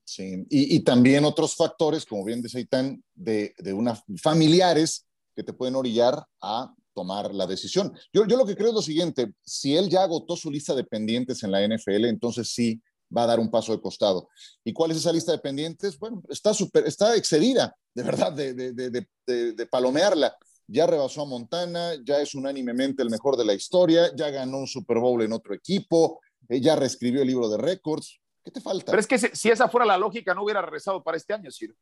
Sí, 0.04 0.44
y, 0.50 0.80
también 0.80 1.24
otros 1.24 1.54
factores, 1.54 2.04
como 2.04 2.24
bien 2.24 2.42
dice 2.42 2.58
Aitan, 2.58 3.02
de, 3.14 3.54
de 3.58 3.72
unas 3.72 4.02
familiares 4.20 5.06
que 5.34 5.44
te 5.44 5.52
pueden 5.52 5.76
orillar 5.76 6.26
a 6.40 6.74
tomar 6.92 7.32
la 7.32 7.46
decisión. 7.46 7.96
Yo, 8.12 8.26
yo 8.26 8.36
lo 8.36 8.44
que 8.44 8.56
creo 8.56 8.70
es 8.70 8.74
lo 8.74 8.82
siguiente, 8.82 9.32
si 9.44 9.76
él 9.76 9.88
ya 9.88 10.02
agotó 10.02 10.36
su 10.36 10.50
lista 10.50 10.74
de 10.74 10.82
pendientes 10.82 11.44
en 11.44 11.52
la 11.52 11.64
NFL, 11.64 12.06
entonces 12.06 12.52
sí 12.52 12.82
va 13.16 13.24
a 13.24 13.26
dar 13.26 13.40
un 13.40 13.50
paso 13.50 13.72
de 13.72 13.80
costado. 13.80 14.28
¿Y 14.64 14.72
cuál 14.72 14.90
es 14.90 14.98
esa 14.98 15.12
lista 15.12 15.32
de 15.32 15.38
pendientes? 15.38 15.98
Bueno, 15.98 16.22
está, 16.28 16.54
super, 16.54 16.86
está 16.86 17.14
excedida, 17.16 17.76
de 17.94 18.02
verdad, 18.02 18.32
de, 18.32 18.54
de, 18.54 18.72
de, 18.72 19.52
de, 19.52 19.66
palomearla. 19.66 20.36
Ya 20.66 20.86
rebasó 20.86 21.22
a 21.22 21.26
Montana, 21.26 21.92
ya 22.04 22.20
es 22.20 22.34
unánimemente 22.34 23.02
el 23.02 23.10
mejor 23.10 23.36
de 23.36 23.44
la 23.44 23.54
historia, 23.54 24.14
ya 24.16 24.30
ganó 24.30 24.58
un 24.58 24.66
Super 24.66 24.98
Bowl 24.98 25.22
en 25.22 25.32
otro 25.32 25.54
equipo, 25.54 26.20
eh, 26.48 26.60
ya 26.60 26.76
reescribió 26.76 27.22
el 27.22 27.28
libro 27.28 27.48
de 27.48 27.58
récords. 27.58 28.20
¿Qué 28.42 28.50
te 28.50 28.60
falta? 28.60 28.90
Pero 28.90 29.00
es 29.00 29.06
que 29.06 29.18
si, 29.18 29.50
esa 29.50 29.68
fuera 29.68 29.86
la 29.86 29.98
lógica, 29.98 30.34
no 30.34 30.44
hubiera 30.44 30.62
regresado 30.62 31.02
para 31.02 31.16
este 31.16 31.34
año, 31.34 31.50
Ciro. 31.50 31.74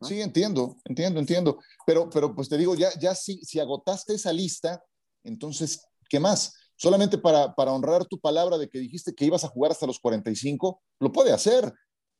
Sí, 0.00 0.20
entiendo, 0.20 0.76
entiendo, 0.84 1.18
entiendo. 1.18 1.58
Pero, 1.84 2.08
pero 2.08 2.34
pues 2.34 2.48
te 2.48 2.56
digo, 2.56 2.76
ya, 2.76 2.90
ya 3.00 3.14
si, 3.14 3.44
si 3.44 3.58
agotaste 3.58 4.14
esa 4.14 4.32
lista, 4.32 4.82
entonces, 5.24 5.84
¿qué 6.08 6.20
más? 6.20 6.54
Solamente 6.78 7.18
para, 7.18 7.52
honrar 7.56 8.06
tu 8.06 8.18
palabra 8.18 8.56
de 8.56 8.68
que 8.68 8.78
dijiste 8.78 9.14
que 9.14 9.26
ibas 9.26 9.44
a 9.44 9.48
jugar 9.48 9.72
hasta 9.72 9.86
los 9.86 9.98
45, 9.98 10.80
lo 11.00 11.12
puede 11.12 11.32
hacer, 11.32 11.64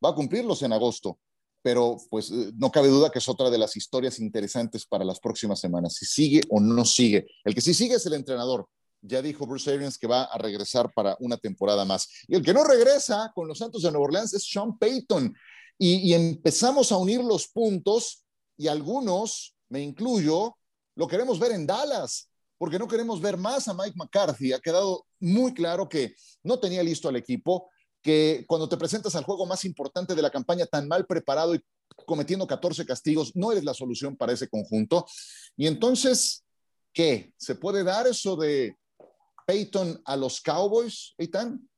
va 0.05 0.11
a 0.11 0.15
cumplirlos 0.15 0.63
en 0.63 0.73
agosto, 0.73 1.19
pero 1.63 1.97
pues 2.11 2.31
eh, 2.31 2.53
no 2.57 2.71
cabe 2.71 2.89
duda 2.89 3.11
que 3.11 3.21
es 3.21 3.29
otra 3.29 3.51
de 3.51 3.59
las 3.59 3.77
historias 3.77 4.19
interesantes 4.19 4.85
para 4.85 5.05
las 5.05 5.21
próximas 5.21 5.61
semanas, 5.61 5.95
si 5.95 6.07
sigue 6.07 6.41
o 6.51 6.61
no 6.61 6.85
sigue. 6.85 7.27
El 7.45 7.55
que 7.55 7.61
sí 7.61 7.73
sigue 7.73 7.95
es 7.95 8.07
el 8.07 8.15
entrenador. 8.15 8.69
Ya 9.01 9.23
dijo 9.23 9.47
Bruce 9.47 9.73
Arians 9.73 9.97
que 9.97 10.09
va 10.09 10.25
a 10.25 10.39
regresar 10.39 10.93
para 10.93 11.17
una 11.21 11.37
temporada 11.37 11.85
más. 11.85 12.09
Y 12.27 12.35
el 12.35 12.43
que 12.43 12.53
no 12.53 12.65
regresa 12.65 13.31
con 13.33 13.47
los 13.47 13.59
Santos 13.59 13.83
de 13.83 13.93
Nueva 13.93 14.07
Orleans 14.07 14.35
es 14.35 14.45
Sean 14.45 14.77
Payton. 14.77 15.33
Y 15.81 16.13
empezamos 16.13 16.91
a 16.91 16.97
unir 16.97 17.21
los 17.21 17.47
puntos 17.47 18.25
y 18.57 18.67
algunos, 18.67 19.55
me 19.69 19.81
incluyo, 19.81 20.57
lo 20.97 21.07
queremos 21.07 21.39
ver 21.39 21.53
en 21.53 21.65
Dallas 21.65 22.29
porque 22.59 22.79
no 22.79 22.89
queremos 22.89 23.21
ver 23.21 23.37
más 23.37 23.69
a 23.69 23.75
Mike 23.75 23.97
McCarthy. 23.97 24.53
Ha 24.53 24.61
quedado 24.61 25.07
muy 25.21 25.55
claro 25.55 25.89
que 25.89 26.15
no 26.43 26.59
tenía 26.59 26.83
listo 26.83 27.09
al 27.09 27.17
equipo, 27.17 27.71
que 28.03 28.45
cuando 28.47 28.69
te 28.69 28.77
presentas 28.77 29.15
al 29.15 29.25
juego 29.25 29.47
más 29.47 29.65
importante 29.65 30.15
de 30.15 30.23
la 30.23 30.31
campaña 30.31 30.67
tan 30.67 30.89
mal 30.89 31.07
preparado 31.07 31.55
y 31.55 31.61
cometiendo 32.07 32.47
14 32.47 32.85
castigos, 32.85 33.35
no 33.35 33.53
eres 33.53 33.65
la 33.65 33.75
solución 33.75 34.17
para 34.17 34.33
ese 34.33 34.49
conjunto. 34.49 35.07
Y 35.57 35.67
entonces, 35.67 36.45
¿qué? 36.93 37.33
¿Se 37.37 37.55
puede 37.55 37.85
dar 37.85 38.07
eso 38.07 38.37
de 38.37 38.77
Peyton 39.47 40.01
a 40.05 40.17
los 40.17 40.41
Cowboys, 40.41 41.15
Eitan? 41.17 41.69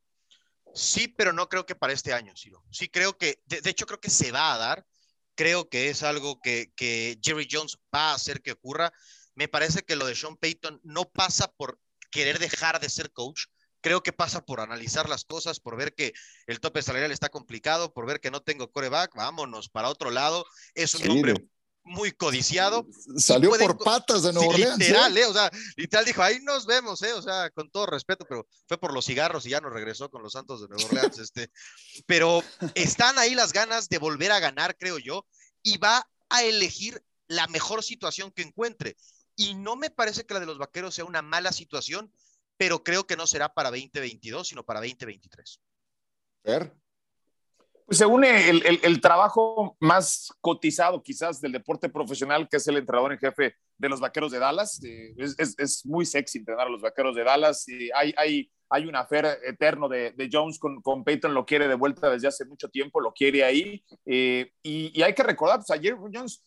Sí, 0.75 1.09
pero 1.09 1.33
no 1.33 1.49
creo 1.49 1.67
que 1.67 1.75
para 1.75 1.93
este 1.93 2.13
año, 2.13 2.33
Ciro. 2.37 2.63
Sí 2.71 2.89
creo 2.89 3.17
que, 3.17 3.41
de, 3.47 3.69
hecho 3.69 3.87
creo 3.87 4.01
que 4.01 4.11
se 4.11 4.33
va 4.33 4.55
a 4.55 4.59
dar. 4.59 4.87
Creo 5.35 5.69
que 5.69 5.89
es 5.89 6.03
algo 6.03 6.41
que, 6.41 6.73
que 6.77 7.19
Jerry 7.23 7.49
Jones 7.51 7.79
va 7.95 8.11
a 8.11 8.15
hacer 8.15 8.43
que 8.43 8.53
ocurra 8.53 8.93
me 9.41 9.49
parece 9.49 9.81
que 9.81 9.97
lo 9.97 10.05
de 10.05 10.15
Sean 10.15 10.37
Payton 10.37 10.83
no 10.85 11.11
pasa 11.11 11.51
por 11.51 11.79
querer 12.11 12.39
dejar 12.39 12.79
de 12.79 12.91
ser 12.91 13.11
coach, 13.11 13.45
creo 13.81 14.03
que 14.03 14.13
pasa 14.13 14.45
por 14.45 14.61
analizar 14.61 15.09
las 15.09 15.25
cosas, 15.25 15.61
por 15.61 15.79
ver 15.79 15.95
que 15.95 16.13
el 16.47 16.61
tope 16.61 16.83
salarial 16.83 17.11
está 17.11 17.31
complicado, 17.31 17.95
por 17.95 18.05
ver 18.05 18.21
que 18.21 18.31
no 18.31 18.43
tengo 18.43 18.71
coreback, 18.71 19.15
vámonos 19.15 19.71
para 19.71 19.89
otro 19.89 20.11
lado. 20.11 20.45
Es 20.75 20.95
un 20.95 21.11
hombre 21.11 21.37
muy 21.85 22.13
codiciado. 22.13 22.87
Salió 23.17 23.53
por 23.53 23.79
patas 23.79 24.25
de 24.25 24.35
Nuevo 24.35 24.51
Orleans. 24.51 24.79
¿eh? 24.79 24.89
Literal, 24.89 25.17
¿eh? 25.17 25.25
O 25.25 25.33
sea, 25.33 25.51
literal 25.75 26.05
dijo, 26.05 26.23
ahí 26.23 26.39
nos 26.43 26.67
vemos, 26.67 27.01
¿eh? 27.01 27.15
O 27.15 27.23
sea, 27.23 27.49
con 27.49 27.71
todo 27.71 27.87
respeto, 27.87 28.27
pero 28.29 28.47
fue 28.69 28.77
por 28.77 28.93
los 28.93 29.07
cigarros 29.07 29.47
y 29.47 29.49
ya 29.49 29.63
nos 29.63 29.73
regresó 29.73 30.11
con 30.11 30.23
los 30.23 30.35
Santos 30.35 30.61
de 30.61 30.69
Nueva 30.69 30.85
Orleans. 30.85 31.19
este. 31.19 31.51
Pero 32.05 32.45
están 32.75 33.19
ahí 33.19 33.35
las 33.35 33.55
ganas 33.55 33.89
de 33.89 33.97
volver 33.97 34.33
a 34.33 34.39
ganar, 34.39 34.77
creo 34.77 34.99
yo, 34.99 35.25
y 35.63 35.79
va 35.79 36.07
a 36.29 36.43
elegir 36.43 37.03
la 37.27 37.47
mejor 37.47 37.83
situación 37.83 38.33
que 38.33 38.43
encuentre 38.43 38.97
y 39.41 39.55
no 39.55 39.75
me 39.75 39.89
parece 39.89 40.27
que 40.27 40.35
la 40.35 40.41
de 40.41 40.47
los 40.47 40.59
vaqueros 40.59 40.95
sea 40.95 41.07
una 41.07 41.23
mala 41.23 41.51
situación, 41.51 42.13
pero 42.59 42.85
creo 42.85 43.07
que 43.07 43.17
no 43.17 43.27
será 43.27 43.55
para 43.55 43.71
2022, 43.71 44.49
sino 44.49 44.65
para 44.65 44.81
2023. 44.81 45.63
Ver. 46.45 46.75
Pues 47.87 47.97
se 47.97 48.05
une 48.05 48.51
el, 48.51 49.01
trabajo 49.01 49.79
más 49.81 50.29
cotizado 50.43 51.03
quizás 51.03 51.41
del 51.41 51.53
deporte 51.53 51.89
profesional, 51.89 52.49
que 52.49 52.59
es 52.59 52.69
el 52.69 52.77
entrenador 52.77 53.13
en 53.13 53.19
jefe 53.19 53.57
de 53.79 53.89
los 53.89 53.99
Vaqueros 53.99 54.31
de 54.31 54.39
Dallas. 54.39 54.79
Eh, 54.85 55.15
es, 55.17 55.87
muy 55.87 56.05
sexy 56.05 56.39
entrenar 56.39 56.67
a 56.67 56.71
los 56.71 56.83
Vaqueros 56.83 57.17
de 57.17 57.25
Dallas. 57.25 57.67
Y 57.67 57.91
hay, 57.93 58.15
hay, 58.19 58.53
hay 58.69 58.87
un 58.87 58.95
afer 58.95 59.41
eterno 59.43 59.89
de, 59.89 60.29
Jones 60.31 60.59
con, 60.59 60.83
con, 60.83 61.03
Peyton, 61.03 61.33
lo 61.33 61.47
quiere 61.47 61.67
de 61.67 61.75
vuelta 61.75 62.11
desde 62.11 62.29
hace 62.29 62.45
mucho 62.45 62.69
tiempo, 62.69 63.01
lo 63.01 63.13
quiere 63.13 63.43
ahí. 63.43 63.83
Eh, 64.05 64.53
y, 64.63 65.03
hay 65.03 65.15
que 65.15 65.23
recordar, 65.23 65.61
pues 65.61 65.71
ayer 65.71 65.97
Jones 65.97 66.45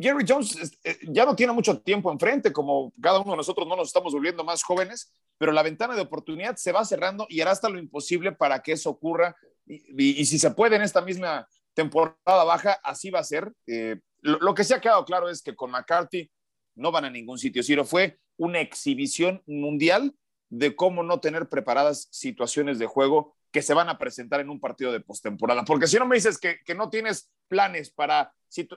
Jerry 0.00 0.24
Jones 0.26 0.78
eh, 0.82 0.98
ya 1.08 1.26
no 1.26 1.36
tiene 1.36 1.52
mucho 1.52 1.80
tiempo 1.80 2.10
enfrente, 2.10 2.52
como 2.52 2.92
cada 3.00 3.20
uno 3.20 3.32
de 3.32 3.36
nosotros 3.36 3.66
no 3.68 3.76
nos 3.76 3.88
estamos 3.88 4.12
volviendo 4.12 4.44
más 4.44 4.62
jóvenes, 4.62 5.12
pero 5.36 5.52
la 5.52 5.62
ventana 5.62 5.94
de 5.94 6.02
oportunidad 6.02 6.56
se 6.56 6.72
va 6.72 6.84
cerrando 6.84 7.26
y 7.28 7.40
hará 7.40 7.50
hasta 7.50 7.68
lo 7.68 7.78
imposible 7.78 8.32
para 8.32 8.62
que 8.62 8.72
eso 8.72 8.90
ocurra. 8.90 9.36
Y, 9.66 10.24
si 10.24 10.38
se 10.38 10.50
puede 10.50 10.76
en 10.76 10.82
esta 10.82 11.02
misma 11.02 11.46
temporada 11.74 12.44
baja, 12.44 12.80
así 12.82 13.10
va 13.10 13.20
a 13.20 13.24
ser. 13.24 13.52
Eh, 13.66 14.00
lo, 14.22 14.54
que 14.54 14.64
se 14.64 14.74
ha 14.74 14.80
quedado 14.80 15.04
claro 15.04 15.28
es 15.28 15.42
que 15.42 15.54
con 15.54 15.70
McCarthy 15.70 16.30
no 16.74 16.90
van 16.90 17.04
a 17.04 17.10
ningún 17.10 17.38
sitio. 17.38 17.62
Ciro, 17.62 17.84
fue 17.84 18.18
una 18.36 18.60
exhibición 18.60 19.42
mundial 19.46 20.14
de 20.48 20.74
cómo 20.74 21.02
no 21.02 21.20
tener 21.20 21.48
preparadas 21.48 22.08
situaciones 22.10 22.78
de 22.78 22.86
juego 22.86 23.36
que 23.50 23.62
se 23.62 23.74
van 23.74 23.88
a 23.88 23.98
presentar 23.98 24.40
en 24.40 24.50
un 24.50 24.60
partido 24.60 24.92
de 24.92 25.00
postemporada. 25.00 25.64
Porque 25.64 25.86
si 25.86 25.96
no 25.96 26.06
me 26.06 26.16
dices 26.16 26.38
que, 26.38 26.58
no 26.74 26.88
tienes 26.88 27.30
planes 27.48 27.90
para, 27.90 28.32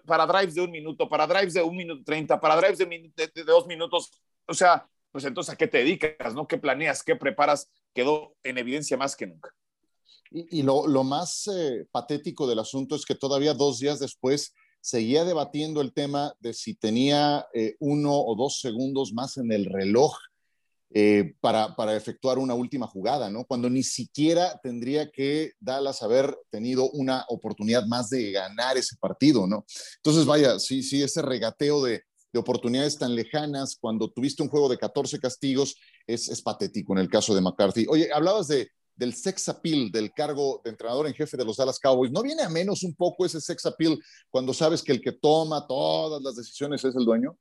para 0.05 0.26
drives 0.26 0.55
de 0.55 0.61
un 0.61 0.71
minuto, 0.71 1.07
para 1.07 1.28
drives 1.28 1.53
de 1.53 1.61
un 1.61 1.76
minuto 1.76 2.03
treinta, 2.03 2.39
para 2.39 2.55
drives 2.55 2.80
de, 2.80 3.11
de, 3.15 3.43
dos 3.43 3.67
minutos, 3.67 4.11
o 4.47 4.53
sea, 4.53 4.88
pues 5.11 5.26
entonces 5.26 5.53
a 5.53 5.57
qué 5.57 5.67
te 5.67 5.80
dedicas, 5.80 6.34
¿no? 6.34 6.47
¿Qué 6.47 6.57
planeas? 6.57 7.03
¿Qué 7.03 7.15
preparas? 7.15 7.69
Quedó 7.93 8.36
en 8.43 8.57
evidencia 8.57 8.97
más 8.97 9.15
que 9.15 9.28
nunca. 9.28 9.53
Y, 10.32 10.63
lo, 10.63 10.88
lo, 10.88 11.03
más 11.03 11.47
eh, 11.47 11.86
patético 11.91 12.47
del 12.47 12.57
asunto 12.57 12.95
es 12.95 13.05
que 13.05 13.13
todavía 13.13 13.53
dos 13.53 13.78
días 13.78 13.99
después 13.99 14.55
seguía 14.82 15.26
debatiendo 15.26 15.80
el 15.80 15.93
tema 15.93 16.34
de 16.39 16.55
si 16.55 16.74
tenía 16.74 17.45
eh, 17.53 17.76
uno 17.80 18.11
o 18.13 18.36
dos 18.36 18.59
segundos 18.59 19.13
más 19.13 19.38
en 19.38 19.51
el 19.51 19.65
reloj 19.65 20.17
eh, 20.95 21.33
para, 21.41 21.75
para, 21.75 21.95
efectuar 21.95 22.37
una 22.37 22.53
última 22.53 22.85
jugada, 22.87 23.29
¿no? 23.29 23.45
Cuando 23.45 23.69
ni 23.69 23.81
siquiera 23.81 24.59
tendría 24.61 25.09
que 25.09 25.53
Dallas 25.59 26.03
haber 26.03 26.37
tenido 26.51 26.89
una 26.91 27.25
oportunidad 27.29 27.85
más 27.87 28.09
de 28.09 28.31
ganar 28.31 28.77
ese 28.77 28.95
partido, 28.99 29.47
¿no? 29.47 29.65
Entonces, 29.97 30.25
vaya, 30.25 30.59
sí, 30.59 30.83
sí, 30.83 31.01
ese 31.01 31.21
regateo 31.21 31.81
de, 31.83 32.03
de 32.31 32.39
oportunidades 32.39 32.97
tan 32.97 33.15
lejanas, 33.15 33.77
cuando 33.79 34.11
tuviste 34.11 34.43
un 34.43 34.49
juego 34.49 34.69
de 34.69 34.77
14 34.77 35.19
castigos, 35.19 35.75
es, 36.05 36.29
es 36.29 36.41
patético 36.41 36.93
en 36.93 36.99
el 36.99 37.09
caso 37.09 37.33
de 37.33 37.41
McCarthy. 37.41 37.85
Oye, 37.89 38.09
hablabas 38.13 38.47
de, 38.47 38.69
del 38.95 39.13
sex 39.13 39.49
appeal 39.49 39.91
del 39.91 40.11
cargo 40.13 40.61
de 40.63 40.71
entrenador 40.71 41.07
en 41.07 41.13
jefe 41.13 41.37
de 41.37 41.45
los 41.45 41.57
Dallas 41.57 41.79
Cowboys. 41.79 42.11
¿No 42.11 42.21
viene 42.21 42.43
a 42.43 42.49
menos 42.49 42.83
un 42.83 42.95
poco 42.95 43.25
ese 43.25 43.41
sex 43.41 43.65
appeal 43.65 43.99
cuando 44.29 44.53
sabes 44.53 44.81
que 44.81 44.91
el 44.91 45.01
que 45.01 45.11
toma 45.11 45.65
todas 45.67 46.21
las 46.21 46.35
decisiones 46.35 46.83
es 46.83 46.95
el 46.95 47.05
dueño? 47.05 47.37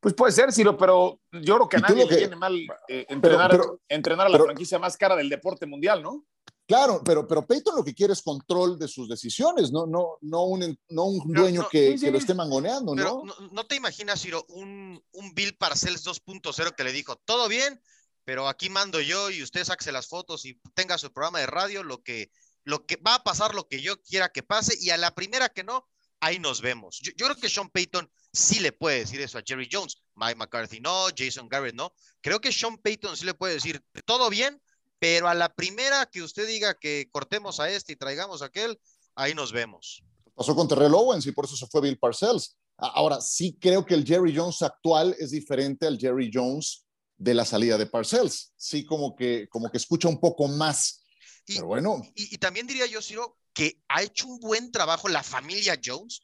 Pues 0.00 0.14
puede 0.14 0.32
ser, 0.32 0.52
Ciro, 0.52 0.76
pero 0.76 1.20
yo 1.32 1.56
creo 1.56 1.68
que 1.68 1.76
a 1.78 1.80
nadie 1.80 2.06
le 2.06 2.16
viene 2.16 2.36
mal 2.36 2.54
eh, 2.88 3.06
entrenar, 3.08 3.60
entrenar, 3.88 4.26
a 4.26 4.30
la 4.30 4.38
franquicia 4.38 4.78
más 4.78 4.96
cara 4.96 5.16
del 5.16 5.28
deporte 5.28 5.66
mundial, 5.66 6.02
¿no? 6.02 6.24
Claro, 6.66 7.00
pero, 7.04 7.26
pero 7.28 7.46
Peyton 7.46 7.76
lo 7.76 7.84
que 7.84 7.94
quiere 7.94 8.12
es 8.12 8.22
control 8.22 8.78
de 8.78 8.88
sus 8.88 9.08
decisiones, 9.08 9.70
no, 9.70 9.86
no, 9.86 10.18
no, 10.20 10.44
un, 10.44 10.78
no 10.88 11.04
un 11.04 11.32
dueño 11.32 11.68
que, 11.70 11.96
lo 12.10 12.18
esté 12.18 12.34
mangoneando, 12.34 12.94
¿no? 12.94 13.22
¿no? 13.52 13.66
te 13.66 13.76
imaginas, 13.76 14.20
Ciro, 14.20 14.44
un, 14.48 15.00
un 15.12 15.34
Bill 15.34 15.56
Parcells 15.56 16.04
2.0 16.04 16.74
que 16.74 16.84
le 16.84 16.92
dijo, 16.92 17.16
todo 17.24 17.48
bien, 17.48 17.80
pero 18.24 18.48
aquí 18.48 18.68
mando 18.68 19.00
yo 19.00 19.30
y 19.30 19.44
usted 19.44 19.64
saque 19.64 19.92
las 19.92 20.08
fotos 20.08 20.44
y 20.44 20.60
tenga 20.74 20.98
su 20.98 21.12
programa 21.12 21.38
de 21.38 21.46
radio, 21.46 21.84
lo 21.84 22.02
que, 22.02 22.32
lo 22.64 22.84
que 22.84 22.96
va 22.96 23.14
a 23.14 23.22
pasar, 23.22 23.54
lo 23.54 23.68
que 23.68 23.80
yo 23.80 24.02
quiera 24.02 24.30
que 24.30 24.42
pase, 24.42 24.76
y 24.80 24.90
a 24.90 24.96
la 24.96 25.14
primera 25.14 25.48
que 25.48 25.62
no, 25.62 25.88
ahí 26.18 26.40
nos 26.40 26.60
vemos. 26.60 26.98
Yo, 27.00 27.12
creo 27.26 27.36
que 27.36 27.48
Sean 27.48 27.70
Payton 27.70 28.10
sí 28.36 28.60
le 28.60 28.72
puede 28.72 29.00
decir 29.00 29.20
eso 29.20 29.38
a 29.38 29.42
Jerry 29.44 29.68
Jones, 29.70 29.96
Mike 30.14 30.36
McCarthy 30.36 30.80
no, 30.80 31.06
Jason 31.16 31.48
Garrett 31.48 31.74
no. 31.74 31.92
Creo 32.20 32.40
que 32.40 32.52
Sean 32.52 32.76
Payton 32.76 33.16
sí 33.16 33.24
le 33.24 33.34
puede 33.34 33.54
decir 33.54 33.82
todo 34.04 34.28
bien, 34.28 34.60
pero 34.98 35.28
a 35.28 35.34
la 35.34 35.54
primera 35.54 36.06
que 36.06 36.22
usted 36.22 36.46
diga 36.46 36.74
que 36.78 37.08
cortemos 37.10 37.60
a 37.60 37.70
este 37.70 37.94
y 37.94 37.96
traigamos 37.96 38.42
a 38.42 38.46
aquel, 38.46 38.78
ahí 39.14 39.34
nos 39.34 39.52
vemos. 39.52 40.02
Pasó 40.34 40.54
con 40.54 40.68
Terrell 40.68 40.94
Owens 40.94 41.26
y 41.26 41.32
por 41.32 41.46
eso 41.46 41.56
se 41.56 41.66
fue 41.66 41.80
Bill 41.80 41.98
Parcells. 41.98 42.56
Ahora, 42.76 43.22
sí 43.22 43.56
creo 43.58 43.86
que 43.86 43.94
el 43.94 44.04
Jerry 44.04 44.36
Jones 44.36 44.60
actual 44.60 45.16
es 45.18 45.30
diferente 45.30 45.86
al 45.86 45.98
Jerry 45.98 46.30
Jones 46.32 46.84
de 47.16 47.32
la 47.32 47.46
salida 47.46 47.78
de 47.78 47.86
Parcells. 47.86 48.52
Sí, 48.54 48.84
como 48.84 49.16
que, 49.16 49.48
como 49.48 49.70
que 49.70 49.78
escucha 49.78 50.08
un 50.08 50.20
poco 50.20 50.46
más. 50.46 51.02
Y, 51.46 51.54
Pero 51.54 51.68
bueno. 51.68 52.02
Y, 52.14 52.36
también 52.36 52.66
diría 52.66 52.84
yo, 52.84 53.00
Ciro, 53.00 53.38
que 53.54 53.80
ha 53.88 54.02
hecho 54.02 54.26
un 54.26 54.38
buen 54.40 54.70
trabajo 54.70 55.08
la 55.08 55.22
familia 55.22 55.80
Jones 55.82 56.20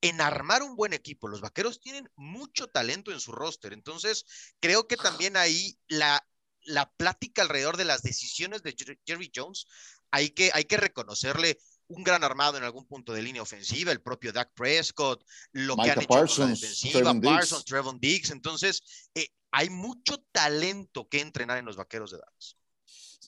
en 0.00 0.20
armar 0.20 0.62
un 0.62 0.76
buen 0.76 0.92
equipo. 0.92 1.28
Los 1.28 1.40
vaqueros 1.40 1.80
tienen 1.80 2.08
mucho 2.16 2.68
talento 2.68 3.12
en 3.12 3.20
su 3.20 3.32
roster. 3.32 3.72
Entonces, 3.72 4.24
creo 4.60 4.86
que 4.86 4.96
también 4.96 5.36
ahí 5.36 5.76
la, 5.88 6.24
la 6.62 6.90
plática 6.92 7.42
alrededor 7.42 7.76
de 7.76 7.84
las 7.84 8.02
decisiones 8.02 8.62
de 8.62 8.74
Jerry 9.06 9.30
Jones, 9.34 9.66
hay 10.10 10.30
que, 10.30 10.50
hay 10.54 10.64
que 10.64 10.76
reconocerle 10.76 11.58
un 11.88 12.04
gran 12.04 12.22
armado 12.22 12.56
en 12.56 12.64
algún 12.64 12.86
punto 12.86 13.12
de 13.12 13.22
línea 13.22 13.42
ofensiva, 13.42 13.90
el 13.90 14.00
propio 14.00 14.32
Dak 14.32 14.52
Prescott, 14.54 15.24
lo 15.52 15.76
que 15.76 15.90
han 15.90 15.98
hecho 15.98 16.08
Parsons, 16.08 16.60
defensiva, 16.60 17.20
Parsons, 17.20 17.64
Trevon 17.64 17.98
Diggs. 17.98 18.30
Entonces, 18.30 19.10
eh, 19.14 19.26
hay 19.50 19.70
mucho 19.70 20.24
talento 20.30 21.08
que 21.08 21.20
entrenar 21.20 21.58
en 21.58 21.64
los 21.64 21.76
vaqueros 21.76 22.12
de 22.12 22.18
Dallas. 22.18 22.56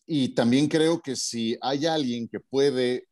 Y 0.06 0.34
también 0.34 0.68
creo 0.68 1.00
que 1.00 1.16
si 1.16 1.56
hay 1.60 1.86
alguien 1.86 2.28
que 2.28 2.40
puede 2.40 3.08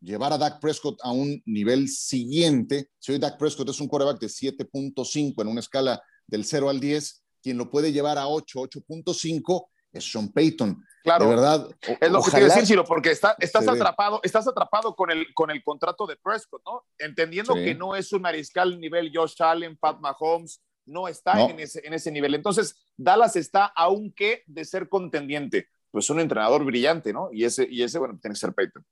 llevar 0.00 0.32
a 0.32 0.38
Dak 0.38 0.60
Prescott 0.60 0.98
a 1.02 1.12
un 1.12 1.42
nivel 1.46 1.88
siguiente, 1.88 2.90
si 2.98 3.12
hoy 3.12 3.18
Dak 3.18 3.38
Prescott 3.38 3.68
es 3.68 3.80
un 3.80 3.88
quarterback 3.88 4.20
de 4.20 4.28
7.5 4.28 5.42
en 5.42 5.48
una 5.48 5.60
escala 5.60 6.02
del 6.26 6.44
0 6.44 6.70
al 6.70 6.80
10, 6.80 7.22
quien 7.42 7.58
lo 7.58 7.70
puede 7.70 7.92
llevar 7.92 8.18
a 8.18 8.28
8, 8.28 8.60
8.5 8.60 9.66
es 9.92 10.10
Sean 10.10 10.28
Payton. 10.28 10.84
Claro, 11.02 11.24
de 11.24 11.30
verdad. 11.30 11.68
Es 12.00 12.10
lo 12.10 12.22
que 12.22 12.30
quiero 12.30 12.46
decir, 12.46 12.66
Ciro, 12.66 12.84
porque 12.84 13.10
estás 13.10 13.68
atrapado, 13.68 14.20
estás 14.22 14.46
atrapado 14.46 14.94
con 14.94 15.10
el, 15.10 15.26
con 15.34 15.50
el 15.50 15.62
contrato 15.64 16.06
de 16.06 16.16
Prescott, 16.16 16.62
¿no? 16.64 16.84
Entendiendo 16.98 17.54
que 17.54 17.74
no 17.74 17.96
es 17.96 18.12
un 18.12 18.22
mariscal 18.22 18.78
nivel 18.78 19.10
Josh 19.12 19.34
Allen, 19.40 19.76
Pat 19.76 19.98
Mahomes, 19.98 20.62
no 20.86 21.08
está 21.08 21.40
En, 21.42 21.60
ese, 21.60 21.80
en 21.84 21.94
ese 21.94 22.10
nivel. 22.10 22.34
Entonces, 22.34 22.76
Dallas 22.96 23.36
está, 23.36 23.66
aunque 23.76 24.42
de 24.46 24.64
ser 24.64 24.88
contendiente, 24.88 25.68
pues 25.90 26.10
un 26.10 26.20
entrenador 26.20 26.64
brillante, 26.64 27.12
¿no? 27.12 27.30
Y 27.32 27.44
ese, 27.44 27.66
y 27.68 27.82
ese 27.82 27.98
bueno, 27.98 28.18
tiene 28.20 28.34
que 28.34 28.40
ser 28.40 28.54
Peyton. 28.54 28.84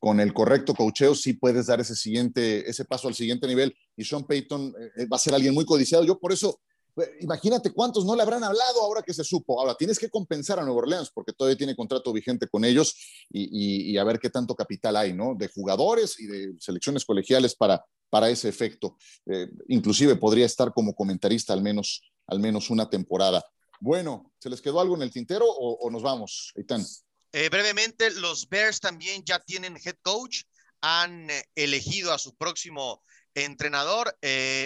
Con 0.00 0.18
el 0.18 0.34
correcto 0.34 0.74
cocheo 0.74 1.14
sí 1.14 1.34
puedes 1.34 1.66
dar 1.66 1.80
ese 1.80 1.94
siguiente, 1.94 2.68
ese 2.68 2.84
paso 2.84 3.06
al 3.06 3.14
siguiente 3.14 3.46
nivel. 3.46 3.76
Y 3.96 4.04
Sean 4.04 4.24
Payton 4.24 4.74
eh, 4.96 5.06
va 5.06 5.16
a 5.16 5.20
ser 5.20 5.34
alguien 5.34 5.54
muy 5.54 5.64
codiciado. 5.64 6.02
Yo 6.02 6.18
por 6.18 6.32
eso 6.32 6.60
eh, 6.96 7.18
imagínate 7.20 7.70
cuántos 7.70 8.04
no 8.04 8.16
le 8.16 8.22
habrán 8.22 8.42
hablado 8.42 8.82
ahora 8.82 9.02
que 9.02 9.14
se 9.14 9.22
supo. 9.22 9.60
Ahora 9.60 9.76
tienes 9.76 9.98
que 9.98 10.10
compensar 10.10 10.58
a 10.58 10.62
Nueva 10.62 10.78
Orleans 10.78 11.10
porque 11.14 11.32
todavía 11.32 11.56
tiene 11.56 11.76
contrato 11.76 12.12
vigente 12.12 12.48
con 12.48 12.64
ellos 12.64 12.96
y, 13.30 13.92
y, 13.92 13.96
a 13.98 14.04
ver 14.04 14.18
qué 14.18 14.30
tanto 14.30 14.56
capital 14.56 14.96
hay, 14.96 15.12
¿no? 15.12 15.34
De 15.36 15.48
jugadores 15.48 16.18
y 16.18 16.26
de 16.26 16.54
selecciones 16.58 17.04
colegiales 17.04 17.54
para, 17.54 17.84
para 18.10 18.28
ese 18.28 18.48
efecto. 18.48 18.96
Eh, 19.26 19.48
inclusive 19.68 20.16
podría 20.16 20.46
estar 20.46 20.74
como 20.74 20.94
comentarista 20.94 21.52
al 21.52 21.62
menos, 21.62 22.02
al 22.26 22.40
menos 22.40 22.68
una 22.68 22.90
temporada. 22.90 23.44
Bueno, 23.80 24.32
¿se 24.38 24.50
les 24.50 24.60
quedó 24.60 24.80
algo 24.80 24.96
en 24.96 25.02
el 25.02 25.10
tintero 25.10 25.46
o, 25.48 25.90
nos 25.90 26.02
vamos, 26.02 26.52
Eitan? 26.56 26.84
Eh, 27.32 27.48
brevemente, 27.48 28.10
los 28.10 28.48
Bears 28.48 28.80
también 28.80 29.24
ya 29.24 29.38
tienen 29.38 29.76
head 29.76 29.96
coach, 30.02 30.42
han 30.80 31.30
eh, 31.30 31.44
elegido 31.54 32.12
a 32.12 32.18
su 32.18 32.36
próximo 32.36 33.02
entrenador, 33.34 34.18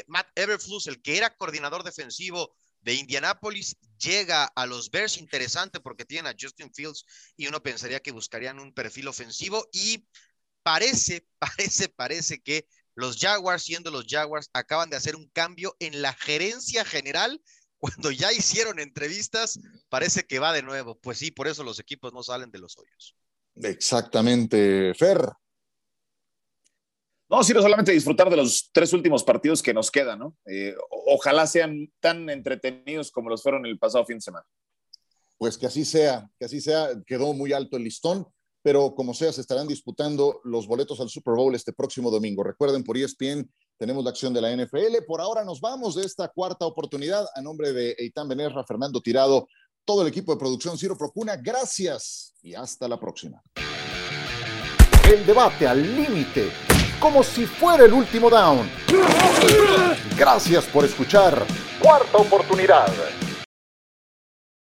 Matt 0.07 0.29
Everflus, 0.35 0.87
el 0.87 1.03
que 1.03 1.19
era 1.19 1.37
coordinador 1.37 1.85
defensivo 1.85 2.57
de 2.81 2.95
Indianapolis, 2.95 3.77
llega 3.99 4.45
a 4.45 4.67
los 4.67 4.91
Bears, 4.91 5.17
interesante 5.17 5.81
porque 5.81 6.05
tienen 6.05 6.33
a 6.33 6.37
Justin 6.39 6.73
Fields 6.73 7.05
y 7.37 7.47
uno 7.47 7.63
pensaría 7.63 8.01
que 8.01 8.13
buscarían 8.13 8.61
un 8.61 8.73
perfil 8.73 9.09
ofensivo 9.09 9.69
y 9.73 10.07
parece, 10.63 11.27
parece, 11.39 11.89
parece 11.89 12.41
que 12.43 12.69
los 12.95 13.19
Jaguars, 13.19 13.65
siendo 13.65 13.91
los 13.91 14.07
Jaguars, 14.09 14.51
acaban 14.53 14.91
de 14.91 14.97
hacer 14.97 15.17
un 15.17 15.29
cambio 15.31 15.77
en 15.81 16.01
la 16.03 16.13
gerencia 16.13 16.85
general. 16.85 17.43
Cuando 17.85 18.11
ya 18.11 18.33
hicieron 18.33 18.79
entrevistas, 18.81 19.61
parece 19.91 20.23
que 20.23 20.39
va 20.39 20.55
de 20.55 20.63
nuevo. 20.63 20.99
Pues 21.03 21.19
sí, 21.19 21.31
por 21.31 21.49
eso 21.49 21.63
los 21.63 21.79
equipos 21.79 22.15
no 22.15 22.23
salen 22.23 22.51
de 22.51 22.59
los 22.59 22.79
hoyos. 22.79 23.15
Exactamente, 23.57 24.95
Fer. 24.95 25.29
No, 27.29 27.45
sino 27.45 27.61
solamente 27.61 27.93
disfrutar 27.93 28.31
de 28.31 28.39
los 28.39 28.71
tres 28.73 28.95
últimos 28.95 29.23
partidos 29.23 29.63
que 29.63 29.75
nos 29.75 29.91
quedan, 29.91 30.19
¿no? 30.19 30.35
Eh, 30.47 30.75
ojalá 30.89 31.47
sean 31.47 31.93
tan 32.01 32.31
entretenidos 32.31 33.11
como 33.11 33.29
los 33.29 33.43
fueron 33.43 33.67
el 33.67 33.79
pasado 33.79 34.07
fin 34.07 34.17
de 34.17 34.23
semana. 34.23 34.47
Pues 35.37 35.59
que 35.59 35.67
así 35.67 35.85
sea, 35.85 36.27
que 36.39 36.47
así 36.47 36.63
sea. 36.63 36.89
Quedó 37.07 37.35
muy 37.35 37.53
alto 37.53 37.77
el 37.77 37.85
listón 37.85 38.27
pero 38.65 38.95
como 38.95 39.13
sea, 39.13 39.31
se 39.31 39.43
estarán 39.43 39.69
disputando 39.69 40.41
los 40.43 40.67
boletos 40.67 40.99
al 40.99 41.11
Super 41.11 41.35
Bowl 41.35 41.55
este 41.55 41.75
próximo 41.75 42.11
domingo. 42.11 42.43
Recuerden, 42.43 42.83
por 42.83 42.97
ESPN 42.97 43.47
tenemos 43.77 44.05
la 44.05 44.11
acción 44.11 44.33
de 44.33 44.41
la 44.41 44.55
NFL. 44.55 45.05
Por 45.07 45.21
ahora 45.21 45.45
nos 45.45 45.61
vamos 45.61 45.95
de 45.95 46.03
esta 46.05 46.29
cuarta 46.29 46.67
oportunidad 46.67 47.27
a 47.35 47.41
nombre 47.43 47.73
de 47.73 47.97
Eitan 47.99 48.29
Benerra, 48.29 48.65
Fernando 48.65 49.01
Tirado, 49.01 49.49
todo 49.85 50.03
el 50.03 50.09
equipo 50.09 50.33
de 50.33 50.39
producción 50.39 50.79
Ciro 50.79 50.97
Procuna. 50.97 51.37
Gracias 51.37 52.35
y 52.43 52.55
hasta 52.55 52.89
la 52.89 52.99
próxima. 52.99 53.43
El 55.11 55.27
debate 55.27 55.67
al 55.67 55.83
límite, 55.83 56.51
como 56.99 57.23
si 57.23 57.47
fuera 57.47 57.85
el 57.85 57.93
último 57.93 58.31
down. 58.31 58.71
Gracias 60.17 60.65
por 60.67 60.85
escuchar. 60.85 61.45
Cuarta 61.83 62.19
oportunidad. 62.19 62.89